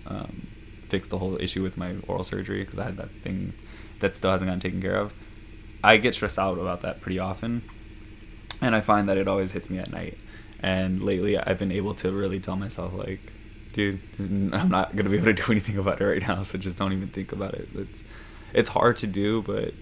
um, 0.08 0.48
fix 0.90 1.08
the 1.08 1.20
whole 1.20 1.40
issue 1.40 1.62
with 1.62 1.78
my 1.78 1.96
oral 2.08 2.24
surgery 2.24 2.62
because 2.64 2.80
I 2.80 2.86
had 2.86 2.98
that 2.98 3.12
thing 3.24 3.54
that 4.00 4.16
still 4.16 4.32
hasn't 4.32 4.48
gotten 4.48 4.60
taken 4.60 4.82
care 4.82 4.96
of. 4.96 5.14
I 5.84 5.98
get 5.98 6.16
stressed 6.16 6.40
out 6.40 6.58
about 6.58 6.82
that 6.82 7.02
pretty 7.02 7.20
often, 7.20 7.62
and 8.62 8.76
I 8.76 8.82
find 8.82 9.08
that 9.10 9.18
it 9.18 9.28
always 9.28 9.52
hits 9.52 9.70
me 9.70 9.78
at 9.78 9.92
night. 9.92 10.18
And 10.60 11.04
lately, 11.04 11.38
I've 11.38 11.60
been 11.60 11.72
able 11.72 11.94
to 11.96 12.12
really 12.12 12.40
tell 12.40 12.56
myself 12.56 12.94
like, 12.94 13.20
dude, 13.76 14.00
I'm 14.20 14.70
not 14.70 14.96
gonna 14.96 15.10
be 15.10 15.18
able 15.18 15.26
to 15.26 15.34
do 15.34 15.52
anything 15.52 15.78
about 15.78 16.02
it 16.02 16.06
right 16.06 16.22
now, 16.22 16.42
so 16.44 16.58
just 16.58 16.78
don't 16.78 16.94
even 16.94 17.10
think 17.10 17.32
about 17.32 17.54
it. 17.54 17.68
It's 17.76 18.04
it's 18.54 18.70
hard 18.70 18.98
to 18.98 19.08
do, 19.08 19.42
but 19.42 19.74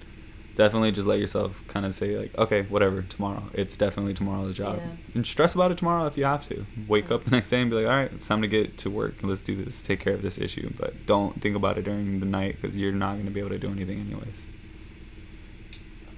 definitely 0.56 0.92
just 0.92 1.08
let 1.08 1.20
yourself 1.20 1.66
kind 1.68 1.86
of 1.86 1.96
say 1.96 2.18
like 2.18 2.38
okay 2.38 2.64
whatever 2.64 3.04
tomorrow. 3.04 3.44
It's 3.54 3.78
definitely 3.78 4.16
tomorrow's 4.16 4.56
job. 4.56 4.78
Yeah. 4.78 5.16
and 5.16 5.26
stress 5.26 5.54
about 5.54 5.72
it 5.72 5.78
tomorrow 5.78 6.08
if 6.08 6.18
you 6.18 6.26
have 6.26 6.48
to. 6.50 6.66
Wake 6.88 7.12
up 7.12 7.24
the 7.24 7.32
next 7.32 7.50
day 7.52 7.62
and 7.62 7.70
be 7.70 7.78
like 7.78 7.86
all 7.86 7.92
right 7.92 8.12
it's 8.12 8.28
time 8.28 8.42
to 8.42 8.48
get 8.48 8.78
to 8.80 8.90
work. 8.90 9.16
Let's 9.22 9.42
do 9.42 9.64
this 9.64 9.82
take 9.82 10.00
care 10.00 10.14
of 10.14 10.24
this 10.24 10.40
issue. 10.40 10.74
But 10.78 11.06
don't 11.06 11.40
think 11.40 11.56
about 11.56 11.78
it 11.78 11.86
during 11.86 12.20
the 12.20 12.26
night 12.26 12.58
because 12.60 12.76
you're 12.76 12.92
not 12.92 13.14
going 13.14 13.26
to 13.26 13.32
be 13.32 13.40
able 13.40 13.52
to 13.52 13.60
do 13.60 13.70
anything 13.70 14.00
anyways. 14.02 14.48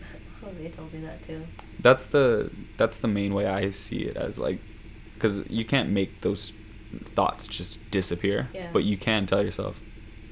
Jose 0.44 0.70
tells 0.70 0.94
me 0.94 1.02
that 1.02 1.22
too. 1.24 1.46
That's 1.80 2.06
the 2.06 2.52
that's 2.78 2.98
the 2.98 3.10
main 3.10 3.34
way 3.34 3.48
i 3.48 3.70
see 3.70 4.04
it 4.04 4.16
as 4.16 4.40
like 4.40 4.60
because 5.14 5.50
you 5.50 5.66
can't 5.66 5.90
make 5.90 6.22
those 6.22 6.54
thoughts 7.00 7.48
just 7.48 7.92
disappear 7.92 8.48
yeah. 8.54 8.70
but 8.72 8.84
you 8.84 8.98
can 8.98 9.26
tell 9.26 9.44
yourself 9.44 9.80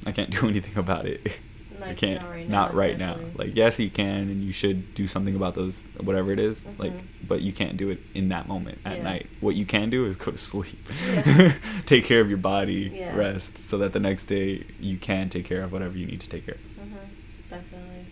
i 0.05 0.11
can't 0.11 0.29
do 0.29 0.47
anything 0.47 0.77
about 0.77 1.05
it 1.05 1.39
like, 1.79 2.01
you 2.01 2.07
can't 2.07 2.21
not 2.21 2.29
right, 2.29 2.49
now, 2.49 2.61
not 2.65 2.73
right 2.73 2.97
now, 2.97 3.19
like 3.35 3.55
yes 3.55 3.79
you 3.79 3.89
can 3.89 4.29
and 4.29 4.43
you 4.43 4.51
should 4.51 4.93
do 4.93 5.07
something 5.07 5.35
about 5.35 5.55
those 5.55 5.87
whatever 5.99 6.31
it 6.31 6.39
is, 6.39 6.61
mm-hmm. 6.61 6.81
like 6.81 6.93
but 7.27 7.41
you 7.41 7.51
can't 7.51 7.77
do 7.77 7.89
it 7.89 7.99
in 8.13 8.29
that 8.29 8.47
moment 8.47 8.79
at 8.85 8.97
yeah. 8.97 9.03
night 9.03 9.27
what 9.41 9.55
you 9.55 9.65
can 9.65 9.89
do 9.89 10.05
is 10.05 10.15
go 10.15 10.31
to 10.31 10.37
sleep 10.53 10.87
yeah. 11.07 11.53
take 11.85 12.05
care 12.05 12.21
of 12.21 12.29
your 12.29 12.37
body 12.37 12.91
yeah. 12.93 13.15
rest 13.15 13.57
so 13.57 13.77
that 13.77 13.93
the 13.93 13.99
next 13.99 14.25
day 14.25 14.63
you 14.79 14.97
can 14.97 15.29
take 15.29 15.45
care 15.45 15.63
of 15.63 15.71
whatever 15.71 15.97
you 15.97 16.05
need 16.05 16.21
to 16.21 16.29
take 16.29 16.45
care 16.45 16.55
of 16.55 16.61
mm-hmm. 16.61 16.95
definitely 17.49 18.05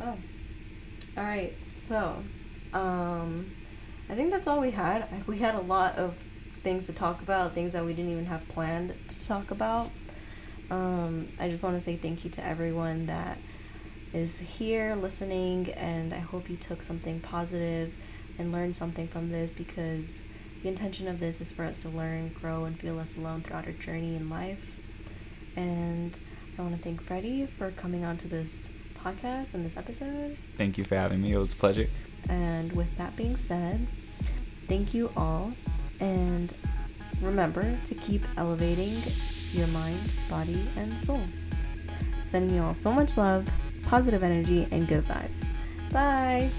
oh 0.00 0.16
all 1.16 1.24
right 1.24 1.54
so 1.70 2.22
um 2.72 3.50
i 4.08 4.14
think 4.14 4.30
that's 4.30 4.46
all 4.46 4.60
we 4.60 4.70
had 4.72 5.06
we 5.26 5.38
had 5.38 5.54
a 5.54 5.60
lot 5.60 5.96
of 5.96 6.14
things 6.66 6.86
to 6.86 6.92
talk 6.92 7.22
about 7.22 7.52
things 7.52 7.72
that 7.74 7.84
we 7.84 7.92
didn't 7.94 8.10
even 8.10 8.26
have 8.26 8.46
planned 8.48 8.92
to 9.08 9.26
talk 9.26 9.50
about 9.50 9.90
um, 10.70 11.28
I 11.38 11.48
just 11.48 11.62
want 11.62 11.76
to 11.76 11.80
say 11.80 11.96
thank 11.96 12.24
you 12.24 12.30
to 12.30 12.44
everyone 12.44 13.06
that 13.06 13.38
is 14.12 14.38
here 14.38 14.94
listening, 14.94 15.72
and 15.72 16.12
I 16.12 16.18
hope 16.18 16.50
you 16.50 16.56
took 16.56 16.82
something 16.82 17.20
positive 17.20 17.92
and 18.38 18.52
learned 18.52 18.76
something 18.76 19.06
from 19.06 19.30
this 19.30 19.52
because 19.52 20.24
the 20.62 20.68
intention 20.68 21.06
of 21.06 21.20
this 21.20 21.40
is 21.40 21.52
for 21.52 21.64
us 21.64 21.82
to 21.82 21.88
learn, 21.88 22.28
grow, 22.28 22.64
and 22.64 22.78
feel 22.78 22.94
less 22.94 23.16
alone 23.16 23.42
throughout 23.42 23.66
our 23.66 23.72
journey 23.72 24.16
in 24.16 24.28
life. 24.28 24.76
And 25.54 26.18
I 26.58 26.62
want 26.62 26.76
to 26.76 26.82
thank 26.82 27.02
Freddy 27.02 27.46
for 27.46 27.70
coming 27.70 28.04
on 28.04 28.16
to 28.18 28.28
this 28.28 28.68
podcast 28.98 29.54
and 29.54 29.64
this 29.64 29.76
episode. 29.76 30.36
Thank 30.56 30.78
you 30.78 30.84
for 30.84 30.96
having 30.96 31.22
me. 31.22 31.32
It 31.32 31.38
was 31.38 31.52
a 31.52 31.56
pleasure. 31.56 31.88
And 32.28 32.72
with 32.72 32.96
that 32.98 33.14
being 33.16 33.36
said, 33.36 33.86
thank 34.66 34.94
you 34.94 35.12
all. 35.16 35.52
And 36.00 36.52
remember 37.20 37.76
to 37.84 37.94
keep 37.94 38.22
elevating 38.36 39.02
your 39.52 39.66
mind, 39.68 40.00
body, 40.28 40.66
and 40.76 40.98
soul. 40.98 41.22
Sending 42.28 42.56
you 42.56 42.62
all 42.62 42.74
so 42.74 42.92
much 42.92 43.16
love, 43.16 43.48
positive 43.84 44.22
energy, 44.22 44.66
and 44.70 44.86
good 44.86 45.04
vibes. 45.04 45.46
Bye! 45.92 46.50